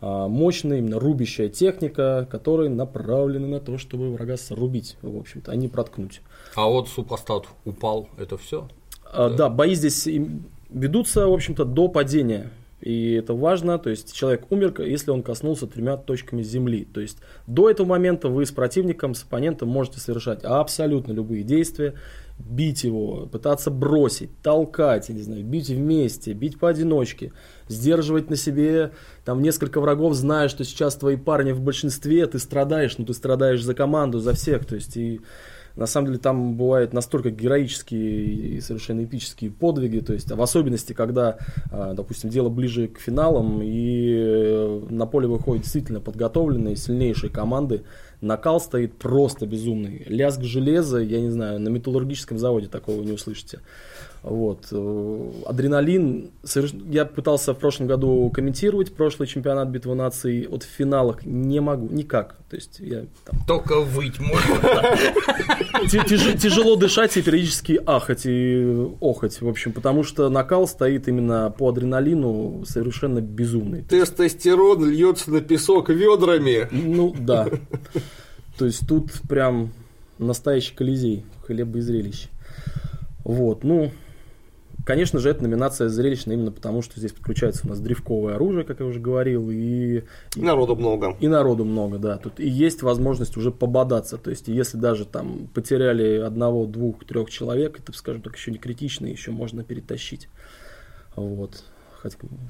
а, 0.00 0.28
мощная 0.28 0.78
именно 0.78 0.98
рубящая 0.98 1.48
техника, 1.48 2.26
которые 2.30 2.70
направлены 2.70 3.46
на 3.46 3.60
то, 3.60 3.78
чтобы 3.78 4.12
врага 4.12 4.36
срубить, 4.36 4.96
в 5.02 5.16
общем-то, 5.16 5.52
а 5.52 5.56
не 5.56 5.68
проткнуть. 5.68 6.20
А 6.54 6.66
вот 6.66 6.88
супостат 6.88 7.44
упал, 7.64 8.08
это 8.18 8.36
все? 8.36 8.68
А, 9.04 9.30
да. 9.30 9.36
да, 9.36 9.48
бои 9.48 9.74
здесь 9.74 10.08
ведутся, 10.70 11.26
в 11.26 11.32
общем-то, 11.32 11.64
до 11.64 11.88
падения. 11.88 12.50
И 12.84 13.14
это 13.14 13.32
важно, 13.32 13.78
то 13.78 13.88
есть 13.88 14.14
человек 14.14 14.44
умер, 14.50 14.74
если 14.82 15.10
он 15.10 15.22
коснулся 15.22 15.66
тремя 15.66 15.96
точками 15.96 16.42
земли. 16.42 16.84
То 16.84 17.00
есть 17.00 17.16
до 17.46 17.70
этого 17.70 17.86
момента 17.86 18.28
вы 18.28 18.44
с 18.44 18.50
противником, 18.50 19.14
с 19.14 19.22
оппонентом 19.22 19.70
можете 19.70 20.00
совершать 20.00 20.44
абсолютно 20.44 21.12
любые 21.12 21.44
действия, 21.44 21.94
бить 22.38 22.84
его, 22.84 23.26
пытаться 23.26 23.70
бросить, 23.70 24.30
толкать, 24.42 25.08
я 25.08 25.14
не 25.14 25.22
знаю, 25.22 25.44
бить 25.44 25.68
вместе, 25.68 26.32
бить 26.32 26.58
поодиночке, 26.58 27.32
сдерживать 27.68 28.28
на 28.28 28.36
себе 28.36 28.92
там 29.24 29.40
несколько 29.40 29.80
врагов, 29.80 30.14
зная, 30.14 30.48
что 30.48 30.64
сейчас 30.64 30.96
твои 30.96 31.16
парни 31.16 31.52
в 31.52 31.60
большинстве, 31.60 32.26
ты 32.26 32.38
страдаешь, 32.38 32.98
но 32.98 33.04
ты 33.04 33.14
страдаешь 33.14 33.62
за 33.62 33.74
команду, 33.74 34.18
за 34.18 34.34
всех, 34.34 34.64
то 34.66 34.74
есть 34.74 34.96
и 34.96 35.20
на 35.76 35.86
самом 35.86 36.06
деле 36.06 36.18
там 36.18 36.56
бывают 36.56 36.92
настолько 36.92 37.30
героические 37.30 38.24
и 38.56 38.60
совершенно 38.60 39.04
эпические 39.04 39.50
подвиги, 39.50 40.00
то 40.00 40.12
есть 40.12 40.30
в 40.30 40.40
особенности, 40.40 40.92
когда, 40.92 41.38
а, 41.70 41.94
допустим, 41.94 42.30
дело 42.30 42.48
ближе 42.48 42.88
к 42.88 43.00
финалам 43.00 43.60
и 43.62 44.14
э, 44.16 44.86
на 44.90 45.06
поле 45.06 45.26
выходят 45.26 45.64
действительно 45.64 46.00
подготовленные, 46.00 46.76
сильнейшие 46.76 47.30
команды, 47.30 47.82
накал 48.20 48.60
стоит 48.60 48.96
просто 48.98 49.46
безумный. 49.46 50.04
Лязг 50.06 50.42
железа, 50.42 50.98
я 50.98 51.20
не 51.20 51.30
знаю, 51.30 51.60
на 51.60 51.68
металлургическом 51.68 52.38
заводе 52.38 52.68
такого 52.68 53.02
не 53.02 53.12
услышите. 53.12 53.60
Вот. 54.22 54.68
Э, 54.70 55.30
адреналин. 55.46 56.30
Я 56.90 57.04
пытался 57.04 57.52
в 57.52 57.58
прошлом 57.58 57.86
году 57.86 58.30
комментировать 58.30 58.94
прошлый 58.94 59.28
чемпионат 59.28 59.68
битвы 59.68 59.94
наций. 59.94 60.46
Вот 60.48 60.62
в 60.62 60.66
финалах 60.66 61.24
не 61.26 61.60
могу, 61.60 61.88
никак. 61.94 62.36
То 62.48 62.56
есть 62.56 62.80
я 62.80 63.04
там... 63.24 63.38
Только 63.46 63.80
выть 63.80 64.18
можно. 64.20 64.96
Тяжело 66.38 66.76
дышать 66.76 67.16
и 67.16 67.22
периодически 67.22 67.80
ахать 67.84 68.22
и 68.24 68.88
охать. 69.00 69.40
В 69.40 69.48
общем, 69.48 69.72
потому 69.72 70.04
что 70.04 70.28
накал 70.30 70.66
стоит 70.66 71.06
именно 71.08 71.50
по 71.50 71.68
адреналину 71.68 72.64
совершенно 72.66 73.20
безумный. 73.20 73.82
Тестостерон 73.82 74.88
льется 74.88 75.30
на 75.30 75.40
песок 75.40 75.90
ведрами. 75.90 76.68
Ну 76.70 77.14
да. 77.18 77.48
То 78.56 78.66
есть 78.66 78.86
тут 78.86 79.10
прям 79.28 79.72
настоящий 80.18 80.74
колизей, 80.74 81.24
хлеба 81.46 81.78
и 81.78 81.80
зрелище. 81.80 82.28
Вот, 83.24 83.64
ну, 83.64 83.90
Конечно 84.84 85.18
же, 85.18 85.30
эта 85.30 85.42
номинация 85.42 85.88
зрелищная 85.88 86.36
именно 86.36 86.52
потому, 86.52 86.82
что 86.82 86.98
здесь 86.98 87.12
подключается 87.12 87.66
у 87.66 87.70
нас 87.70 87.80
древковое 87.80 88.34
оружие, 88.34 88.64
как 88.64 88.80
я 88.80 88.86
уже 88.86 89.00
говорил, 89.00 89.50
и, 89.50 90.02
и 90.36 90.40
народу 90.40 90.76
много. 90.76 91.16
И 91.20 91.26
народу 91.26 91.64
много, 91.64 91.98
да. 91.98 92.18
Тут 92.18 92.38
и 92.38 92.46
есть 92.46 92.82
возможность 92.82 93.38
уже 93.38 93.50
пободаться. 93.50 94.18
То 94.18 94.28
есть, 94.28 94.48
если 94.48 94.76
даже 94.76 95.06
там 95.06 95.48
потеряли 95.54 96.18
одного, 96.18 96.66
двух, 96.66 97.02
трех 97.06 97.30
человек, 97.30 97.80
это, 97.80 97.94
скажем 97.94 98.20
так, 98.20 98.36
еще 98.36 98.50
не 98.50 98.58
критично, 98.58 99.06
еще 99.06 99.30
можно 99.30 99.64
перетащить. 99.64 100.28
Вот. 101.16 101.64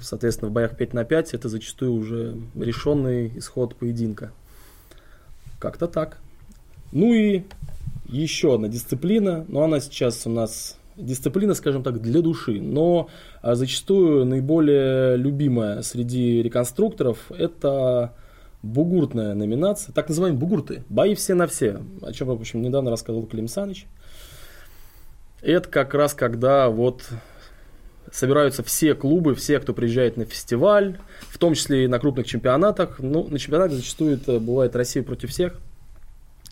Соответственно, 0.01 0.51
в 0.51 0.53
боях 0.53 0.77
5 0.77 0.93
на 0.93 1.05
5 1.05 1.35
это 1.35 1.49
зачастую 1.49 1.93
уже 1.93 2.37
решенный 2.57 3.31
исход 3.39 3.77
поединка. 3.77 4.33
Как-то 5.61 5.87
так. 5.87 6.18
Ну 6.91 7.14
и 7.14 7.45
еще 8.07 8.55
одна 8.55 8.68
дисциплина, 8.68 9.44
но 9.48 9.64
она 9.64 9.80
сейчас 9.80 10.26
у 10.26 10.30
нас 10.30 10.78
дисциплина, 10.96 11.55
скажем 11.55 11.82
так, 11.82 12.00
для 12.00 12.20
души, 12.20 12.61
но 12.61 13.09
а, 13.42 13.55
зачастую 13.55 14.24
наиболее 14.24 15.16
любимая 15.16 15.82
среди 15.82 16.42
реконструкторов 16.42 17.30
это 17.30 18.14
бугуртная 18.62 19.34
номинация, 19.34 19.92
так 19.92 20.09
называемые 20.09 20.38
бугурты, 20.38 20.84
бои 20.88 21.14
все 21.14 21.34
на 21.34 21.46
все, 21.46 21.80
о 22.02 22.12
чем, 22.12 22.28
в 22.28 22.32
общем, 22.32 22.62
недавно 22.62 22.90
рассказывал 22.90 23.26
Клим 23.26 23.48
Саныч. 23.48 23.86
Это 25.42 25.68
как 25.68 25.92
раз 25.94 26.14
когда 26.14 26.70
вот 26.70 27.02
собираются 28.11 28.62
все 28.62 28.94
клубы, 28.94 29.34
все, 29.34 29.59
кто 29.59 29.74
приезжает 29.74 30.16
на 30.16 30.24
фестиваль, 30.24 30.98
в 31.28 31.38
том 31.38 31.55
числе 31.55 31.84
и 31.84 31.88
на 31.88 31.98
крупных 31.98 32.26
чемпионатах. 32.26 33.00
Ну, 33.00 33.26
на 33.28 33.38
чемпионате 33.38 33.74
зачастую 33.74 34.14
это 34.14 34.38
бывает 34.38 34.76
Россия 34.76 35.02
против 35.02 35.30
всех. 35.30 35.61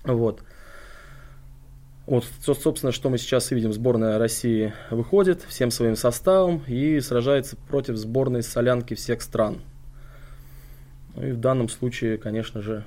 Вот. 0.05 0.43
Вот, 2.05 2.25
собственно, 2.43 2.91
что 2.91 3.11
мы 3.11 3.19
сейчас 3.19 3.53
и 3.53 3.55
видим. 3.55 3.73
Сборная 3.73 4.19
России 4.19 4.73
выходит 4.91 5.43
всем 5.49 5.71
своим 5.71 5.95
составом 5.95 6.63
и 6.67 7.01
сражается 7.01 7.57
против 7.57 7.97
сборной 7.97 8.43
солянки 8.43 8.95
всех 8.95 9.23
стран. 9.23 9.59
Ну 11.15 11.27
и 11.27 11.33
в 11.33 11.39
данном 11.39 11.69
случае, 11.69 12.19
конечно 12.19 12.61
же, 12.61 12.85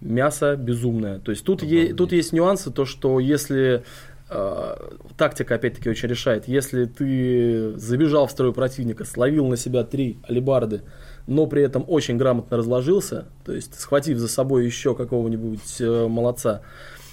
мясо 0.00 0.56
безумное. 0.56 1.18
То 1.18 1.30
есть 1.30 1.44
тут, 1.44 1.62
е- 1.62 1.92
тут 1.92 2.12
есть 2.12 2.32
нюансы, 2.32 2.70
то 2.70 2.86
что 2.86 3.20
если 3.20 3.84
э, 4.30 4.76
тактика 5.18 5.56
опять-таки 5.56 5.90
очень 5.90 6.08
решает, 6.08 6.48
если 6.48 6.86
ты 6.86 7.76
забежал 7.76 8.26
в 8.26 8.30
строй 8.30 8.54
противника, 8.54 9.04
словил 9.04 9.46
на 9.48 9.56
себя 9.56 9.84
три 9.84 10.18
алибарды, 10.22 10.82
но 11.28 11.46
при 11.46 11.62
этом 11.62 11.84
очень 11.86 12.16
грамотно 12.16 12.56
разложился, 12.56 13.26
то 13.44 13.52
есть 13.52 13.78
схватив 13.78 14.18
за 14.18 14.28
собой 14.28 14.64
еще 14.64 14.94
какого-нибудь 14.94 15.80
э, 15.80 16.06
молодца, 16.08 16.62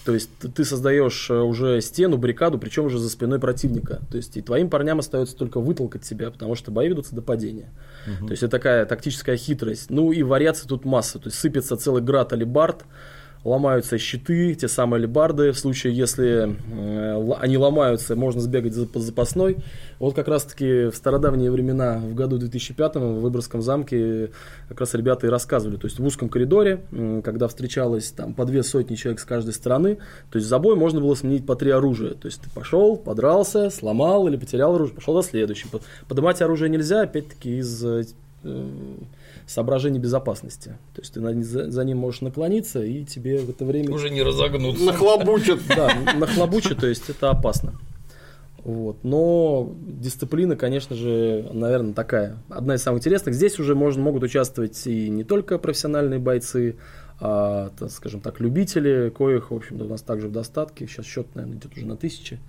то 0.05 0.13
есть 0.13 0.29
ты 0.37 0.63
создаешь 0.63 1.31
э, 1.31 1.33
уже 1.33 1.81
стену, 1.81 2.17
баррикаду, 2.17 2.59
причем 2.59 2.85
уже 2.85 2.99
за 2.99 3.09
спиной 3.09 3.39
противника. 3.39 4.01
То 4.11 4.17
есть 4.17 4.37
и 4.37 4.41
твоим 4.41 4.69
парням 4.69 4.99
остается 4.99 5.35
только 5.35 5.59
вытолкать 5.59 6.05
себя, 6.05 6.29
потому 6.29 6.53
что 6.53 6.69
бои 6.69 6.87
ведутся 6.87 7.15
до 7.15 7.23
падения. 7.23 7.71
Угу. 8.05 8.27
То 8.27 8.31
есть 8.31 8.43
это 8.43 8.51
такая 8.51 8.85
тактическая 8.85 9.35
хитрость. 9.35 9.89
Ну 9.89 10.11
и 10.11 10.21
вариаций 10.21 10.67
тут 10.69 10.85
масса. 10.85 11.17
То 11.17 11.29
есть 11.29 11.39
сыпется 11.39 11.75
целый 11.75 12.03
град 12.03 12.33
алибард, 12.33 12.85
ломаются 13.45 13.99
щиты, 13.99 14.55
те 14.55 14.67
самые 14.67 15.03
лебарды. 15.03 15.51
В 15.51 15.59
случае, 15.59 15.93
если 15.95 16.57
э, 16.71 17.31
они 17.39 17.57
ломаются, 17.57 18.15
можно 18.15 18.41
сбегать 18.41 18.73
за 18.73 18.87
запасной. 18.95 19.57
Вот 19.99 20.15
как 20.15 20.27
раз-таки 20.27 20.89
в 20.89 20.95
стародавние 20.95 21.51
времена, 21.51 21.99
в 21.99 22.15
году 22.15 22.37
2005 22.39 22.95
в 22.95 23.21
Выборгском 23.21 23.61
замке, 23.61 24.31
как 24.67 24.79
раз 24.79 24.95
ребята 24.95 25.27
и 25.27 25.29
рассказывали. 25.29 25.77
То 25.77 25.85
есть 25.85 25.99
в 25.99 26.05
узком 26.05 26.27
коридоре, 26.27 26.81
когда 27.23 27.47
встречалось 27.47 28.11
там 28.11 28.33
по 28.33 28.45
две 28.45 28.63
сотни 28.63 28.95
человек 28.95 29.19
с 29.19 29.25
каждой 29.25 29.53
стороны, 29.53 29.97
то 30.31 30.37
есть 30.37 30.47
за 30.47 30.57
бой 30.57 30.75
можно 30.75 30.99
было 30.99 31.13
сменить 31.13 31.45
по 31.45 31.55
три 31.55 31.69
оружия. 31.69 32.15
То 32.15 32.25
есть 32.25 32.41
ты 32.41 32.49
пошел, 32.49 32.97
подрался, 32.97 33.69
сломал 33.69 34.27
или 34.27 34.37
потерял 34.37 34.73
оружие, 34.73 34.95
пошел 34.95 35.13
до 35.13 35.21
следующего. 35.21 35.79
Поднимать 36.07 36.41
оружие 36.41 36.69
нельзя, 36.69 37.01
опять-таки 37.01 37.59
из 37.59 37.85
э, 37.85 38.03
соображений 39.47 39.99
безопасности. 39.99 40.77
То 40.93 41.01
есть 41.01 41.13
ты 41.13 41.43
за, 41.43 41.69
за 41.71 41.83
ним 41.83 41.97
можешь 41.97 42.21
наклониться, 42.21 42.83
и 42.83 43.03
тебе 43.03 43.39
в 43.39 43.49
это 43.49 43.65
время... 43.65 43.93
Уже 43.93 44.09
не 44.09 44.23
разогнуться. 44.23 44.83
Нахлобучат. 44.83 45.59
Да, 45.75 45.93
нахлобучат, 46.15 46.79
то 46.79 46.87
есть 46.87 47.09
это 47.09 47.29
опасно. 47.29 47.73
Вот. 48.63 49.03
Но 49.03 49.75
дисциплина, 49.79 50.55
конечно 50.55 50.95
же, 50.95 51.47
наверное, 51.53 51.93
такая. 51.93 52.37
Одна 52.49 52.75
из 52.75 52.81
самых 52.81 52.99
интересных. 52.99 53.35
Здесь 53.35 53.59
уже 53.59 53.75
можно, 53.75 54.01
могут 54.01 54.23
участвовать 54.23 54.87
и 54.87 55.09
не 55.09 55.23
только 55.23 55.59
профессиональные 55.59 56.19
бойцы, 56.19 56.77
а, 57.19 57.69
так, 57.77 57.91
скажем 57.91 58.21
так, 58.21 58.39
любители, 58.39 59.09
коих, 59.15 59.51
в 59.51 59.55
общем-то, 59.55 59.85
у 59.85 59.87
нас 59.87 60.01
также 60.01 60.29
в 60.29 60.31
достатке. 60.31 60.87
Сейчас 60.87 61.05
счет, 61.05 61.27
наверное, 61.35 61.59
идет 61.59 61.77
уже 61.77 61.85
на 61.85 61.95
тысячи. 61.95 62.39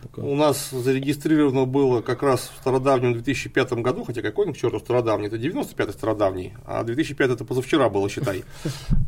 Такое. 0.00 0.24
У 0.24 0.34
нас 0.34 0.70
зарегистрировано 0.70 1.64
было 1.64 2.00
как 2.00 2.22
раз 2.22 2.50
в 2.54 2.60
стародавнем 2.60 3.12
2005 3.14 3.72
году, 3.74 4.04
хотя 4.04 4.22
какой 4.22 4.46
он 4.46 4.54
к 4.54 4.56
черту 4.56 4.78
стародавний, 4.78 5.28
это 5.28 5.36
95-й 5.36 5.92
стародавний, 5.92 6.54
а 6.64 6.82
2005 6.82 7.30
это 7.30 7.44
позавчера 7.44 7.88
было, 7.88 8.08
считай. 8.08 8.44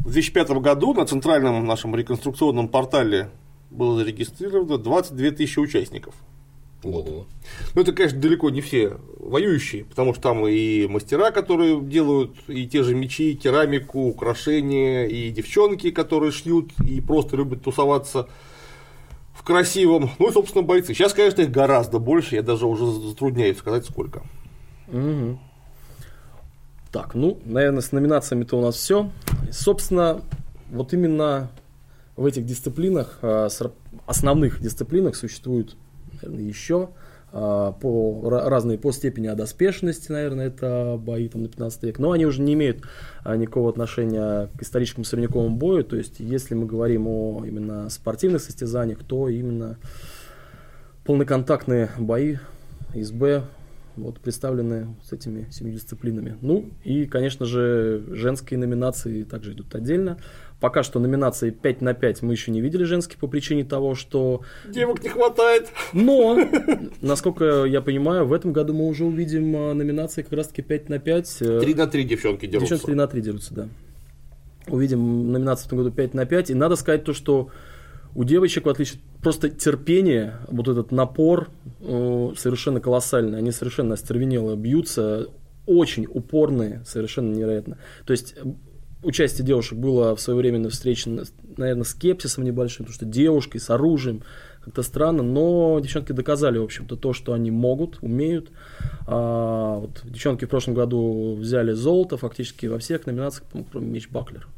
В 0.04 0.12
2005 0.12 0.50
году 0.60 0.94
на 0.94 1.06
центральном 1.06 1.64
нашем 1.66 1.94
реконструкционном 1.96 2.68
портале 2.68 3.30
было 3.70 3.98
зарегистрировано 3.98 4.78
22 4.78 5.30
тысячи 5.30 5.58
участников. 5.58 6.14
Вот. 6.84 7.08
Ого. 7.08 7.26
Ну, 7.74 7.80
это, 7.80 7.92
конечно, 7.92 8.20
далеко 8.20 8.50
не 8.50 8.60
все 8.60 8.98
воюющие, 9.18 9.84
потому 9.84 10.12
что 10.12 10.22
там 10.22 10.46
и 10.46 10.86
мастера, 10.86 11.30
которые 11.30 11.80
делают 11.80 12.32
и 12.46 12.66
те 12.66 12.82
же 12.82 12.94
мечи, 12.94 13.34
керамику, 13.34 14.08
украшения, 14.08 15.06
и 15.06 15.30
девчонки, 15.30 15.90
которые 15.90 16.30
шьют 16.30 16.72
и 16.86 17.00
просто 17.00 17.36
любят 17.36 17.62
тусоваться 17.62 18.28
красивом. 19.44 20.10
Ну 20.18 20.28
и, 20.28 20.32
собственно, 20.32 20.64
бойцы. 20.64 20.94
Сейчас, 20.94 21.12
конечно, 21.12 21.42
их 21.42 21.50
гораздо 21.50 21.98
больше, 21.98 22.34
я 22.36 22.42
даже 22.42 22.66
уже 22.66 22.86
затрудняюсь 22.86 23.58
сказать, 23.58 23.84
сколько. 23.84 24.22
Мгм. 24.88 25.38
Так, 26.90 27.14
ну, 27.14 27.38
наверное, 27.44 27.80
с 27.80 27.92
номинациями-то 27.92 28.56
у 28.58 28.62
нас 28.62 28.76
все. 28.76 29.10
Собственно, 29.50 30.20
вот 30.70 30.92
именно 30.92 31.50
в 32.16 32.24
этих 32.24 32.46
дисциплинах, 32.46 33.18
сра- 33.22 33.72
основных 34.06 34.60
дисциплинах 34.60 35.16
существуют, 35.16 35.76
наверное, 36.22 36.44
еще 36.44 36.90
по 37.34 38.20
ра- 38.30 38.48
разные 38.48 38.78
по 38.78 38.92
степени 38.92 39.26
одоспешности, 39.26 40.12
наверное, 40.12 40.46
это 40.46 40.96
бои 41.00 41.28
там 41.28 41.42
на 41.42 41.48
15 41.48 41.82
век, 41.82 41.98
но 41.98 42.12
они 42.12 42.26
уже 42.26 42.40
не 42.40 42.54
имеют 42.54 42.84
а, 43.24 43.36
никакого 43.36 43.70
отношения 43.70 44.48
к 44.56 44.62
историческому 44.62 45.04
средневековому 45.04 45.56
бою, 45.56 45.82
то 45.82 45.96
есть 45.96 46.20
если 46.20 46.54
мы 46.54 46.66
говорим 46.66 47.08
о 47.08 47.42
именно 47.44 47.90
спортивных 47.90 48.40
состязаниях, 48.40 49.02
то 49.04 49.28
именно 49.28 49.78
полноконтактные 51.04 51.90
бои, 51.98 52.36
СБ, 52.94 53.42
вот 53.96 54.20
представлены 54.20 54.96
с 55.02 55.12
этими 55.12 55.48
семью 55.50 55.74
дисциплинами. 55.74 56.36
Ну 56.40 56.70
и, 56.82 57.06
конечно 57.06 57.46
же, 57.46 58.04
женские 58.10 58.58
номинации 58.58 59.22
также 59.22 59.52
идут 59.52 59.74
отдельно. 59.74 60.18
Пока 60.64 60.82
что 60.82 60.98
номинации 60.98 61.50
5 61.50 61.82
на 61.82 61.92
5 61.92 62.22
мы 62.22 62.32
еще 62.32 62.50
не 62.50 62.62
видели 62.62 62.84
женские 62.84 63.18
по 63.18 63.26
причине 63.26 63.64
того, 63.64 63.94
что... 63.94 64.40
Девок 64.66 65.02
не 65.02 65.10
хватает. 65.10 65.68
Но, 65.92 66.38
насколько 67.02 67.66
я 67.66 67.82
понимаю, 67.82 68.24
в 68.24 68.32
этом 68.32 68.54
году 68.54 68.72
мы 68.72 68.86
уже 68.86 69.04
увидим 69.04 69.54
а, 69.54 69.74
номинации 69.74 70.22
как 70.22 70.32
раз-таки 70.32 70.62
5 70.62 70.88
на 70.88 70.98
5. 70.98 71.36
э, 71.42 71.60
3 71.60 71.74
на 71.74 71.86
3 71.86 72.04
девчонки 72.04 72.46
дерутся. 72.46 72.76
Девчонки 72.76 72.86
3 72.86 72.94
на 72.94 73.06
3 73.06 73.20
дерутся, 73.20 73.54
да. 73.54 73.68
Увидим 74.66 75.32
номинации 75.32 75.64
в 75.64 75.66
этом 75.66 75.78
году 75.80 75.90
5 75.90 76.14
на 76.14 76.24
5. 76.24 76.48
И 76.48 76.54
надо 76.54 76.76
сказать 76.76 77.04
то, 77.04 77.12
что 77.12 77.50
у 78.14 78.24
девочек, 78.24 78.64
в 78.64 78.70
отличие 78.70 79.02
просто 79.22 79.50
терпение, 79.50 80.38
вот 80.48 80.66
этот 80.68 80.92
напор 80.92 81.50
э, 81.82 82.32
совершенно 82.38 82.80
колоссальный. 82.80 83.36
Они 83.36 83.52
совершенно 83.52 83.92
остервенело 83.92 84.56
бьются, 84.56 85.26
очень 85.66 86.06
упорные, 86.06 86.82
совершенно 86.86 87.34
невероятно. 87.34 87.76
То 88.06 88.12
есть 88.12 88.34
э, 88.38 88.44
участие 89.04 89.46
девушек 89.46 89.78
было 89.78 90.16
в 90.16 90.20
свое 90.20 90.38
время 90.38 90.68
встречено, 90.68 91.24
наверное, 91.56 91.84
скепсисом 91.84 92.44
небольшим, 92.44 92.86
потому 92.86 92.94
что 92.94 93.04
девушкой 93.04 93.58
с 93.58 93.70
оружием 93.70 94.22
как-то 94.64 94.82
странно, 94.82 95.22
но 95.22 95.78
девчонки 95.80 96.12
доказали, 96.12 96.58
в 96.58 96.64
общем-то, 96.64 96.96
то, 96.96 97.12
что 97.12 97.34
они 97.34 97.50
могут, 97.50 97.98
умеют. 98.00 98.50
А, 99.06 99.78
вот 99.78 100.00
девчонки 100.04 100.46
в 100.46 100.48
прошлом 100.48 100.74
году 100.74 101.36
взяли 101.36 101.72
золото 101.72 102.16
фактически 102.16 102.66
во 102.66 102.78
всех 102.78 103.06
номинациях, 103.06 103.46
по-моему, 103.48 103.68
кроме 103.70 103.86
меч 103.88 104.08
Баклер. 104.08 104.48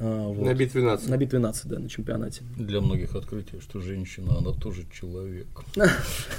А, 0.00 0.28
вот. 0.28 0.44
На 0.44 0.54
битве 0.54 0.82
наций. 0.82 1.10
На 1.10 1.16
битве 1.16 1.40
наций, 1.40 1.68
да, 1.68 1.80
на 1.80 1.88
чемпионате. 1.88 2.42
Для 2.56 2.80
многих 2.80 3.16
открытие, 3.16 3.60
что 3.60 3.80
женщина, 3.80 4.38
она 4.38 4.52
тоже 4.52 4.84
человек. 4.92 5.48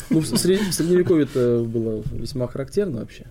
Ну, 0.10 0.22
в 0.22 0.26
средневековье 0.26 1.26
это 1.26 1.62
было 1.64 2.02
весьма 2.12 2.48
характерно 2.48 3.02
вообще. 3.02 3.28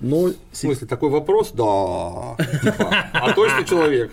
Но 0.00 0.30
В 0.52 0.56
смысле, 0.56 0.86
такой 0.86 1.10
вопрос? 1.10 1.50
Да. 1.52 2.36
Типа, 2.62 3.08
а 3.12 3.32
точно 3.34 3.64
человек? 3.64 4.12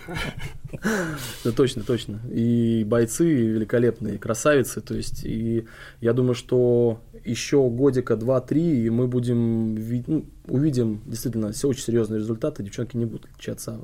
Да, 1.44 1.52
точно, 1.52 1.82
точно. 1.84 2.20
И 2.30 2.84
бойцы 2.84 3.24
великолепные, 3.24 4.18
красавицы. 4.18 4.80
То 4.80 4.94
есть, 4.94 5.24
и 5.24 5.66
я 6.00 6.12
думаю, 6.12 6.34
что 6.34 7.00
еще 7.24 7.68
годика 7.68 8.16
два-три, 8.16 8.84
и 8.84 8.90
мы 8.90 9.06
будем 9.06 9.74
ну, 10.06 10.24
увидим 10.46 11.02
действительно 11.06 11.52
все 11.52 11.68
очень 11.68 11.82
серьезные 11.82 12.18
результаты. 12.18 12.62
Девчонки 12.62 12.96
не 12.96 13.04
будут 13.04 13.26
отличаться 13.26 13.80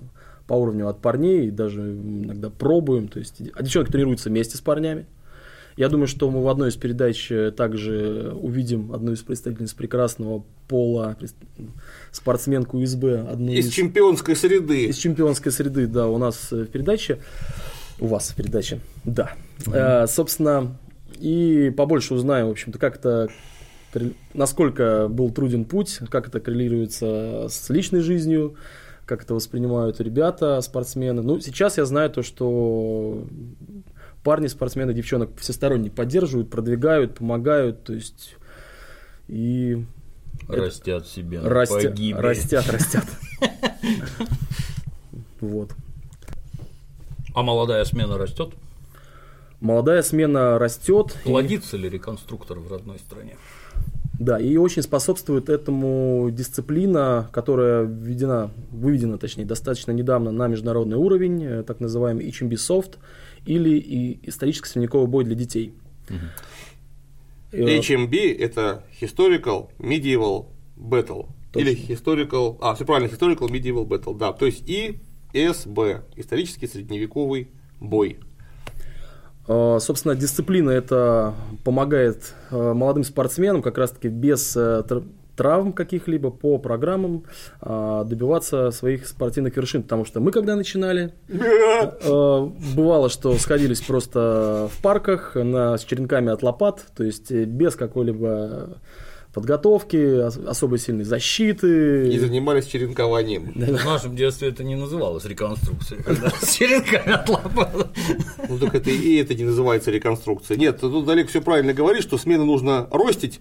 по 0.46 0.55
уровню 0.55 0.88
от 0.88 1.00
парней, 1.00 1.50
даже 1.50 1.92
иногда 1.92 2.50
пробуем. 2.50 3.09
То 3.09 3.20
есть, 3.20 3.40
а 3.55 3.62
девчонки 3.62 3.92
тренируются 3.92 4.28
вместе 4.28 4.57
с 4.57 4.61
парнями. 4.61 5.07
Я 5.77 5.89
думаю, 5.89 6.07
что 6.07 6.31
мы 6.31 6.43
в 6.43 6.49
одной 6.49 6.68
из 6.70 6.77
передач 6.77 7.31
э, 7.31 7.51
также 7.51 8.33
увидим 8.35 8.93
одну 8.93 9.12
из 9.12 9.23
представительниц 9.23 9.73
прекрасного 9.73 10.45
пола, 10.68 11.16
спортсменку 12.11 12.83
ИСБ, 12.83 13.27
одну 13.31 13.53
Из 13.53 13.70
чемпионской 13.70 14.37
среды. 14.37 14.85
из 14.87 14.97
чемпионской 14.97 15.53
среды, 15.53 15.87
да, 15.87 16.09
у 16.09 16.18
нас 16.18 16.53
э, 16.53 16.64
в 16.64 16.66
передаче, 16.66 17.20
у 18.01 18.07
вас 18.07 18.31
в 18.31 18.37
передаче, 18.37 18.81
да. 19.05 19.33
Э, 19.66 20.07
собственно, 20.07 20.77
и 21.18 21.73
побольше 21.77 22.14
узнаем, 22.14 22.49
в 22.49 22.51
общем-то, 22.51 22.79
как 22.79 22.97
это, 22.97 23.29
насколько 24.35 25.09
был 25.09 25.31
труден 25.31 25.64
путь, 25.64 26.01
как 26.11 26.29
это 26.29 26.41
коррелируется 26.41 27.47
с 27.49 27.70
личной 27.70 28.01
жизнью, 28.01 28.57
как 29.07 29.25
это 29.25 29.35
воспринимают 29.35 30.01
ребята, 30.01 30.61
спортсмены. 30.61 31.23
Ну, 31.23 31.41
сейчас 31.41 31.77
я 31.77 31.85
знаю 31.85 32.11
то, 32.11 32.23
что 32.23 33.27
парни, 34.23 34.47
спортсмены, 34.47 34.95
девчонок 34.95 35.31
всесторонне 35.39 35.91
поддерживают, 35.91 36.51
продвигают, 36.51 37.16
помогают, 37.16 37.85
то 37.85 37.93
есть 37.95 38.37
и 39.29 39.85
Это- 40.49 40.57
Растят 40.62 41.07
себя. 41.07 41.43
на 41.43 41.49
растя- 41.49 42.16
растят, 42.20 42.68
растят. 42.70 43.05
Вот. 45.41 45.73
А 47.35 47.43
молодая 47.43 47.85
смена 47.85 48.16
растет? 48.18 48.51
Молодая 49.61 50.03
смена 50.03 50.59
растет. 50.59 51.16
и- 51.25 51.29
Плодится 51.29 51.77
ли 51.77 51.89
реконструктор 51.89 52.59
в 52.59 52.70
родной 52.70 52.99
стране? 52.99 53.37
Да, 54.20 54.39
и 54.39 54.57
очень 54.57 54.83
способствует 54.83 55.49
этому 55.49 56.29
дисциплина, 56.31 57.29
которая 57.33 57.83
введена, 57.83 58.51
выведена, 58.70 59.18
точнее, 59.18 59.45
достаточно 59.47 59.91
недавно 59.91 60.31
на 60.31 60.47
международный 60.47 60.97
уровень, 60.97 61.43
э, 61.45 61.62
так 61.64 61.81
называемый 61.81 62.29
HMB 62.29 62.53
Soft, 62.53 62.99
или 63.45 63.78
и 63.78 64.28
исторический 64.28 64.68
средневековый 64.68 65.09
бой 65.09 65.24
для 65.24 65.34
детей. 65.34 65.74
HMB 67.53 68.38
это 68.38 68.84
Historical 69.01 69.70
Medieval 69.78 70.47
Battle. 70.76 71.28
Точно. 71.53 71.68
Или 71.68 71.76
Historical... 71.76 72.57
А, 72.61 72.74
все 72.74 72.84
правильно, 72.84 73.12
Historical 73.12 73.49
Medieval 73.49 73.86
Battle, 73.86 74.16
да. 74.16 74.32
То 74.32 74.47
есть 74.47 74.64
ИСБ. 75.32 76.05
Исторический 76.16 76.66
средневековый 76.66 77.49
бой. 77.78 78.18
Э, 79.49 79.78
Собственно, 79.80 80.14
дисциплина 80.14 80.70
это 80.70 81.34
помогает 81.64 82.34
э, 82.51 82.72
молодым 82.72 83.05
спортсменам 83.05 83.61
как 83.61 83.76
раз-таки 83.76 84.09
без 84.09 84.57
э, 84.57 84.82
травм 85.37 85.72
каких-либо 85.72 86.30
по 86.30 86.59
программам 86.59 87.24
э, 87.61 88.05
добиваться 88.07 88.70
своих 88.70 89.07
спортивных 89.07 89.57
вершин. 89.57 89.83
Потому 89.83 90.05
что 90.05 90.20
мы, 90.20 90.30
когда 90.33 90.57
начинали, 90.57 91.12
э, 91.28 92.49
бывало, 92.74 93.09
что 93.09 93.35
сходились 93.35 93.80
просто 93.80 94.68
в 94.72 94.83
парках 94.83 95.35
на, 95.35 95.76
с 95.76 95.85
черенками 95.85 96.30
от 96.30 96.43
лопат, 96.43 96.87
то 96.97 97.05
есть 97.05 97.30
э, 97.30 97.45
без 97.45 97.76
какой-либо 97.76 98.78
подготовки, 99.33 100.20
ос- 100.26 100.37
особой 100.39 100.78
сильной 100.78 101.05
защиты. 101.05 102.09
И 102.12 102.18
занимались 102.18 102.66
черенкованием. 102.66 103.53
В 103.55 103.85
нашем 103.85 104.14
детстве 104.16 104.49
это 104.49 104.62
не 104.64 104.74
называлось 104.76 105.24
реконструкцией, 105.24 106.03
когда 106.03 106.30
с 106.43 106.55
черенками 106.55 107.12
от 107.12 107.28
лопат. 107.28 107.89
Ну 108.49 108.59
так 108.59 108.74
это 108.74 108.91
и 108.91 109.16
это 109.16 109.35
не 109.35 109.45
называется 109.45 109.91
реконструкция. 109.91 110.57
Нет, 110.57 110.80
тут 110.80 111.09
Олег 111.09 111.28
все 111.28 111.41
правильно 111.41 111.72
говорит, 111.72 112.03
что 112.03 112.18
смену 112.18 112.45
нужно 112.45 112.89
ростить, 112.91 113.41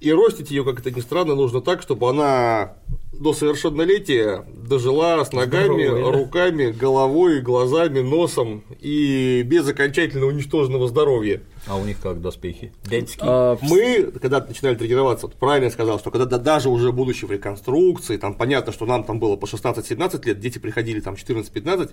и 0.00 0.12
ростить 0.12 0.50
ее, 0.50 0.64
как 0.64 0.80
это 0.80 0.90
ни 0.90 1.00
странно, 1.00 1.34
нужно 1.34 1.60
так, 1.60 1.82
чтобы 1.82 2.08
она 2.10 2.74
до 3.20 3.32
совершеннолетия 3.32 4.44
дожила 4.54 5.22
с 5.24 5.32
ногами, 5.32 5.84
Здоровая, 5.86 6.04
да? 6.12 6.18
руками, 6.18 6.70
головой, 6.72 7.40
глазами, 7.40 8.00
носом 8.00 8.62
и 8.80 9.42
без 9.44 9.68
окончательно 9.68 10.26
уничтоженного 10.26 10.88
здоровья. 10.88 11.42
А 11.66 11.76
у 11.76 11.84
них 11.84 12.00
как 12.00 12.20
доспехи? 12.20 12.72
Дядьские. 12.84 13.24
А, 13.26 13.58
Мы, 13.62 14.12
когда 14.20 14.40
начинали 14.40 14.74
тренироваться, 14.74 15.26
вот 15.26 15.36
правильно 15.36 15.66
я 15.66 15.70
сказал, 15.70 15.98
что 15.98 16.10
когда 16.10 16.26
да- 16.26 16.38
даже 16.38 16.68
уже 16.68 16.92
будучи 16.92 17.24
в 17.24 17.30
реконструкции, 17.30 18.16
там 18.16 18.34
понятно, 18.34 18.72
что 18.72 18.86
нам 18.86 19.04
там 19.04 19.18
было 19.18 19.36
по 19.36 19.46
16-17 19.46 20.26
лет, 20.26 20.40
дети 20.40 20.58
приходили 20.58 21.00
там 21.00 21.14
14-15, 21.14 21.90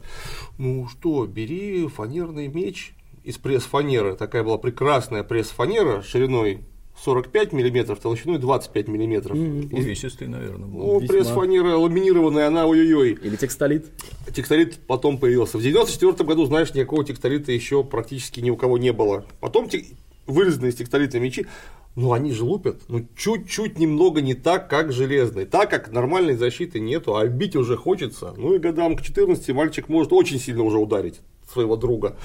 ну 0.57 0.87
что, 0.87 1.25
бери 1.25 1.87
фанерный 1.87 2.47
меч 2.47 2.93
из 3.23 3.37
пресс-фанеры, 3.37 4.15
такая 4.15 4.43
была 4.43 4.57
прекрасная 4.57 5.23
пресс-фанера 5.23 6.01
шириной 6.01 6.61
45 7.03 7.51
миллиметров, 7.53 7.99
толщиной 7.99 8.37
25 8.37 8.87
миллиметров. 8.87 9.35
И- 9.37 9.69
Увесистый, 9.75 10.27
наверное, 10.27 10.67
был. 10.67 10.79
Ну, 10.79 10.99
пресс-фанера 11.07 11.75
ламинированная, 11.77 12.47
она 12.47 12.65
ой-ой-ой. 12.67 13.17
Или 13.23 13.35
текстолит. 13.35 13.87
Текстолит 14.33 14.77
потом 14.87 15.17
появился. 15.17 15.57
В 15.57 15.61
94 15.63 16.27
году, 16.27 16.45
знаешь, 16.45 16.73
никакого 16.73 17.03
текстолита 17.03 17.51
еще 17.51 17.83
практически 17.83 18.39
ни 18.39 18.49
у 18.51 18.55
кого 18.55 18.77
не 18.77 18.93
было. 18.93 19.25
Потом 19.39 19.67
тек- 19.67 19.85
вырезанные 20.27 20.71
из 20.71 20.75
текстолита 20.75 21.19
мечи, 21.19 21.47
ну 21.95 22.13
они 22.13 22.31
же 22.31 22.45
лупят, 22.45 22.81
ну 22.87 23.05
чуть-чуть 23.17 23.79
немного 23.79 24.21
не 24.21 24.33
так, 24.35 24.69
как 24.69 24.91
железные. 24.93 25.45
Так 25.45 25.69
как 25.69 25.91
нормальной 25.91 26.35
защиты 26.35 26.79
нету, 26.79 27.15
а 27.17 27.25
бить 27.27 27.55
уже 27.55 27.75
хочется. 27.77 28.33
Ну 28.37 28.53
и 28.53 28.59
годам 28.59 28.95
к 28.95 29.01
14 29.01 29.49
мальчик 29.53 29.89
может 29.89 30.13
очень 30.13 30.39
сильно 30.39 30.63
уже 30.63 30.77
ударить 30.77 31.19
своего 31.51 31.75
друга. 31.75 32.15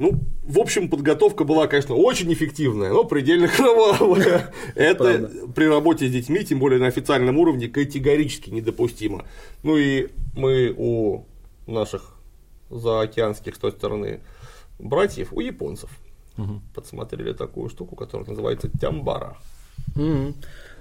Ну, 0.00 0.18
в 0.44 0.58
общем, 0.58 0.88
подготовка 0.88 1.44
была, 1.44 1.66
конечно, 1.66 1.94
очень 1.94 2.32
эффективная, 2.32 2.90
но 2.90 3.04
предельно 3.04 3.48
кровавая. 3.48 4.50
Это 4.74 5.30
при 5.54 5.66
работе 5.66 6.08
с 6.08 6.10
детьми, 6.10 6.42
тем 6.42 6.58
более 6.58 6.80
на 6.80 6.86
официальном 6.86 7.36
уровне, 7.36 7.68
категорически 7.68 8.48
недопустимо. 8.48 9.26
Ну 9.62 9.76
и 9.76 10.08
мы 10.34 10.74
у 10.74 11.26
наших 11.66 12.14
заокеанских 12.70 13.54
с 13.56 13.58
той 13.58 13.72
стороны 13.72 14.20
братьев, 14.78 15.34
у 15.34 15.40
японцев 15.40 15.90
подсмотрели 16.74 17.34
такую 17.34 17.68
штуку, 17.68 17.94
которая 17.94 18.26
называется 18.26 18.70
тямбара. 18.80 19.36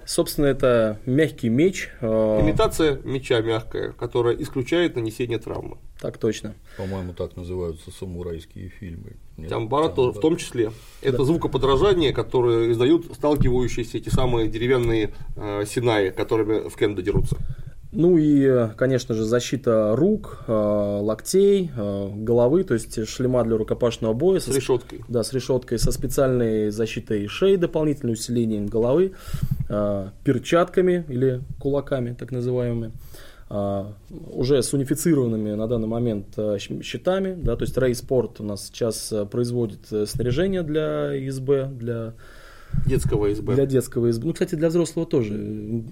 Собственно, 0.09 0.47
это 0.47 0.99
мягкий 1.05 1.49
меч. 1.49 1.91
Э, 2.01 2.39
Имитация 2.41 2.99
меча 3.03 3.41
мягкая, 3.41 3.91
которая 3.91 4.35
исключает 4.37 4.95
нанесение 4.95 5.37
травмы. 5.37 5.77
Так 6.01 6.17
точно. 6.17 6.55
По-моему, 6.77 7.13
так 7.13 7.37
называются 7.37 7.91
самурайские 7.91 8.69
фильмы. 8.69 9.17
Нет, 9.37 9.49
Тямбара 9.49 9.87
тоже, 9.89 10.17
в 10.17 10.19
том 10.19 10.35
числе. 10.37 10.71
Это 11.03 11.19
да. 11.19 11.23
звукоподражание, 11.25 12.11
которое 12.11 12.71
издают 12.71 13.05
сталкивающиеся 13.13 13.99
эти 13.99 14.09
самые 14.09 14.47
деревянные 14.47 15.11
э, 15.35 15.65
синаи, 15.67 16.09
которыми 16.09 16.69
в 16.69 16.75
кендо 16.75 17.03
дерутся. 17.03 17.37
Ну 17.91 18.17
и, 18.19 18.69
конечно 18.77 19.15
же, 19.15 19.23
защита 19.23 19.95
рук, 19.95 20.43
э, 20.47 20.51
локтей, 20.51 21.71
э, 21.75 22.09
головы, 22.13 22.63
то 22.63 22.75
есть 22.75 23.07
шлема 23.07 23.43
для 23.43 23.57
рукопашного 23.57 24.13
боя. 24.13 24.39
С 24.39 24.47
решеткой. 24.47 25.01
Да, 25.07 25.23
с 25.23 25.33
решеткой, 25.33 25.79
со 25.79 25.91
специальной 25.91 26.69
защитой 26.69 27.27
шеи, 27.27 27.55
дополнительным 27.55 28.13
усилением 28.13 28.67
головы, 28.67 29.13
э, 29.69 30.09
перчатками 30.23 31.03
или 31.09 31.41
кулаками, 31.59 32.13
так 32.13 32.31
называемыми. 32.31 32.91
Уже 34.31 34.61
с 34.61 34.73
унифицированными 34.73 35.55
на 35.55 35.67
данный 35.67 35.87
момент 35.87 36.37
щитами, 36.83 37.33
да, 37.33 37.55
то 37.55 37.63
есть 37.63 37.75
Sport 37.75 38.35
у 38.37 38.43
нас 38.43 38.67
сейчас 38.67 39.11
производит 39.31 39.87
снаряжение 40.05 40.61
для 40.61 41.17
ИСБ, 41.27 41.69
для 41.71 42.13
Детского 42.85 43.33
СБ. 43.33 43.55
Для 43.55 43.65
детского 43.65 44.11
СБ. 44.11 44.27
Ну, 44.27 44.33
кстати, 44.33 44.55
для 44.55 44.69
взрослого 44.69 45.05
тоже. 45.05 45.83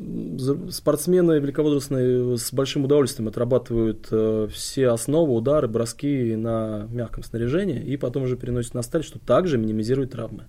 Спортсмены 0.71 1.39
великовозрастные 1.39 2.37
с 2.37 2.51
большим 2.53 2.85
удовольствием 2.85 3.27
отрабатывают 3.27 4.07
э, 4.11 4.47
все 4.51 4.89
основы, 4.89 5.33
удары, 5.33 5.67
броски 5.67 6.35
на 6.35 6.87
мягком 6.91 7.23
снаряжении 7.23 7.81
и 7.81 7.97
потом 7.97 8.23
уже 8.23 8.37
переносят 8.37 8.73
на 8.73 8.81
сталь, 8.81 9.03
что 9.03 9.19
также 9.19 9.57
минимизирует 9.57 10.11
травмы. 10.11 10.45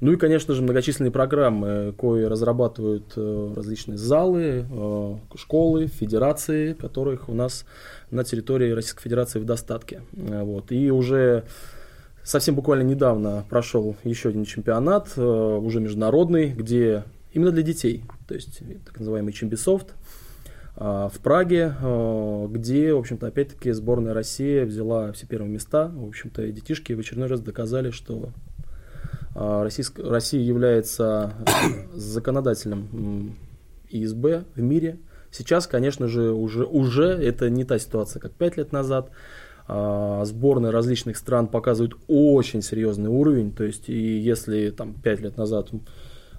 Ну 0.00 0.10
и, 0.12 0.16
конечно 0.16 0.52
же, 0.54 0.62
многочисленные 0.62 1.12
программы, 1.12 1.94
кои 1.96 2.24
разрабатывают 2.24 3.12
э, 3.14 3.52
различные 3.54 3.98
залы, 3.98 4.66
э, 4.68 5.16
школы, 5.36 5.86
федерации, 5.86 6.72
которых 6.72 7.28
у 7.28 7.34
нас 7.34 7.64
на 8.10 8.24
территории 8.24 8.72
Российской 8.72 9.02
Федерации 9.02 9.38
в 9.38 9.44
достатке. 9.44 10.02
Вот. 10.12 10.72
И 10.72 10.90
уже 10.90 11.44
Совсем 12.24 12.54
буквально 12.54 12.82
недавно 12.82 13.44
прошел 13.50 13.96
еще 14.04 14.28
один 14.28 14.44
чемпионат, 14.44 15.10
э, 15.16 15.20
уже 15.20 15.80
международный, 15.80 16.50
где 16.50 17.02
именно 17.32 17.50
для 17.50 17.62
детей, 17.62 18.04
то 18.28 18.34
есть 18.34 18.62
так 18.86 18.98
называемый 19.00 19.32
Чембисофт, 19.32 19.94
э, 20.76 21.08
в 21.12 21.18
Праге, 21.20 21.74
э, 21.80 22.46
где, 22.48 22.94
в 22.94 22.98
общем-то, 22.98 23.26
опять-таки 23.26 23.72
сборная 23.72 24.14
России 24.14 24.60
взяла 24.60 25.10
все 25.12 25.26
первые 25.26 25.50
места. 25.50 25.88
В 25.88 26.06
общем-то, 26.06 26.46
детишки 26.46 26.92
в 26.92 27.00
очередной 27.00 27.28
раз 27.28 27.40
доказали, 27.40 27.90
что 27.90 28.30
Российск... 29.34 29.98
Россия 29.98 30.42
является 30.42 31.32
законодателем 31.94 33.34
ИСБ 33.88 34.44
в 34.54 34.60
мире. 34.60 34.98
Сейчас, 35.30 35.66
конечно 35.66 36.06
же, 36.06 36.32
уже, 36.32 36.64
уже 36.66 37.06
это 37.06 37.48
не 37.48 37.64
та 37.64 37.78
ситуация, 37.78 38.20
как 38.20 38.32
пять 38.32 38.58
лет 38.58 38.70
назад. 38.70 39.10
А, 39.74 40.22
сборные 40.26 40.70
различных 40.70 41.16
стран 41.16 41.48
показывают 41.48 41.96
очень 42.06 42.60
серьезный 42.60 43.08
уровень. 43.08 43.52
То 43.52 43.64
есть, 43.64 43.88
и 43.88 44.18
если 44.18 44.68
там 44.68 44.92
5 44.92 45.20
лет 45.20 45.38
назад 45.38 45.70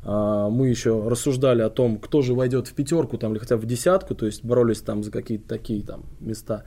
а, 0.04 0.50
мы 0.50 0.68
еще 0.68 1.08
рассуждали 1.08 1.64
о 1.64 1.72
том, 1.72 1.98
кто 1.98 2.22
же 2.22 2.36
войдет 2.36 2.68
в 2.68 2.76
пятерку 2.76 3.18
там, 3.18 3.32
или 3.32 3.40
хотя 3.40 3.56
бы 3.56 3.64
в 3.64 3.66
десятку, 3.66 4.14
то 4.14 4.28
есть 4.28 4.46
боролись 4.46 4.82
там 4.82 5.04
за 5.04 5.10
какие-то 5.10 5.48
такие 5.48 5.82
там 5.82 6.06
места, 6.20 6.66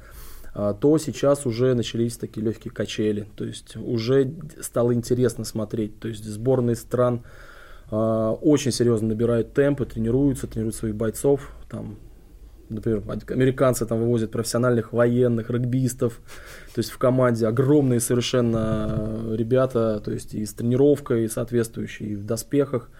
а, 0.55 0.75
то 0.75 0.99
сейчас 0.99 1.47
уже 1.47 1.73
начались 1.75 2.17
такие 2.17 2.45
легкие 2.45 2.75
качели. 2.75 3.29
То 3.37 3.45
есть 3.45 3.77
уже 3.77 4.35
стало 4.61 4.93
интересно 4.93 5.45
смотреть. 5.45 6.01
То 6.01 6.09
есть 6.09 6.25
сборные 6.25 6.75
стран 6.75 7.23
очень 7.89 8.73
серьезно 8.73 9.07
набирают 9.07 9.55
темпы, 9.55 9.87
тренируются, 9.87 10.49
тренируют 10.49 10.75
своих 10.75 10.97
бойцов. 10.97 11.53
Там 11.71 11.97
Например, 12.69 13.03
американцы 13.29 13.87
там 13.87 14.01
вывозят 14.01 14.33
профессиональных 14.33 14.93
военных, 14.93 15.51
регбистов, 15.51 16.21
то 16.75 16.81
есть 16.81 16.91
в 16.91 16.99
команде 16.99 17.47
огромные 17.47 18.01
совершенно 18.01 19.35
ребята, 19.35 20.01
то 20.05 20.11
есть 20.11 20.35
и 20.35 20.45
с 20.45 20.53
тренировкой 20.53 21.29
соответствующей, 21.29 22.07
и 22.07 22.17
в 22.17 22.25
доспехах 22.25 22.91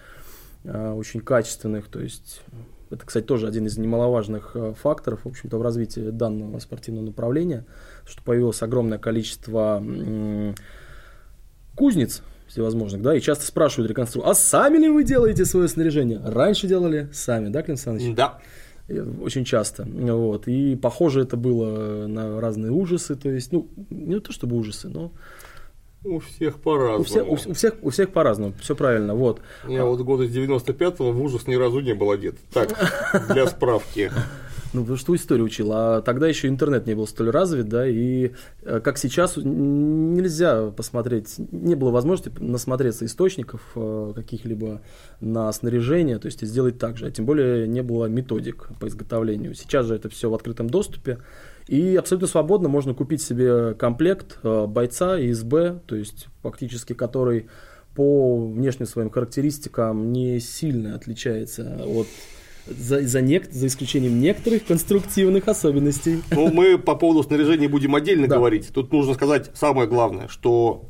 а, 0.65 0.95
очень 0.95 1.21
качественных, 1.21 1.89
то 1.89 2.01
есть 2.01 2.43
это, 2.91 3.05
кстати, 3.05 3.25
тоже 3.25 3.49
один 3.49 3.67
из 3.67 3.77
немаловажных 3.77 4.53
а, 4.55 4.75
факторов, 4.75 5.25
в 5.25 5.29
общем-то, 5.29 5.59
в 5.59 5.63
развитии 5.63 6.11
данного 6.11 6.61
спортивного 6.61 7.07
направления, 7.07 7.65
что 8.07 8.23
появилось 8.23 8.63
огромное 8.63 8.99
количество 8.99 9.83
кузнец 11.75 12.23
всевозможных, 12.47 13.03
да, 13.03 13.17
и 13.17 13.21
часто 13.21 13.45
спрашивают 13.45 13.91
реконструкторы, 13.91 14.31
а 14.31 14.35
сами 14.35 14.79
ли 14.79 14.89
вы 14.89 15.03
делаете 15.03 15.45
свое 15.45 15.67
снаряжение? 15.67 16.21
Раньше 16.25 16.69
делали 16.69 17.09
сами, 17.13 17.49
да, 17.49 17.63
Клин 17.63 17.77
Саныч? 17.77 18.15
Да 18.15 18.39
очень 18.89 19.45
часто. 19.45 19.85
Вот. 19.85 20.49
И 20.49 20.77
похоже 20.77 21.23
это 21.23 21.37
было 21.37 22.07
на 22.07 22.41
разные 22.41 22.73
ужасы, 22.73 23.17
то 23.17 23.29
есть, 23.29 23.53
ну, 23.53 23.69
не 23.91 24.21
то 24.21 24.33
чтобы 24.33 24.57
ужасы, 24.57 24.89
но 24.89 25.13
у 26.05 26.21
всех 26.21 26.61
по-разному. 26.61 27.01
У 27.01 27.05
всех, 27.05 27.29
у, 27.29 27.33
у 27.33 27.55
всех, 27.55 27.75
у 27.83 27.91
всех 27.91 28.13
по-разному, 28.13 28.55
все 28.61 28.77
правильно, 28.77 29.15
вот. 29.15 29.41
Я 29.67 29.85
вот 29.85 30.01
года 30.03 30.27
с 30.27 30.31
95-го 30.31 31.11
в 31.11 31.23
ужас 31.23 31.47
ни 31.47 31.55
разу 31.57 31.81
не 31.81 31.95
был 31.95 32.11
одет. 32.11 32.37
Так, 32.53 32.69
для 33.29 33.47
справки. 33.47 34.13
Ну, 34.77 34.83
потому 34.83 34.99
что 34.99 35.17
историю 35.17 35.47
учил, 35.47 35.73
а 35.73 36.03
тогда 36.03 36.29
еще 36.29 36.49
интернет 36.49 36.87
не 36.87 36.93
был 36.93 37.07
столь 37.07 37.31
развит, 37.31 37.67
да, 37.67 37.89
и 37.89 38.33
э, 38.61 38.81
как 38.81 38.99
сейчас 38.99 39.39
нельзя 39.39 40.67
посмотреть, 40.71 41.37
не 41.51 41.75
было 41.75 41.91
возможности 41.91 42.31
насмотреться 42.43 43.07
источников 43.07 43.63
э, 43.75 44.13
каких-либо 44.15 44.83
на 45.21 45.51
снаряжение, 45.51 46.19
то 46.19 46.27
есть 46.27 46.47
сделать 46.47 46.79
так 46.79 46.99
же, 46.99 47.07
а 47.07 47.11
тем 47.11 47.25
более 47.25 47.67
не 47.67 47.83
было 47.83 48.05
методик 48.05 48.69
по 48.79 48.87
изготовлению. 48.87 49.55
Сейчас 49.55 49.87
же 49.87 49.95
это 49.95 50.11
все 50.11 50.29
в 50.29 50.35
открытом 50.35 50.69
доступе, 50.69 51.21
и 51.69 51.97
абсолютно 51.97 52.29
свободно 52.29 52.69
можно 52.69 52.93
купить 52.93 53.23
себе 53.23 53.73
комплект 53.73 54.41
э, 54.43 54.67
бойца 54.67 55.19
ИСБ, 55.19 55.81
то 55.87 55.97
есть 55.97 56.27
фактически 56.43 56.93
который 56.93 57.47
по 57.95 58.47
внешним 58.47 58.85
своим 58.85 59.09
характеристикам 59.09 60.13
не 60.13 60.39
сильно 60.39 60.95
отличается 60.97 61.81
от 61.83 62.09
за, 62.67 63.03
за, 63.07 63.21
нек- 63.21 63.51
за 63.51 63.67
исключением 63.67 64.21
некоторых 64.21 64.65
конструктивных 64.67 65.49
особенностей. 65.49 66.23
Ну, 66.31 66.53
мы 66.53 66.79
по 66.79 66.95
поводу 66.95 67.23
снаряжения 67.23 67.69
будем 67.69 67.95
отдельно 67.95 68.27
да. 68.27 68.37
говорить. 68.37 68.69
Тут 68.73 68.93
нужно 68.93 69.15
сказать 69.15 69.51
самое 69.55 69.89
главное, 69.89 70.29
что 70.29 70.89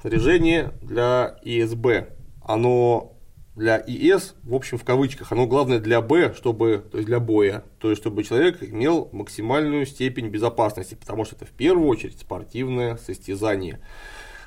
снаряжение 0.00 0.72
для 0.82 1.38
ИСБ, 1.44 2.08
оно 2.42 3.12
для 3.54 3.82
ИС, 3.86 4.34
в 4.44 4.54
общем, 4.54 4.78
в 4.78 4.84
кавычках, 4.84 5.30
оно 5.30 5.46
главное 5.46 5.78
для 5.78 6.00
Б, 6.00 6.34
чтобы, 6.34 6.84
то 6.90 6.96
есть 6.98 7.06
для 7.06 7.20
боя, 7.20 7.64
то 7.78 7.90
есть 7.90 8.00
чтобы 8.00 8.24
человек 8.24 8.62
имел 8.62 9.10
максимальную 9.12 9.84
степень 9.84 10.28
безопасности, 10.28 10.94
потому 10.94 11.24
что 11.24 11.36
это 11.36 11.44
в 11.44 11.50
первую 11.50 11.86
очередь 11.88 12.18
спортивное 12.18 12.96
состязание. 12.96 13.80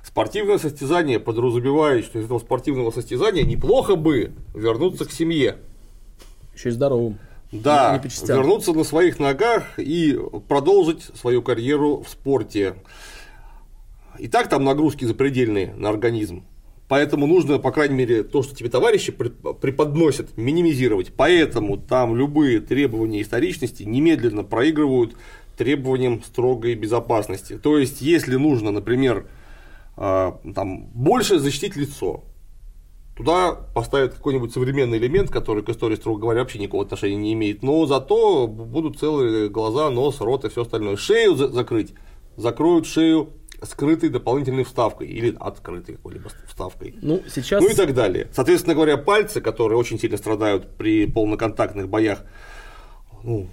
Спортивное 0.03 0.57
состязание 0.57 1.19
подразумевает, 1.19 2.05
что 2.05 2.19
из 2.19 2.25
этого 2.25 2.39
спортивного 2.39 2.91
состязания 2.91 3.43
неплохо 3.43 3.95
бы 3.95 4.33
вернуться 4.53 5.05
к 5.05 5.11
семье. 5.11 5.57
Еще 6.55 6.69
и 6.69 6.71
здоровым. 6.71 7.17
Да, 7.51 8.01
вернуться 8.27 8.73
на 8.73 8.83
своих 8.83 9.19
ногах 9.19 9.77
и 9.77 10.19
продолжить 10.47 11.03
свою 11.15 11.41
карьеру 11.41 12.03
в 12.03 12.09
спорте. 12.09 12.75
И 14.19 14.27
так 14.27 14.49
там 14.49 14.63
нагрузки 14.63 15.05
запредельные 15.05 15.73
на 15.75 15.89
организм. 15.89 16.43
Поэтому 16.87 17.25
нужно, 17.25 17.57
по 17.57 17.71
крайней 17.71 17.95
мере, 17.95 18.23
то, 18.23 18.43
что 18.43 18.55
тебе 18.55 18.69
товарищи 18.69 19.11
преподносят, 19.11 20.37
минимизировать. 20.37 21.11
Поэтому 21.15 21.77
там 21.77 22.15
любые 22.15 22.59
требования 22.59 23.21
историчности 23.21 23.83
немедленно 23.83 24.43
проигрывают 24.43 25.15
требованиям 25.57 26.21
строгой 26.23 26.75
безопасности. 26.75 27.57
То 27.57 27.79
есть, 27.79 28.01
если 28.01 28.35
нужно, 28.35 28.71
например, 28.71 29.27
а, 29.97 30.39
там, 30.53 30.87
больше 30.87 31.39
защитить 31.39 31.75
лицо, 31.75 32.23
Туда 33.15 33.53
поставят 33.53 34.13
какой-нибудь 34.13 34.51
современный 34.51 34.97
элемент, 34.97 35.29
который 35.31 35.63
к 35.63 35.69
истории, 35.69 35.95
строго 35.95 36.19
говоря, 36.19 36.41
вообще 36.41 36.59
никакого 36.59 36.83
отношения 36.83 37.15
не 37.15 37.33
имеет. 37.33 37.63
Но 37.63 37.85
зато 37.85 38.47
будут 38.47 38.99
целые 38.99 39.47
глаза, 39.49 39.89
нос, 39.89 40.19
рот 40.19 40.43
и 40.43 40.49
все 40.49 40.63
остальное. 40.63 40.97
Шею 40.97 41.35
за- 41.35 41.47
закрыть. 41.47 41.93
Закроют 42.35 42.85
шею 42.85 43.29
скрытой 43.63 44.09
дополнительной 44.09 44.65
вставкой 44.65 45.07
или 45.07 45.35
открытой 45.39 45.95
какой-либо 45.95 46.29
вставкой. 46.47 46.95
Ну, 47.01 47.23
сейчас... 47.33 47.63
ну 47.63 47.69
и 47.69 47.73
так 47.73 47.93
далее. 47.93 48.27
Соответственно 48.33 48.75
говоря, 48.75 48.97
пальцы, 48.97 49.39
которые 49.39 49.77
очень 49.77 49.97
сильно 49.97 50.17
страдают 50.17 50.75
при 50.77 51.05
полноконтактных 51.05 51.87
боях, 51.87 52.23
ну, 53.23 53.47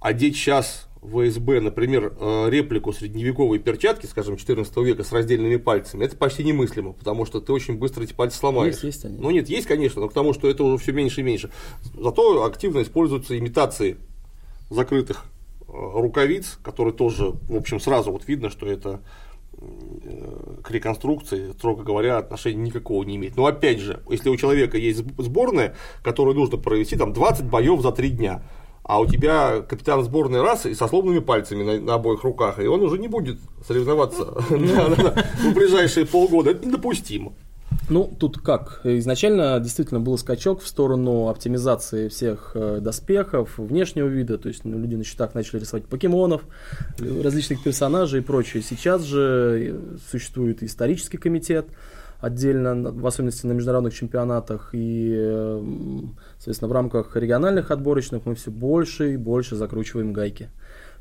одеть 0.00 0.36
сейчас 0.36 0.87
ВСБ, 1.08 1.60
например, 1.60 2.14
э, 2.18 2.48
реплику 2.50 2.92
средневековой 2.92 3.58
перчатки, 3.58 4.06
скажем, 4.06 4.36
14 4.36 4.76
века 4.78 5.04
с 5.04 5.12
раздельными 5.12 5.56
пальцами, 5.56 6.04
это 6.04 6.16
почти 6.16 6.44
немыслимо, 6.44 6.92
потому 6.92 7.24
что 7.26 7.40
ты 7.40 7.52
очень 7.52 7.78
быстро 7.78 8.04
эти 8.04 8.12
пальцы 8.12 8.38
сломаешь. 8.38 8.74
Есть, 8.74 8.84
есть 8.84 9.04
они. 9.04 9.18
Ну 9.18 9.30
нет, 9.30 9.48
есть, 9.48 9.66
конечно, 9.66 10.00
но 10.00 10.08
к 10.08 10.12
тому, 10.12 10.32
что 10.34 10.48
это 10.48 10.64
уже 10.64 10.78
все 10.78 10.92
меньше 10.92 11.20
и 11.20 11.24
меньше. 11.24 11.50
Зато 11.94 12.44
активно 12.44 12.82
используются 12.82 13.38
имитации 13.38 13.96
закрытых 14.70 15.24
э, 15.60 15.72
рукавиц, 15.72 16.58
которые 16.62 16.94
тоже, 16.94 17.32
в 17.48 17.56
общем, 17.56 17.80
сразу 17.80 18.12
вот 18.12 18.26
видно, 18.28 18.50
что 18.50 18.66
это 18.66 19.00
э, 19.52 20.56
к 20.62 20.70
реконструкции, 20.70 21.52
строго 21.52 21.82
говоря, 21.82 22.18
отношения 22.18 22.62
никакого 22.62 23.02
не 23.04 23.16
имеет. 23.16 23.36
Но 23.36 23.46
опять 23.46 23.80
же, 23.80 24.02
если 24.08 24.28
у 24.28 24.36
человека 24.36 24.76
есть 24.78 25.02
сборная, 25.18 25.74
которую 26.02 26.36
нужно 26.36 26.58
провести 26.58 26.96
там 26.96 27.12
20 27.12 27.46
боев 27.46 27.80
за 27.80 27.92
3 27.92 28.10
дня, 28.10 28.42
а 28.88 29.00
у 29.00 29.06
тебя 29.06 29.60
капитан 29.60 30.02
сборной 30.02 30.40
расы 30.40 30.74
со 30.74 30.88
сломанными 30.88 31.20
пальцами 31.20 31.62
на, 31.62 31.78
на 31.78 31.94
обоих 31.94 32.24
руках, 32.24 32.58
и 32.58 32.66
он 32.66 32.80
уже 32.80 32.98
не 32.98 33.06
будет 33.06 33.38
соревноваться 33.66 34.24
в 34.48 35.54
ближайшие 35.54 36.06
полгода. 36.06 36.52
Это 36.52 36.66
недопустимо. 36.66 37.34
Ну, 37.90 38.10
тут 38.18 38.38
как? 38.38 38.80
Изначально 38.84 39.60
действительно 39.60 40.00
был 40.00 40.16
скачок 40.16 40.62
в 40.62 40.66
сторону 40.66 41.28
оптимизации 41.28 42.08
всех 42.08 42.52
э, 42.54 42.78
доспехов, 42.80 43.58
внешнего 43.58 44.06
вида, 44.06 44.38
то 44.38 44.48
есть 44.48 44.64
ну, 44.64 44.78
люди 44.78 44.94
на 44.94 45.04
счетах 45.04 45.34
начали 45.34 45.60
рисовать 45.60 45.84
покемонов, 45.84 46.42
различных 46.98 47.62
персонажей 47.62 48.20
и 48.20 48.22
прочее. 48.22 48.62
Сейчас 48.62 49.02
же 49.02 49.74
э, 49.74 49.96
существует 50.10 50.62
исторический 50.62 51.18
комитет, 51.18 51.66
отдельно, 52.20 52.90
в 52.90 53.06
особенности 53.06 53.46
на 53.46 53.52
международных 53.52 53.94
чемпионатах. 53.94 54.70
И, 54.72 55.14
э, 55.16 55.62
соответственно, 56.38 56.68
в 56.68 56.72
рамках 56.72 57.16
региональных 57.16 57.70
отборочных 57.70 58.26
мы 58.26 58.34
все 58.34 58.50
больше 58.50 59.14
и 59.14 59.16
больше 59.16 59.56
закручиваем 59.56 60.12
гайки. 60.12 60.50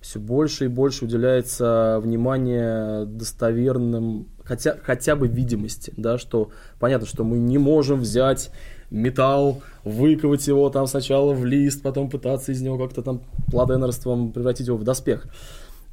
Все 0.01 0.19
больше 0.19 0.65
и 0.65 0.67
больше 0.67 1.05
уделяется 1.05 1.99
внимание 2.03 3.05
достоверным, 3.05 4.27
хотя, 4.43 4.77
хотя 4.83 5.15
бы 5.15 5.27
видимости, 5.27 5.91
да, 5.97 6.19
что 6.19 6.51
понятно, 6.79 7.07
что 7.07 7.23
мы 7.23 7.39
не 7.39 7.57
можем 7.57 8.01
взять 8.01 8.51
металл, 8.91 9.61
выковать 9.83 10.47
его 10.47 10.69
там 10.69 10.85
сначала 10.85 11.33
в 11.33 11.43
лист, 11.45 11.81
потом 11.81 12.09
пытаться 12.09 12.51
из 12.51 12.61
него 12.61 12.77
как-то 12.77 13.01
там 13.01 13.21
пладенерством 13.51 14.31
превратить 14.31 14.67
его 14.67 14.77
в 14.77 14.83
доспех. 14.83 15.25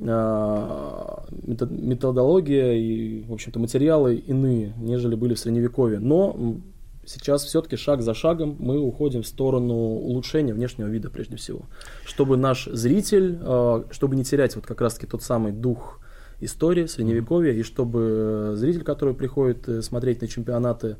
А, 0.01 1.25
методология 1.47 2.73
и, 2.73 3.23
в 3.23 3.33
общем-то, 3.33 3.59
материалы 3.59 4.17
иные, 4.17 4.73
нежели 4.79 5.15
были 5.15 5.35
в 5.35 5.39
Средневековье. 5.39 6.01
Но 6.01 6.59
сейчас 7.07 7.45
все-таки 7.45 7.77
шаг 7.77 8.03
за 8.03 8.15
шагом 8.15 8.57
мы 8.59 8.79
уходим 8.79 9.23
в 9.23 9.27
сторону 9.27 9.75
улучшения 9.75 10.53
внешнего 10.53 10.89
вида 10.89 11.11
прежде 11.11 11.37
всего. 11.37 11.63
Чтобы 12.05 12.37
наш 12.37 12.67
зритель, 12.67 13.39
а, 13.41 13.85
чтобы 13.91 14.17
не 14.17 14.25
терять 14.25 14.57
вот 14.57 14.67
как 14.67 14.81
раз-таки 14.81 15.07
тот 15.07 15.23
самый 15.23 15.53
дух 15.53 16.01
истории, 16.41 16.87
средневековья, 16.87 17.53
и 17.53 17.63
чтобы 17.63 18.55
зритель, 18.57 18.83
который 18.83 19.15
приходит 19.15 19.69
э, 19.69 19.83
смотреть 19.83 20.21
на 20.21 20.29
чемпионаты, 20.29 20.97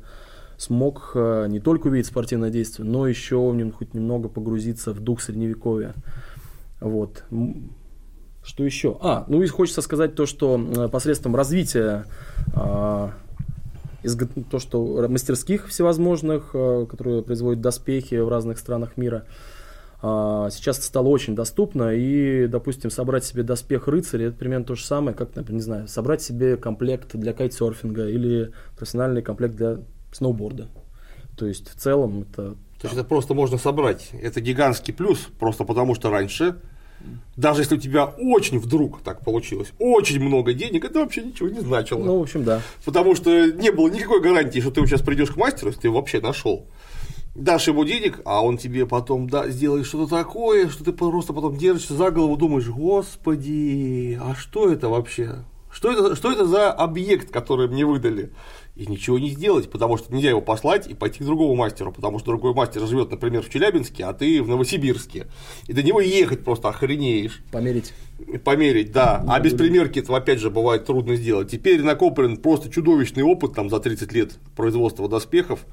смог 0.57 1.11
э, 1.13 1.47
не 1.49 1.59
только 1.59 1.87
увидеть 1.87 2.07
спортивное 2.07 2.49
действие, 2.49 2.87
но 2.87 3.05
еще 3.05 3.49
в 3.49 3.55
нем 3.55 3.71
хоть 3.73 3.93
немного 3.93 4.29
погрузиться 4.29 4.93
в 4.93 5.01
дух 5.01 5.21
средневековья. 5.21 5.93
Вот. 6.79 7.23
Что 8.45 8.63
еще? 8.63 8.97
А, 9.01 9.25
ну 9.27 9.41
и 9.41 9.47
хочется 9.47 9.81
сказать 9.81 10.15
то, 10.15 10.25
что 10.25 10.89
посредством 10.91 11.35
развития 11.35 12.05
а, 12.53 13.11
то, 14.51 14.59
что 14.59 15.07
мастерских 15.09 15.67
всевозможных, 15.67 16.51
э, 16.53 16.85
которые 16.89 17.23
производят 17.23 17.61
доспехи 17.61 18.15
в 18.15 18.29
разных 18.29 18.59
странах 18.59 18.97
мира, 18.97 19.25
а, 20.01 20.49
сейчас 20.51 20.83
стало 20.83 21.07
очень 21.07 21.35
доступно, 21.35 21.93
и, 21.95 22.47
допустим, 22.47 22.91
собрать 22.91 23.25
себе 23.25 23.41
доспех 23.41 23.87
рыцаря, 23.87 24.27
это 24.27 24.37
примерно 24.37 24.65
то 24.65 24.75
же 24.75 24.85
самое, 24.85 25.17
как, 25.17 25.35
например, 25.35 25.55
не 25.55 25.63
знаю, 25.63 25.87
собрать 25.87 26.21
себе 26.21 26.57
комплект 26.57 27.15
для 27.15 27.33
кайтсерфинга 27.33 28.07
или 28.07 28.51
профессиональный 28.77 29.23
комплект 29.23 29.55
для 29.55 29.79
сноуборда. 30.11 30.67
То 31.35 31.47
есть, 31.47 31.69
в 31.69 31.75
целом, 31.75 32.21
это... 32.21 32.55
То 32.79 32.87
есть, 32.87 32.93
это 32.93 33.03
просто 33.03 33.33
можно 33.33 33.57
собрать. 33.57 34.11
Это 34.13 34.41
гигантский 34.41 34.93
плюс, 34.93 35.27
просто 35.39 35.63
потому 35.63 35.95
что 35.95 36.11
раньше 36.11 36.57
даже 37.35 37.61
если 37.61 37.75
у 37.75 37.79
тебя 37.79 38.05
очень 38.05 38.59
вдруг 38.59 39.01
так 39.01 39.23
получилось, 39.23 39.73
очень 39.79 40.21
много 40.21 40.53
денег, 40.53 40.85
это 40.85 40.99
вообще 40.99 41.23
ничего 41.23 41.49
не 41.49 41.59
значило. 41.59 42.03
Ну, 42.03 42.19
в 42.19 42.23
общем, 42.23 42.43
да. 42.43 42.61
Потому 42.83 43.15
что 43.15 43.51
не 43.51 43.71
было 43.71 43.89
никакой 43.89 44.21
гарантии, 44.21 44.59
что 44.59 44.71
ты 44.71 44.85
сейчас 44.85 45.01
придешь 45.01 45.31
к 45.31 45.37
мастеру, 45.37 45.67
если 45.67 45.81
ты 45.81 45.87
его 45.87 45.97
вообще 45.97 46.21
нашел. 46.21 46.65
Дашь 47.35 47.67
ему 47.67 47.83
денег, 47.83 48.21
а 48.23 48.41
он 48.41 48.57
тебе 48.57 48.85
потом 48.85 49.29
да, 49.29 49.49
сделает 49.49 49.85
что-то 49.85 50.15
такое, 50.15 50.69
что 50.69 50.85
ты 50.85 50.93
просто 50.93 51.33
потом 51.33 51.57
держишься 51.57 51.93
за 51.93 52.09
голову, 52.09 52.37
думаешь, 52.37 52.67
господи, 52.67 54.17
а 54.21 54.35
что 54.35 54.71
это 54.71 54.87
вообще? 54.87 55.43
Что 55.69 55.91
это, 55.91 56.15
что 56.15 56.31
это 56.31 56.45
за 56.45 56.71
объект, 56.71 57.31
который 57.31 57.67
мне 57.67 57.85
выдали? 57.85 58.31
И 58.75 58.85
ничего 58.87 59.17
не 59.19 59.29
сделать, 59.29 59.69
потому 59.69 59.97
что 59.97 60.13
нельзя 60.13 60.29
его 60.29 60.41
послать 60.41 60.87
и 60.87 60.93
пойти 60.93 61.19
к 61.19 61.25
другому 61.25 61.55
мастеру, 61.55 61.93
потому 61.93 62.19
что 62.19 62.27
другой 62.27 62.53
мастер 62.53 62.85
живет, 62.85 63.09
например, 63.09 63.41
в 63.41 63.49
Челябинске, 63.49 64.03
а 64.03 64.13
ты 64.13 64.43
в 64.43 64.49
Новосибирске. 64.49 65.27
И 65.67 65.73
до 65.73 65.81
него 65.81 66.01
ехать 66.01 66.43
просто 66.43 66.67
охренеешь. 66.69 67.41
Померить. 67.51 67.93
Померить, 68.43 68.91
да. 68.91 69.23
а 69.27 69.39
без 69.39 69.53
примерки 69.53 69.99
это, 69.99 70.15
опять 70.15 70.39
же, 70.39 70.49
бывает 70.49 70.85
трудно 70.85 71.15
сделать. 71.15 71.49
Теперь 71.49 71.81
накоплен 71.83 72.37
просто 72.37 72.69
чудовищный 72.69 73.23
опыт 73.23 73.53
там, 73.53 73.69
за 73.69 73.79
30 73.79 74.11
лет 74.11 74.33
производства 74.57 75.07
доспехов, 75.07 75.65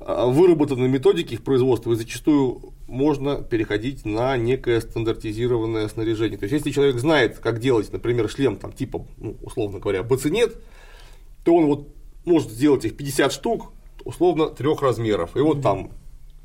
а, 0.00 0.26
выработаны 0.26 0.88
методики 0.88 1.34
их 1.34 1.42
производства, 1.42 1.92
и 1.92 1.96
зачастую 1.96 2.72
можно 2.86 3.42
переходить 3.42 4.06
на 4.06 4.38
некое 4.38 4.80
стандартизированное 4.80 5.86
снаряжение. 5.88 6.38
То 6.38 6.44
есть, 6.44 6.52
если 6.54 6.70
человек 6.70 6.96
знает, 6.96 7.38
как 7.40 7.60
делать, 7.60 7.92
например, 7.92 8.30
шлем 8.30 8.56
там, 8.56 8.72
типа, 8.72 9.06
ну, 9.18 9.36
условно 9.42 9.80
говоря, 9.80 10.02
бацинет, 10.02 10.56
то 11.44 11.54
он 11.54 11.66
вот 11.66 11.97
может 12.28 12.50
сделать 12.50 12.84
их 12.84 12.96
50 12.96 13.32
штук, 13.32 13.72
условно, 14.04 14.48
трех 14.48 14.82
размеров. 14.82 15.36
И 15.36 15.40
вот 15.40 15.62
там 15.62 15.90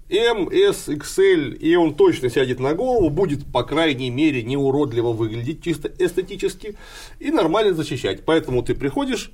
M, 0.09 0.49
S, 0.49 0.89
XL, 0.89 1.55
и 1.55 1.75
он 1.75 1.95
точно 1.95 2.29
сядет 2.29 2.59
на 2.59 2.73
голову, 2.73 3.09
будет, 3.09 3.51
по 3.51 3.63
крайней 3.63 4.09
мере, 4.09 4.43
не 4.43 4.57
уродливо 4.57 5.11
выглядеть 5.11 5.63
чисто 5.63 5.91
эстетически 5.97 6.75
и 7.19 7.31
нормально 7.31 7.73
защищать. 7.73 8.23
Поэтому 8.25 8.63
ты 8.63 8.75
приходишь, 8.75 9.31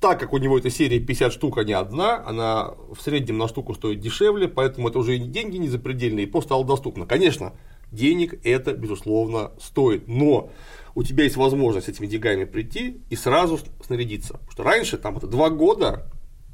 так 0.00 0.20
как 0.20 0.32
у 0.32 0.38
него 0.38 0.58
эта 0.58 0.70
серия 0.70 1.00
50 1.00 1.32
штук, 1.32 1.58
а 1.58 1.64
не 1.64 1.72
одна, 1.72 2.24
она 2.24 2.74
в 2.92 3.00
среднем 3.00 3.38
на 3.38 3.48
штуку 3.48 3.74
стоит 3.74 4.00
дешевле, 4.00 4.46
поэтому 4.46 4.88
это 4.88 4.98
уже 4.98 5.18
деньги 5.18 5.56
не 5.56 5.68
запредельные, 5.68 6.26
просто 6.26 6.48
стало 6.48 6.64
доступно. 6.64 7.06
Конечно, 7.06 7.52
денег 7.92 8.40
это, 8.44 8.72
безусловно, 8.72 9.52
стоит, 9.60 10.08
но 10.08 10.50
у 10.94 11.02
тебя 11.02 11.24
есть 11.24 11.36
возможность 11.36 11.86
с 11.86 11.88
этими 11.88 12.06
деньгами 12.06 12.44
прийти 12.44 13.00
и 13.10 13.16
сразу 13.16 13.58
снарядиться. 13.84 14.34
Потому 14.34 14.52
что 14.52 14.62
раньше, 14.62 14.98
там, 14.98 15.16
это 15.16 15.26
два 15.26 15.50
года, 15.50 16.10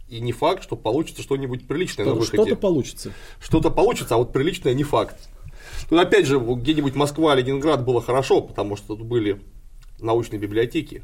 и 0.09 0.21
не 0.21 0.33
факт, 0.33 0.63
что 0.63 0.77
получится 0.77 1.23
что-нибудь 1.23 1.67
приличное 1.67 2.05
что, 2.05 2.15
на 2.15 2.21
выходе. 2.21 2.43
Что-то 2.43 2.57
получится. 2.57 3.13
Что-то 3.41 3.71
получится, 3.71 4.15
а 4.15 4.19
вот 4.19 4.33
приличное 4.33 4.75
не 4.75 4.85
факт. 4.85 5.29
Тут 5.89 5.99
опять 5.99 6.27
же, 6.27 6.39
где-нибудь 6.39 6.95
Москва, 6.95 7.35
Ленинград 7.35 7.85
было 7.85 8.01
хорошо, 8.01 8.41
потому 8.41 8.77
что 8.77 8.97
тут 8.97 9.03
были 9.03 9.41
научные 9.99 10.39
библиотеки, 10.39 11.03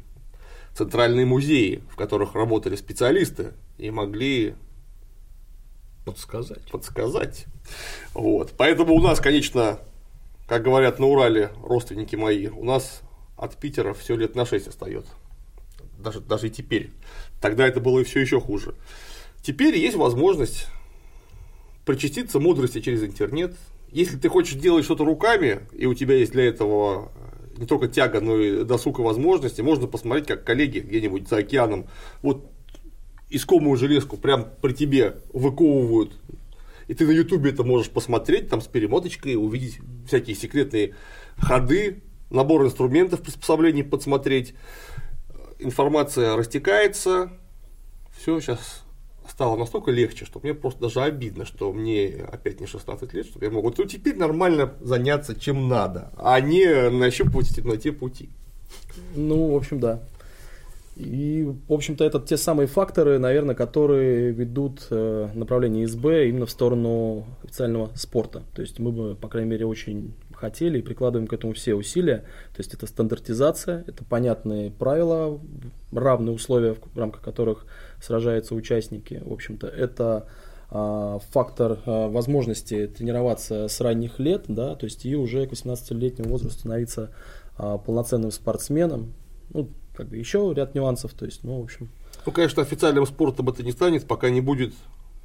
центральные 0.73 1.25
музеи, 1.25 1.83
в 1.89 1.95
которых 1.95 2.35
работали 2.35 2.75
специалисты 2.75 3.53
и 3.77 3.91
могли 3.91 4.55
подсказать. 6.05 6.69
подсказать. 6.71 7.45
Вот. 8.13 8.53
Поэтому 8.57 8.93
у 8.93 9.01
нас, 9.01 9.19
конечно, 9.19 9.79
как 10.53 10.61
говорят 10.61 10.99
на 10.99 11.07
Урале 11.07 11.49
родственники 11.63 12.15
мои, 12.15 12.45
у 12.45 12.63
нас 12.63 13.01
от 13.35 13.57
Питера 13.57 13.95
все 13.95 14.15
лет 14.15 14.35
на 14.35 14.45
6 14.45 14.67
остается. 14.67 15.11
Даже, 15.97 16.19
даже 16.19 16.45
и 16.45 16.51
теперь. 16.51 16.91
Тогда 17.41 17.67
это 17.67 17.79
было 17.79 18.03
все 18.03 18.19
еще 18.19 18.39
хуже. 18.39 18.75
Теперь 19.41 19.75
есть 19.75 19.95
возможность 19.95 20.67
причаститься 21.87 22.39
мудрости 22.39 22.81
через 22.81 23.03
интернет. 23.03 23.55
Если 23.89 24.15
ты 24.15 24.29
хочешь 24.29 24.53
делать 24.53 24.85
что-то 24.85 25.03
руками, 25.05 25.61
и 25.71 25.87
у 25.87 25.95
тебя 25.95 26.17
есть 26.17 26.33
для 26.33 26.45
этого 26.45 27.11
не 27.57 27.65
только 27.65 27.87
тяга, 27.87 28.21
но 28.21 28.37
и 28.37 28.63
досуг 28.63 28.99
и 28.99 29.01
возможности, 29.01 29.61
можно 29.61 29.87
посмотреть, 29.87 30.27
как 30.27 30.43
коллеги 30.43 30.81
где-нибудь 30.81 31.29
за 31.29 31.37
океаном 31.37 31.87
вот 32.21 32.45
искомую 33.31 33.75
железку 33.75 34.17
прям 34.17 34.49
при 34.61 34.73
тебе 34.73 35.17
выковывают, 35.33 36.13
и 36.93 36.95
ты 36.95 37.07
на 37.07 37.11
ютубе 37.11 37.49
это 37.49 37.63
можешь 37.63 37.89
посмотреть, 37.89 38.49
там 38.49 38.61
с 38.61 38.67
перемоточкой, 38.67 39.35
увидеть 39.35 39.79
всякие 40.05 40.35
секретные 40.35 40.93
ходы, 41.37 42.03
набор 42.29 42.63
инструментов, 42.63 43.23
приспособлений 43.23 43.83
подсмотреть, 43.83 44.53
информация 45.57 46.35
растекается, 46.35 47.31
все 48.15 48.39
сейчас 48.39 48.83
стало 49.27 49.57
настолько 49.57 49.89
легче, 49.89 50.25
что 50.25 50.39
мне 50.43 50.53
просто 50.53 50.81
даже 50.81 51.01
обидно, 51.01 51.45
что 51.45 51.73
мне 51.73 52.27
опять 52.31 52.59
не 52.61 52.67
16 52.67 53.11
лет, 53.11 53.25
что 53.25 53.43
я 53.43 53.49
могу 53.49 53.73
вот 53.75 53.87
теперь 53.89 54.15
нормально 54.15 54.75
заняться 54.79 55.33
чем 55.33 55.67
надо, 55.67 56.11
а 56.15 56.39
не 56.41 56.91
нащупывать 56.91 57.47
в 57.47 57.55
темноте 57.55 57.91
пути. 57.91 58.29
Ну, 59.15 59.53
в 59.53 59.55
общем, 59.55 59.79
да. 59.79 60.03
И, 60.95 61.43
в 61.67 61.73
общем-то, 61.73 62.03
это 62.03 62.19
те 62.19 62.37
самые 62.37 62.67
факторы, 62.67 63.17
наверное, 63.17 63.55
которые 63.55 64.31
ведут 64.31 64.87
направление 64.89 65.87
СБ 65.87 66.29
именно 66.29 66.45
в 66.45 66.51
сторону 66.51 67.25
официального 67.43 67.89
спорта. 67.95 68.43
То 68.53 68.61
есть 68.61 68.79
мы 68.79 68.91
бы, 68.91 69.15
по 69.15 69.27
крайней 69.27 69.49
мере, 69.49 69.65
очень 69.65 70.13
хотели 70.43 70.79
и 70.79 70.81
прикладываем 70.81 71.27
к 71.27 71.33
этому 71.33 71.53
все 71.53 71.73
усилия. 71.73 72.17
То 72.53 72.59
есть 72.59 72.73
это 72.73 72.85
стандартизация, 72.85 73.85
это 73.87 74.03
понятные 74.03 74.71
правила, 74.71 75.39
равные 75.91 76.35
условия, 76.35 76.73
в 76.73 76.97
рамках 76.97 77.21
которых 77.21 77.65
сражаются 78.01 78.53
участники. 78.53 79.21
В 79.25 79.31
общем-то, 79.31 79.67
это 79.67 80.27
а, 80.69 81.19
фактор 81.31 81.79
а, 81.85 82.09
возможности 82.09 82.87
тренироваться 82.87 83.67
с 83.67 83.79
ранних 83.79 84.19
лет, 84.19 84.45
да, 84.47 84.75
то 84.75 84.85
есть 84.85 85.05
и 85.05 85.15
уже 85.15 85.47
к 85.47 85.53
18-летнему 85.53 86.29
возрасту 86.29 86.59
становиться 86.59 87.11
а, 87.57 87.77
полноценным 87.77 88.31
спортсменом. 88.31 89.13
Ну, 89.51 89.69
как 89.95 90.07
бы 90.09 90.17
еще 90.17 90.51
ряд 90.55 90.75
нюансов, 90.75 91.13
то 91.13 91.25
есть, 91.25 91.43
ну, 91.43 91.59
в 91.59 91.63
общем. 91.63 91.89
Ну, 92.25 92.31
конечно, 92.31 92.61
официальным 92.61 93.05
спортом 93.05 93.49
это 93.49 93.63
не 93.63 93.71
станет, 93.71 94.07
пока 94.07 94.29
не 94.29 94.41
будет 94.41 94.73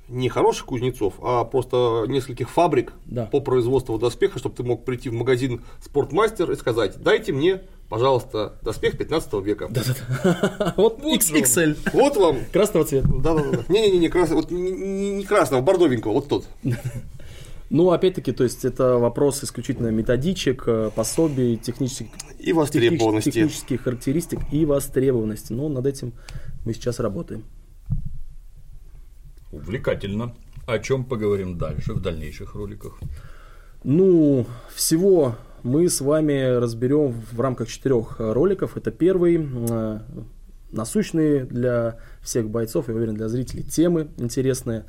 не 0.08 0.30
хороших 0.30 0.64
кузнецов, 0.66 1.14
а 1.22 1.44
просто 1.44 2.04
нескольких 2.08 2.48
фабрик 2.48 2.94
Да. 3.04 3.26
по 3.26 3.40
производству 3.40 3.98
доспеха, 3.98 4.38
чтобы 4.38 4.54
ты 4.56 4.62
мог 4.62 4.84
прийти 4.86 5.10
в 5.10 5.12
магазин 5.12 5.62
Спортмастер 5.82 6.50
и 6.50 6.56
сказать, 6.56 6.96
дайте 7.02 7.32
мне, 7.32 7.60
пожалуйста, 7.90 8.54
доспех 8.62 8.96
15 8.96 9.34
века. 9.44 9.68
Вот 10.76 11.02
Вот. 11.02 11.04
XXL 11.04 11.76
Вот 11.92 12.16
вам. 12.16 12.38
красного 12.52 12.86
цвета. 12.86 13.06
Да-да-да. 13.08 13.64
Не-не-не, 13.68 14.08
красного, 14.08 14.40
вот 14.40 14.50
не 14.50 15.10
не 15.10 15.24
красного, 15.24 15.60
бордовенького, 15.60 16.12
вот 16.14 16.28
тот. 16.28 16.46
Ну, 17.70 17.90
опять-таки, 17.90 18.32
то 18.32 18.44
есть 18.44 18.64
это 18.64 18.96
вопрос 18.96 19.44
исключительно 19.44 19.88
методичек, 19.88 20.64
э, 20.66 20.90
пособий, 20.94 21.56
технических, 21.56 22.08
И 22.38 22.52
востребованности. 22.52 23.30
технических 23.30 23.82
характеристик 23.82 24.40
и 24.50 24.64
востребованности. 24.64 25.52
Но 25.52 25.68
над 25.68 25.86
этим 25.86 26.12
мы 26.64 26.72
сейчас 26.72 26.98
работаем. 26.98 27.44
Увлекательно. 29.52 30.34
О 30.66 30.78
чем 30.78 31.04
поговорим 31.04 31.56
дальше, 31.58 31.92
в 31.94 32.00
дальнейших 32.00 32.54
роликах? 32.54 32.98
Ну, 33.84 34.46
всего 34.74 35.36
мы 35.62 35.88
с 35.88 36.00
вами 36.00 36.56
разберем 36.56 37.12
в 37.32 37.40
рамках 37.40 37.68
четырех 37.68 38.16
э, 38.18 38.32
роликов. 38.32 38.76
Это 38.76 38.90
первый, 38.90 39.46
э, 39.70 40.00
насущные 40.72 41.44
для 41.44 41.98
всех 42.22 42.48
бойцов, 42.50 42.88
я 42.88 42.94
уверен, 42.94 43.14
для 43.14 43.28
зрителей 43.28 43.62
темы 43.62 44.08
интересные. 44.18 44.84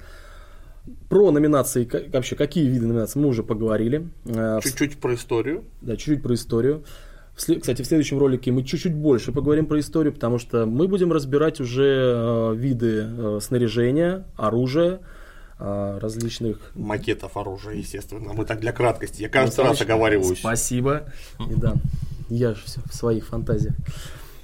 Про 1.10 1.32
номинации, 1.32 1.90
вообще 2.12 2.36
какие 2.36 2.68
виды 2.68 2.88
номинаций 2.88 3.22
мы 3.22 3.28
уже 3.28 3.44
поговорили. 3.44 4.08
Э, 4.26 4.60
Чуть-чуть 4.62 4.98
про 5.00 5.16
историю. 5.16 5.64
Да, 5.82 5.96
чуть-чуть 5.96 6.22
про 6.22 6.34
историю. 6.36 6.84
Кстати, 7.36 7.82
в 7.82 7.86
следующем 7.86 8.20
ролике 8.20 8.52
мы 8.52 8.64
чуть-чуть 8.64 8.94
больше 8.94 9.32
поговорим 9.32 9.66
про 9.66 9.80
историю, 9.80 10.14
потому 10.14 10.40
что 10.40 10.66
мы 10.66 10.88
будем 10.88 11.12
разбирать 11.14 11.62
уже 11.62 12.14
э, 12.16 12.56
виды 12.56 13.06
э, 13.08 13.40
снаряжения, 13.42 14.26
оружия, 14.36 15.00
различных 15.58 16.72
Макетов 16.74 17.36
оружия, 17.36 17.74
естественно. 17.74 18.32
Мы 18.32 18.46
так 18.46 18.62
для 18.62 18.72
краткости. 18.72 19.24
Я 19.24 19.28
каждый 19.28 19.58
раз 19.58 19.60
Александрович, 19.60 19.82
оговариваюсь. 19.82 20.40
Спасибо. 20.40 21.12
И 21.50 21.54
да, 21.56 21.74
я 22.30 22.54
же 22.54 22.62
всё 22.64 22.80
в 22.90 22.96
своих 22.96 23.28
фантазиях. 23.28 23.74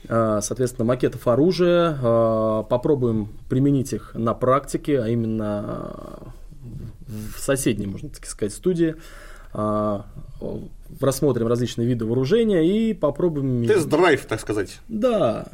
А, 0.09 0.41
Соответственно, 0.41 0.85
макетов 0.85 1.27
оружия. 1.27 1.97
а, 2.01 2.63
Попробуем 2.63 3.29
применить 3.49 3.93
их 3.93 4.11
на 4.13 4.33
практике, 4.33 5.01
а 5.01 5.07
именно 5.07 5.59
а, 5.59 6.27
в 7.07 7.39
соседней, 7.39 7.87
можно 7.87 8.09
так 8.09 8.25
сказать, 8.25 8.53
студии. 8.53 8.95
Рассмотрим 10.99 11.47
различные 11.47 11.87
виды 11.87 12.05
вооружения 12.05 12.61
и 12.89 12.93
попробуем... 12.93 13.65
Тест-драйв, 13.65 14.25
так 14.25 14.39
сказать. 14.39 14.79
Да. 14.87 15.47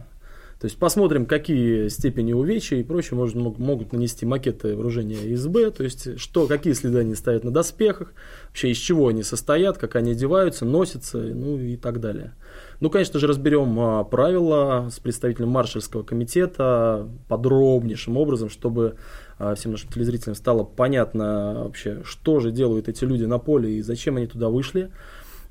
То 0.59 0.65
есть 0.65 0.77
посмотрим, 0.77 1.25
какие 1.25 1.87
степени 1.87 2.33
увечья 2.33 2.77
и 2.77 2.83
прочее 2.83 3.17
может, 3.17 3.35
мог- 3.35 3.57
могут 3.57 3.93
нанести 3.93 4.27
макеты 4.27 4.75
вооружения 4.75 5.35
СБ, 5.35 5.71
то 5.71 5.83
есть 5.83 6.19
что, 6.19 6.45
какие 6.45 6.73
следы 6.73 6.99
они 6.99 7.15
ставят 7.15 7.43
на 7.43 7.49
доспехах, 7.51 8.13
вообще 8.49 8.69
из 8.69 8.77
чего 8.77 9.07
они 9.07 9.23
состоят, 9.23 9.79
как 9.79 9.95
они 9.95 10.11
одеваются, 10.11 10.65
носятся, 10.65 11.17
ну 11.17 11.57
и 11.57 11.77
так 11.77 11.99
далее. 11.99 12.33
Ну, 12.81 12.89
конечно 12.89 13.19
же, 13.19 13.27
разберем 13.27 13.79
а, 13.79 14.03
правила 14.03 14.89
с 14.91 14.99
представителем 14.99 15.49
маршальского 15.49 16.01
комитета 16.01 17.07
подробнейшим 17.27 18.17
образом, 18.17 18.49
чтобы 18.49 18.95
а, 19.37 19.53
всем 19.53 19.71
нашим 19.71 19.89
телезрителям 19.89 20.35
стало 20.35 20.63
понятно 20.63 21.63
вообще, 21.63 22.01
что 22.03 22.39
же 22.39 22.51
делают 22.51 22.89
эти 22.89 23.05
люди 23.05 23.23
на 23.23 23.37
поле 23.37 23.71
и 23.75 23.81
зачем 23.81 24.17
они 24.17 24.25
туда 24.25 24.49
вышли. 24.49 24.91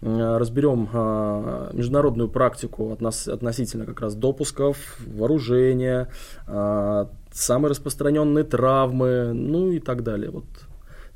Э, 0.03 0.39
разберем 0.39 0.89
а, 0.93 1.71
международную 1.73 2.29
практику 2.29 2.91
относ- 2.91 3.31
относительно 3.31 3.85
как 3.85 4.01
раз 4.01 4.15
допусков, 4.15 4.99
вооружения, 5.07 6.09
а, 6.47 7.11
самые 7.33 7.71
распространенные 7.71 8.45
травмы, 8.45 9.33
ну 9.35 9.71
и 9.71 9.79
так 9.79 10.03
далее. 10.03 10.31
Вот 10.31 10.47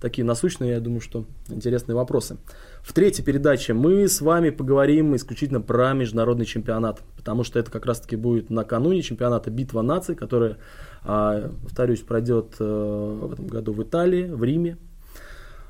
такие 0.00 0.24
насущные, 0.24 0.72
я 0.72 0.80
думаю, 0.80 1.00
что 1.00 1.24
интересные 1.48 1.96
вопросы. 1.96 2.36
В 2.84 2.92
третьей 2.92 3.24
передаче 3.24 3.72
мы 3.72 4.06
с 4.06 4.20
вами 4.20 4.50
поговорим 4.50 5.16
исключительно 5.16 5.62
про 5.62 5.94
международный 5.94 6.44
чемпионат, 6.44 7.00
потому 7.16 7.42
что 7.42 7.58
это 7.58 7.70
как 7.70 7.86
раз-таки 7.86 8.14
будет 8.14 8.50
накануне 8.50 9.00
чемпионата 9.00 9.50
«Битва 9.50 9.80
наций», 9.80 10.14
который, 10.14 10.56
а, 11.02 11.50
повторюсь, 11.62 12.02
пройдет 12.02 12.56
э, 12.60 13.18
в 13.22 13.32
этом 13.32 13.46
году 13.46 13.72
в 13.72 13.82
Италии, 13.82 14.24
в 14.24 14.44
Риме. 14.44 14.76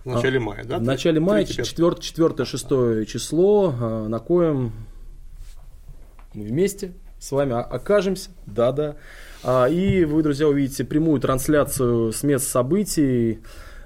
В 0.05 0.09
начале 0.09 0.41
мая, 0.41 0.65
да? 0.65 0.79
В 0.79 0.83
начале 0.83 1.21
мая, 1.21 1.45
Третий, 1.47 1.62
пятый. 1.62 2.01
4-6 2.01 3.07
число, 3.07 3.73
э, 3.81 4.09
на 4.09 4.19
коем 4.19 4.73
мы 6.35 6.47
вместе 6.47 6.95
с 7.21 7.31
вами 7.31 7.53
окажемся. 7.53 8.31
Да-да. 8.45 8.97
А, 9.45 9.67
И 9.67 10.05
вы, 10.05 10.25
друзья, 10.25 10.49
увидите 10.49 10.85
прямую 10.85 11.21
трансляцию 11.21 12.12
с 12.12 12.25
мест 12.25 12.49
событий. 12.49 13.39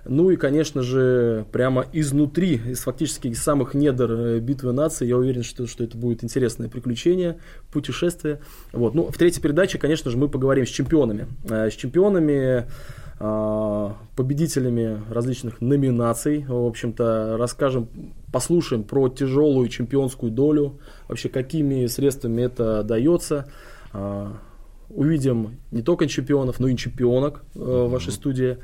Ну 0.08 0.30
и, 0.30 0.36
конечно 0.36 0.82
же, 0.82 1.44
прямо 1.52 1.84
изнутри, 1.92 2.54
из 2.54 2.80
фактически 2.80 3.28
из 3.28 3.42
самых 3.42 3.74
недр 3.74 4.10
э, 4.10 4.38
битвы 4.40 4.72
наций, 4.72 5.06
я 5.06 5.16
уверен, 5.16 5.42
что, 5.42 5.66
что 5.66 5.84
это 5.84 5.96
будет 5.96 6.24
интересное 6.24 6.68
приключение, 6.68 7.38
путешествие. 7.70 8.40
Вот. 8.72 8.94
Ну, 8.94 9.10
в 9.10 9.16
третьей 9.18 9.42
передаче, 9.42 9.78
конечно 9.78 10.10
же, 10.10 10.16
мы 10.16 10.28
поговорим 10.28 10.66
с 10.66 10.70
чемпионами. 10.70 11.26
Э, 11.48 11.70
С 11.70 11.74
чемпионами, 11.74 12.66
а, 13.20 13.96
победителями 14.14 15.02
различных 15.10 15.60
номинаций. 15.60 16.44
В 16.46 16.66
общем-то, 16.66 17.36
расскажем, 17.36 17.88
послушаем 18.32 18.84
про 18.84 19.08
тяжелую 19.08 19.68
чемпионскую 19.68 20.30
долю, 20.30 20.78
вообще 21.08 21.28
какими 21.28 21.86
средствами 21.86 22.42
это 22.42 22.82
дается. 22.82 23.50
А, 23.92 24.38
Увидим 24.90 25.58
не 25.70 25.82
только 25.82 26.06
чемпионов, 26.06 26.60
но 26.60 26.68
и 26.68 26.74
чемпионок 26.76 27.42
э, 27.54 27.58
в 27.58 27.90
вашей 27.90 28.10
студии. 28.10 28.56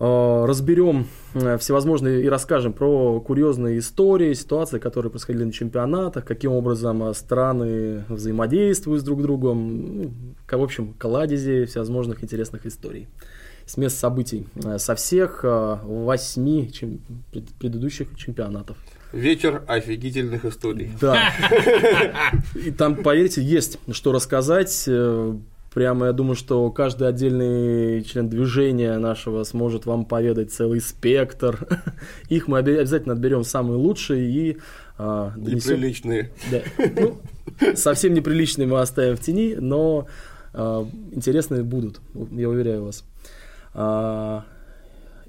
А, 0.00 0.46
Разберем 0.46 1.06
э, 1.34 1.58
всевозможные 1.58 2.22
и 2.22 2.28
расскажем 2.28 2.72
про 2.72 3.20
курьезные 3.20 3.78
истории, 3.80 4.32
ситуации, 4.34 4.78
которые 4.78 5.10
происходили 5.10 5.44
на 5.44 5.52
чемпионатах, 5.52 6.24
каким 6.24 6.52
образом 6.52 7.02
э, 7.02 7.14
страны 7.14 8.04
взаимодействуют 8.08 9.00
с 9.00 9.04
друг 9.04 9.22
другом, 9.22 10.02
ну, 10.02 10.10
в 10.46 10.62
общем, 10.62 10.94
кладези 10.98 11.64
всевозможных 11.64 12.22
интересных 12.22 12.64
историй 12.66 13.08
с 13.66 13.76
мест 13.76 13.98
событий 13.98 14.46
э, 14.64 14.78
со 14.78 14.94
всех 14.94 15.40
э, 15.42 15.78
восьми 15.82 16.70
чем- 16.72 17.00
пред- 17.32 17.52
предыдущих 17.58 18.16
чемпионатов. 18.16 18.76
Вечер 19.12 19.62
офигительных 19.66 20.44
историй. 20.44 20.92
Да. 21.00 21.32
И 22.54 22.70
там, 22.70 22.96
поверьте, 22.96 23.42
есть 23.42 23.78
что 23.90 24.12
рассказать. 24.12 24.88
Прямо 25.72 26.06
я 26.06 26.12
думаю, 26.12 26.34
что 26.34 26.70
каждый 26.70 27.08
отдельный 27.08 28.02
член 28.02 28.28
движения 28.28 28.98
нашего 28.98 29.44
сможет 29.44 29.86
вам 29.86 30.04
поведать 30.06 30.52
целый 30.52 30.80
спектр. 30.80 31.68
Их 32.28 32.48
мы 32.48 32.58
обязательно 32.58 33.14
отберем 33.14 33.44
самые 33.44 33.76
лучшие 33.76 34.30
и 34.30 34.58
а, 34.96 35.32
донесем. 35.36 35.74
Неприличные. 35.74 36.30
Да. 36.50 36.62
Ну, 36.96 37.18
совсем 37.74 38.14
неприличные 38.14 38.66
мы 38.66 38.80
оставим 38.80 39.16
в 39.16 39.20
тени, 39.20 39.56
но 39.58 40.06
а, 40.54 40.88
интересные 41.12 41.62
будут, 41.62 42.00
я 42.32 42.48
уверяю 42.48 42.84
вас. 42.84 43.04
А, 43.74 44.44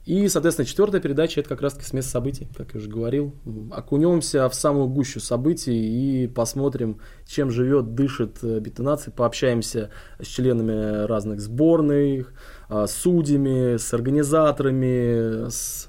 и, 0.09 0.27
соответственно, 0.27 0.65
четвертая 0.65 0.99
передача 1.01 1.39
это 1.39 1.49
как 1.49 1.61
раз-таки 1.61 1.85
с 1.85 1.93
места 1.93 2.09
событий, 2.11 2.47
как 2.57 2.73
я 2.73 2.79
уже 2.79 2.89
говорил. 2.89 3.35
Окунемся 3.71 4.49
в 4.49 4.55
самую 4.55 4.87
гущу 4.87 5.19
событий 5.19 6.23
и 6.23 6.27
посмотрим, 6.27 6.99
чем 7.27 7.51
живет, 7.51 7.93
дышит 7.93 8.39
э, 8.41 8.59
битонация, 8.59 9.11
пообщаемся 9.11 9.91
с 10.19 10.25
членами 10.25 11.05
разных 11.05 11.39
сборных, 11.41 12.33
а, 12.69 12.87
с 12.87 12.93
судьями, 12.95 13.77
с 13.77 13.93
организаторами, 13.93 15.47
с 15.49 15.87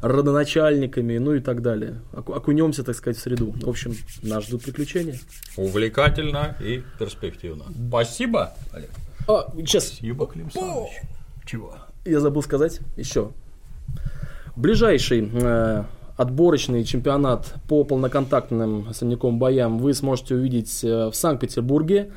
родоначальниками, 0.00 1.18
ну 1.18 1.34
и 1.34 1.40
так 1.40 1.60
далее. 1.62 2.00
Оку- 2.12 2.32
Окунемся, 2.32 2.84
так 2.84 2.96
сказать, 2.96 3.18
в 3.18 3.20
среду. 3.20 3.52
В 3.62 3.68
общем, 3.68 3.94
нас 4.22 4.44
ждут 4.46 4.62
приключения. 4.62 5.18
Увлекательно 5.58 6.56
и 6.60 6.82
перспективно. 6.98 7.64
Спасибо, 7.88 8.54
Олег. 8.72 8.90
А, 9.28 9.52
сейчас, 9.56 9.88
Спасибо, 9.88 10.26
Клим 10.26 10.50
Саныч. 10.50 10.88
Чего? 11.44 11.76
Я 12.06 12.20
забыл 12.20 12.42
сказать 12.42 12.80
еще. 12.96 13.30
Ближайший 14.56 15.30
э, 15.32 15.84
отборочный 16.16 16.84
чемпионат 16.84 17.54
по 17.68 17.84
полноконтактным 17.84 18.92
сольниковым 18.94 19.38
боям 19.38 19.78
вы 19.78 19.92
сможете 19.92 20.34
увидеть 20.34 20.82
э, 20.82 21.10
в 21.10 21.14
Санкт-Петербурге 21.14 22.12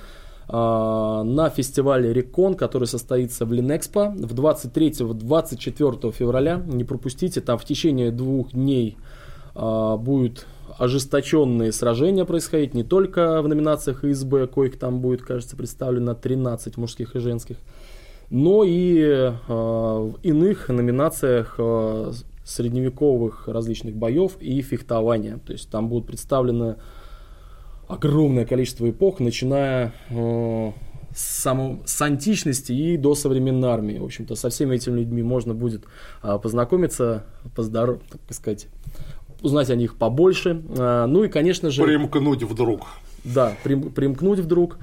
э, 0.48 0.52
на 0.52 1.49
фестивале 1.49 2.14
Рекон, 2.14 2.53
который 2.53 2.88
состоится 2.88 3.45
в 3.45 3.52
Линэкспо 3.52 4.14
в 4.18 4.34
23-24 4.34 6.11
февраля. 6.11 6.61
Не 6.66 6.84
пропустите, 6.84 7.41
там 7.41 7.57
в 7.57 7.66
течение 7.66 8.11
двух 8.11 8.53
дней 8.53 8.98
а, 9.56 9.98
будет 9.98 10.45
ожесточенные 10.78 11.74
сражения 11.74 12.24
происходить 12.24 12.74
не 12.74 12.84
только 12.84 13.41
в 13.41 13.48
номинациях 13.48 14.06
ИСБ, 14.06 14.48
коих 14.48 14.80
там 14.80 15.02
будет, 15.02 15.22
кажется, 15.22 15.57
представлено 15.57 16.14
13 16.14 16.78
мужских 16.78 17.16
и 17.16 17.20
женских, 17.20 17.57
но 18.30 18.64
и 18.64 18.99
э, 18.99 19.31
в 19.47 20.19
иных 20.23 20.69
номинациях 20.69 21.56
э, 21.57 22.11
средневековых 22.43 23.47
различных 23.47 23.95
боев 23.95 24.38
и 24.39 24.61
фехтования. 24.61 25.39
То 25.45 25.53
есть 25.53 25.69
там 25.69 25.89
будут 25.89 26.07
представлены 26.07 26.76
огромное 27.88 28.45
количество 28.45 28.89
эпох, 28.89 29.19
начиная 29.19 29.93
э, 30.10 30.72
с, 31.15 31.41
само, 31.41 31.80
с 31.85 32.01
античности 32.01 32.72
и 32.72 32.97
до 32.97 33.15
современной 33.15 33.69
армии. 33.69 33.97
В 33.97 34.03
общем-то, 34.03 34.35
со 34.35 34.49
всеми 34.49 34.76
этими 34.76 34.99
людьми 34.99 35.23
можно 35.23 35.53
будет 35.53 35.85
э, 36.23 36.38
познакомиться, 36.41 37.26
поздоров, 37.56 38.01
так 38.10 38.34
сказать, 38.34 38.68
узнать 39.41 39.69
о 39.69 39.76
них 39.76 39.95
побольше. 39.97 40.61
Э, 40.77 41.06
ну 41.07 41.23
и, 41.23 41.30
конечно 41.30 41.72
же... 41.72 41.84
Примкнуть 41.84 42.43
вдруг. 42.43 42.88
Да, 43.23 43.53
прим, 43.64 43.91
примкнуть 43.91 44.39
вдруг. 44.39 44.77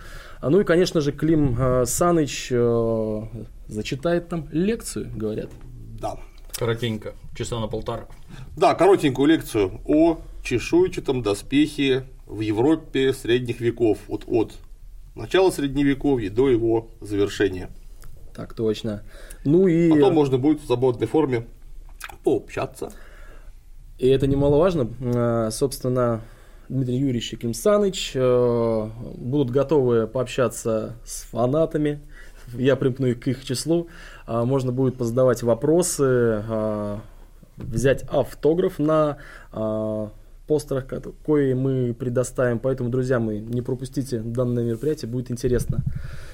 А 0.47 0.48
ну 0.48 0.60
и, 0.60 0.64
конечно 0.64 1.01
же, 1.01 1.10
Клим 1.10 1.56
э, 1.59 1.86
Саныч 1.86 2.52
э, 2.52 3.23
зачитает 3.66 4.28
там 4.28 4.47
лекцию, 4.52 5.10
говорят. 5.12 5.51
Да. 6.01 6.20
Коротенько, 6.52 7.14
часа 7.36 7.59
на 7.59 7.66
полтора. 7.66 8.06
Да, 8.56 8.77
коротенькую 8.77 9.27
лекцию 9.27 9.81
о 9.86 10.20
чешуйчатом 10.44 11.23
доспехе 11.23 12.05
в 12.27 12.43
Европе 12.43 13.12
средних 13.12 13.60
веков, 13.60 13.98
вот 14.06 14.23
от 14.28 14.52
начала 15.16 15.51
средневековья 15.51 16.31
до 16.31 16.48
его 16.48 16.90
завершения. 17.01 17.68
Так 18.32 18.55
точно. 18.55 19.02
Ну 19.44 19.66
и... 19.66 19.90
Потом 19.90 20.14
можно 20.14 20.39
будет 20.39 20.60
в 20.60 20.66
свободной 20.66 21.09
форме 21.09 21.48
пообщаться. 22.23 22.93
И 23.98 24.06
это 24.06 24.28
немаловажно. 24.28 24.89
Э, 25.01 25.48
собственно, 25.51 26.20
Дмитрий 26.68 26.97
Юрьевич 26.97 27.32
и 27.32 27.36
Клим 27.36 27.55
Саныч 27.55 28.12
э, 28.14 28.88
будут 29.14 29.51
готовы 29.51 30.06
пообщаться 30.06 30.97
с 31.05 31.22
фанатами. 31.22 32.01
Я 32.55 32.76
примкну 32.76 33.06
их 33.06 33.20
к 33.20 33.28
их 33.28 33.44
числу. 33.44 33.88
А, 34.26 34.44
можно 34.44 34.72
будет 34.72 34.97
позадавать 34.97 35.43
вопросы, 35.43 36.43
а, 36.48 37.01
взять 37.56 38.05
автограф 38.09 38.78
на 38.78 39.18
а, 39.52 40.10
постерах, 40.47 40.86
которые 40.86 41.55
мы 41.55 41.94
предоставим. 41.94 42.59
Поэтому, 42.59 42.90
друзья 42.90 43.18
мои, 43.18 43.40
не 43.40 43.62
пропустите 43.62 44.20
данное 44.20 44.64
мероприятие, 44.64 45.10
будет 45.10 45.30
интересно. 45.30 45.82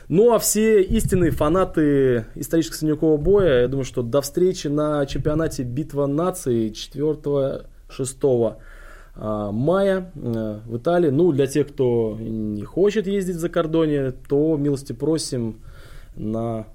Ну 0.08 0.34
а 0.34 0.38
все 0.38 0.82
истинные 0.82 1.30
фанаты 1.30 2.26
исторического 2.34 2.78
средневекового 2.78 3.16
боя, 3.16 3.62
я 3.62 3.68
думаю, 3.68 3.84
что 3.84 4.02
до 4.02 4.20
встречи 4.20 4.68
на 4.68 5.06
чемпионате 5.06 5.62
Битва 5.62 6.06
наций 6.06 6.70
4-6 6.70 8.56
мая 9.14 10.10
э, 10.14 10.60
в 10.64 10.76
Италии. 10.78 11.10
Ну, 11.10 11.32
для 11.32 11.46
тех, 11.46 11.68
кто 11.68 12.16
не 12.18 12.64
хочет 12.64 13.06
ездить 13.06 13.36
за 13.36 13.48
кордоне, 13.48 14.12
то 14.12 14.56
милости 14.56 14.92
просим 14.92 15.60
на 16.16 16.66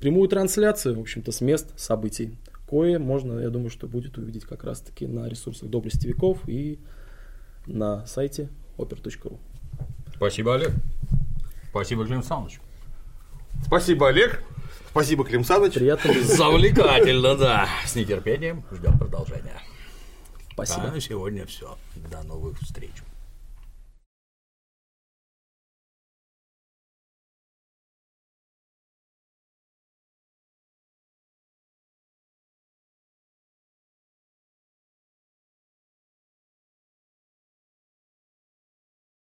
прямую 0.00 0.28
трансляцию, 0.28 0.96
в 0.96 1.00
общем-то, 1.00 1.32
с 1.32 1.40
мест 1.40 1.72
событий. 1.78 2.36
Кое 2.68 2.98
можно, 2.98 3.40
я 3.40 3.50
думаю, 3.50 3.70
что 3.70 3.88
будет 3.88 4.16
увидеть 4.18 4.44
как 4.44 4.62
раз-таки 4.62 5.06
на 5.06 5.28
ресурсах 5.28 5.68
Доблести 5.68 6.06
веков 6.06 6.38
и 6.46 6.78
на 7.66 8.06
сайте 8.06 8.48
oper.ru. 8.78 9.38
Спасибо, 10.14 10.54
Олег. 10.54 10.72
Спасибо, 11.70 12.06
Клим 12.06 12.22
Саныч. 12.22 12.60
Спасибо, 13.64 14.08
Олег. 14.08 14.42
Спасибо, 14.90 15.24
Клим 15.24 15.44
Саныч. 15.44 15.74
Приятно. 15.74 16.12
Завлекательно, 16.22 17.36
да. 17.36 17.68
С 17.86 17.96
нетерпением 17.96 18.64
ждем 18.70 18.98
продолжения. 18.98 19.60
Спасибо. 20.64 20.88
А 20.88 20.92
на 20.92 21.00
сегодня 21.00 21.46
все. 21.46 21.76
До 22.10 22.22
новых 22.22 22.58
встреч. 22.60 22.90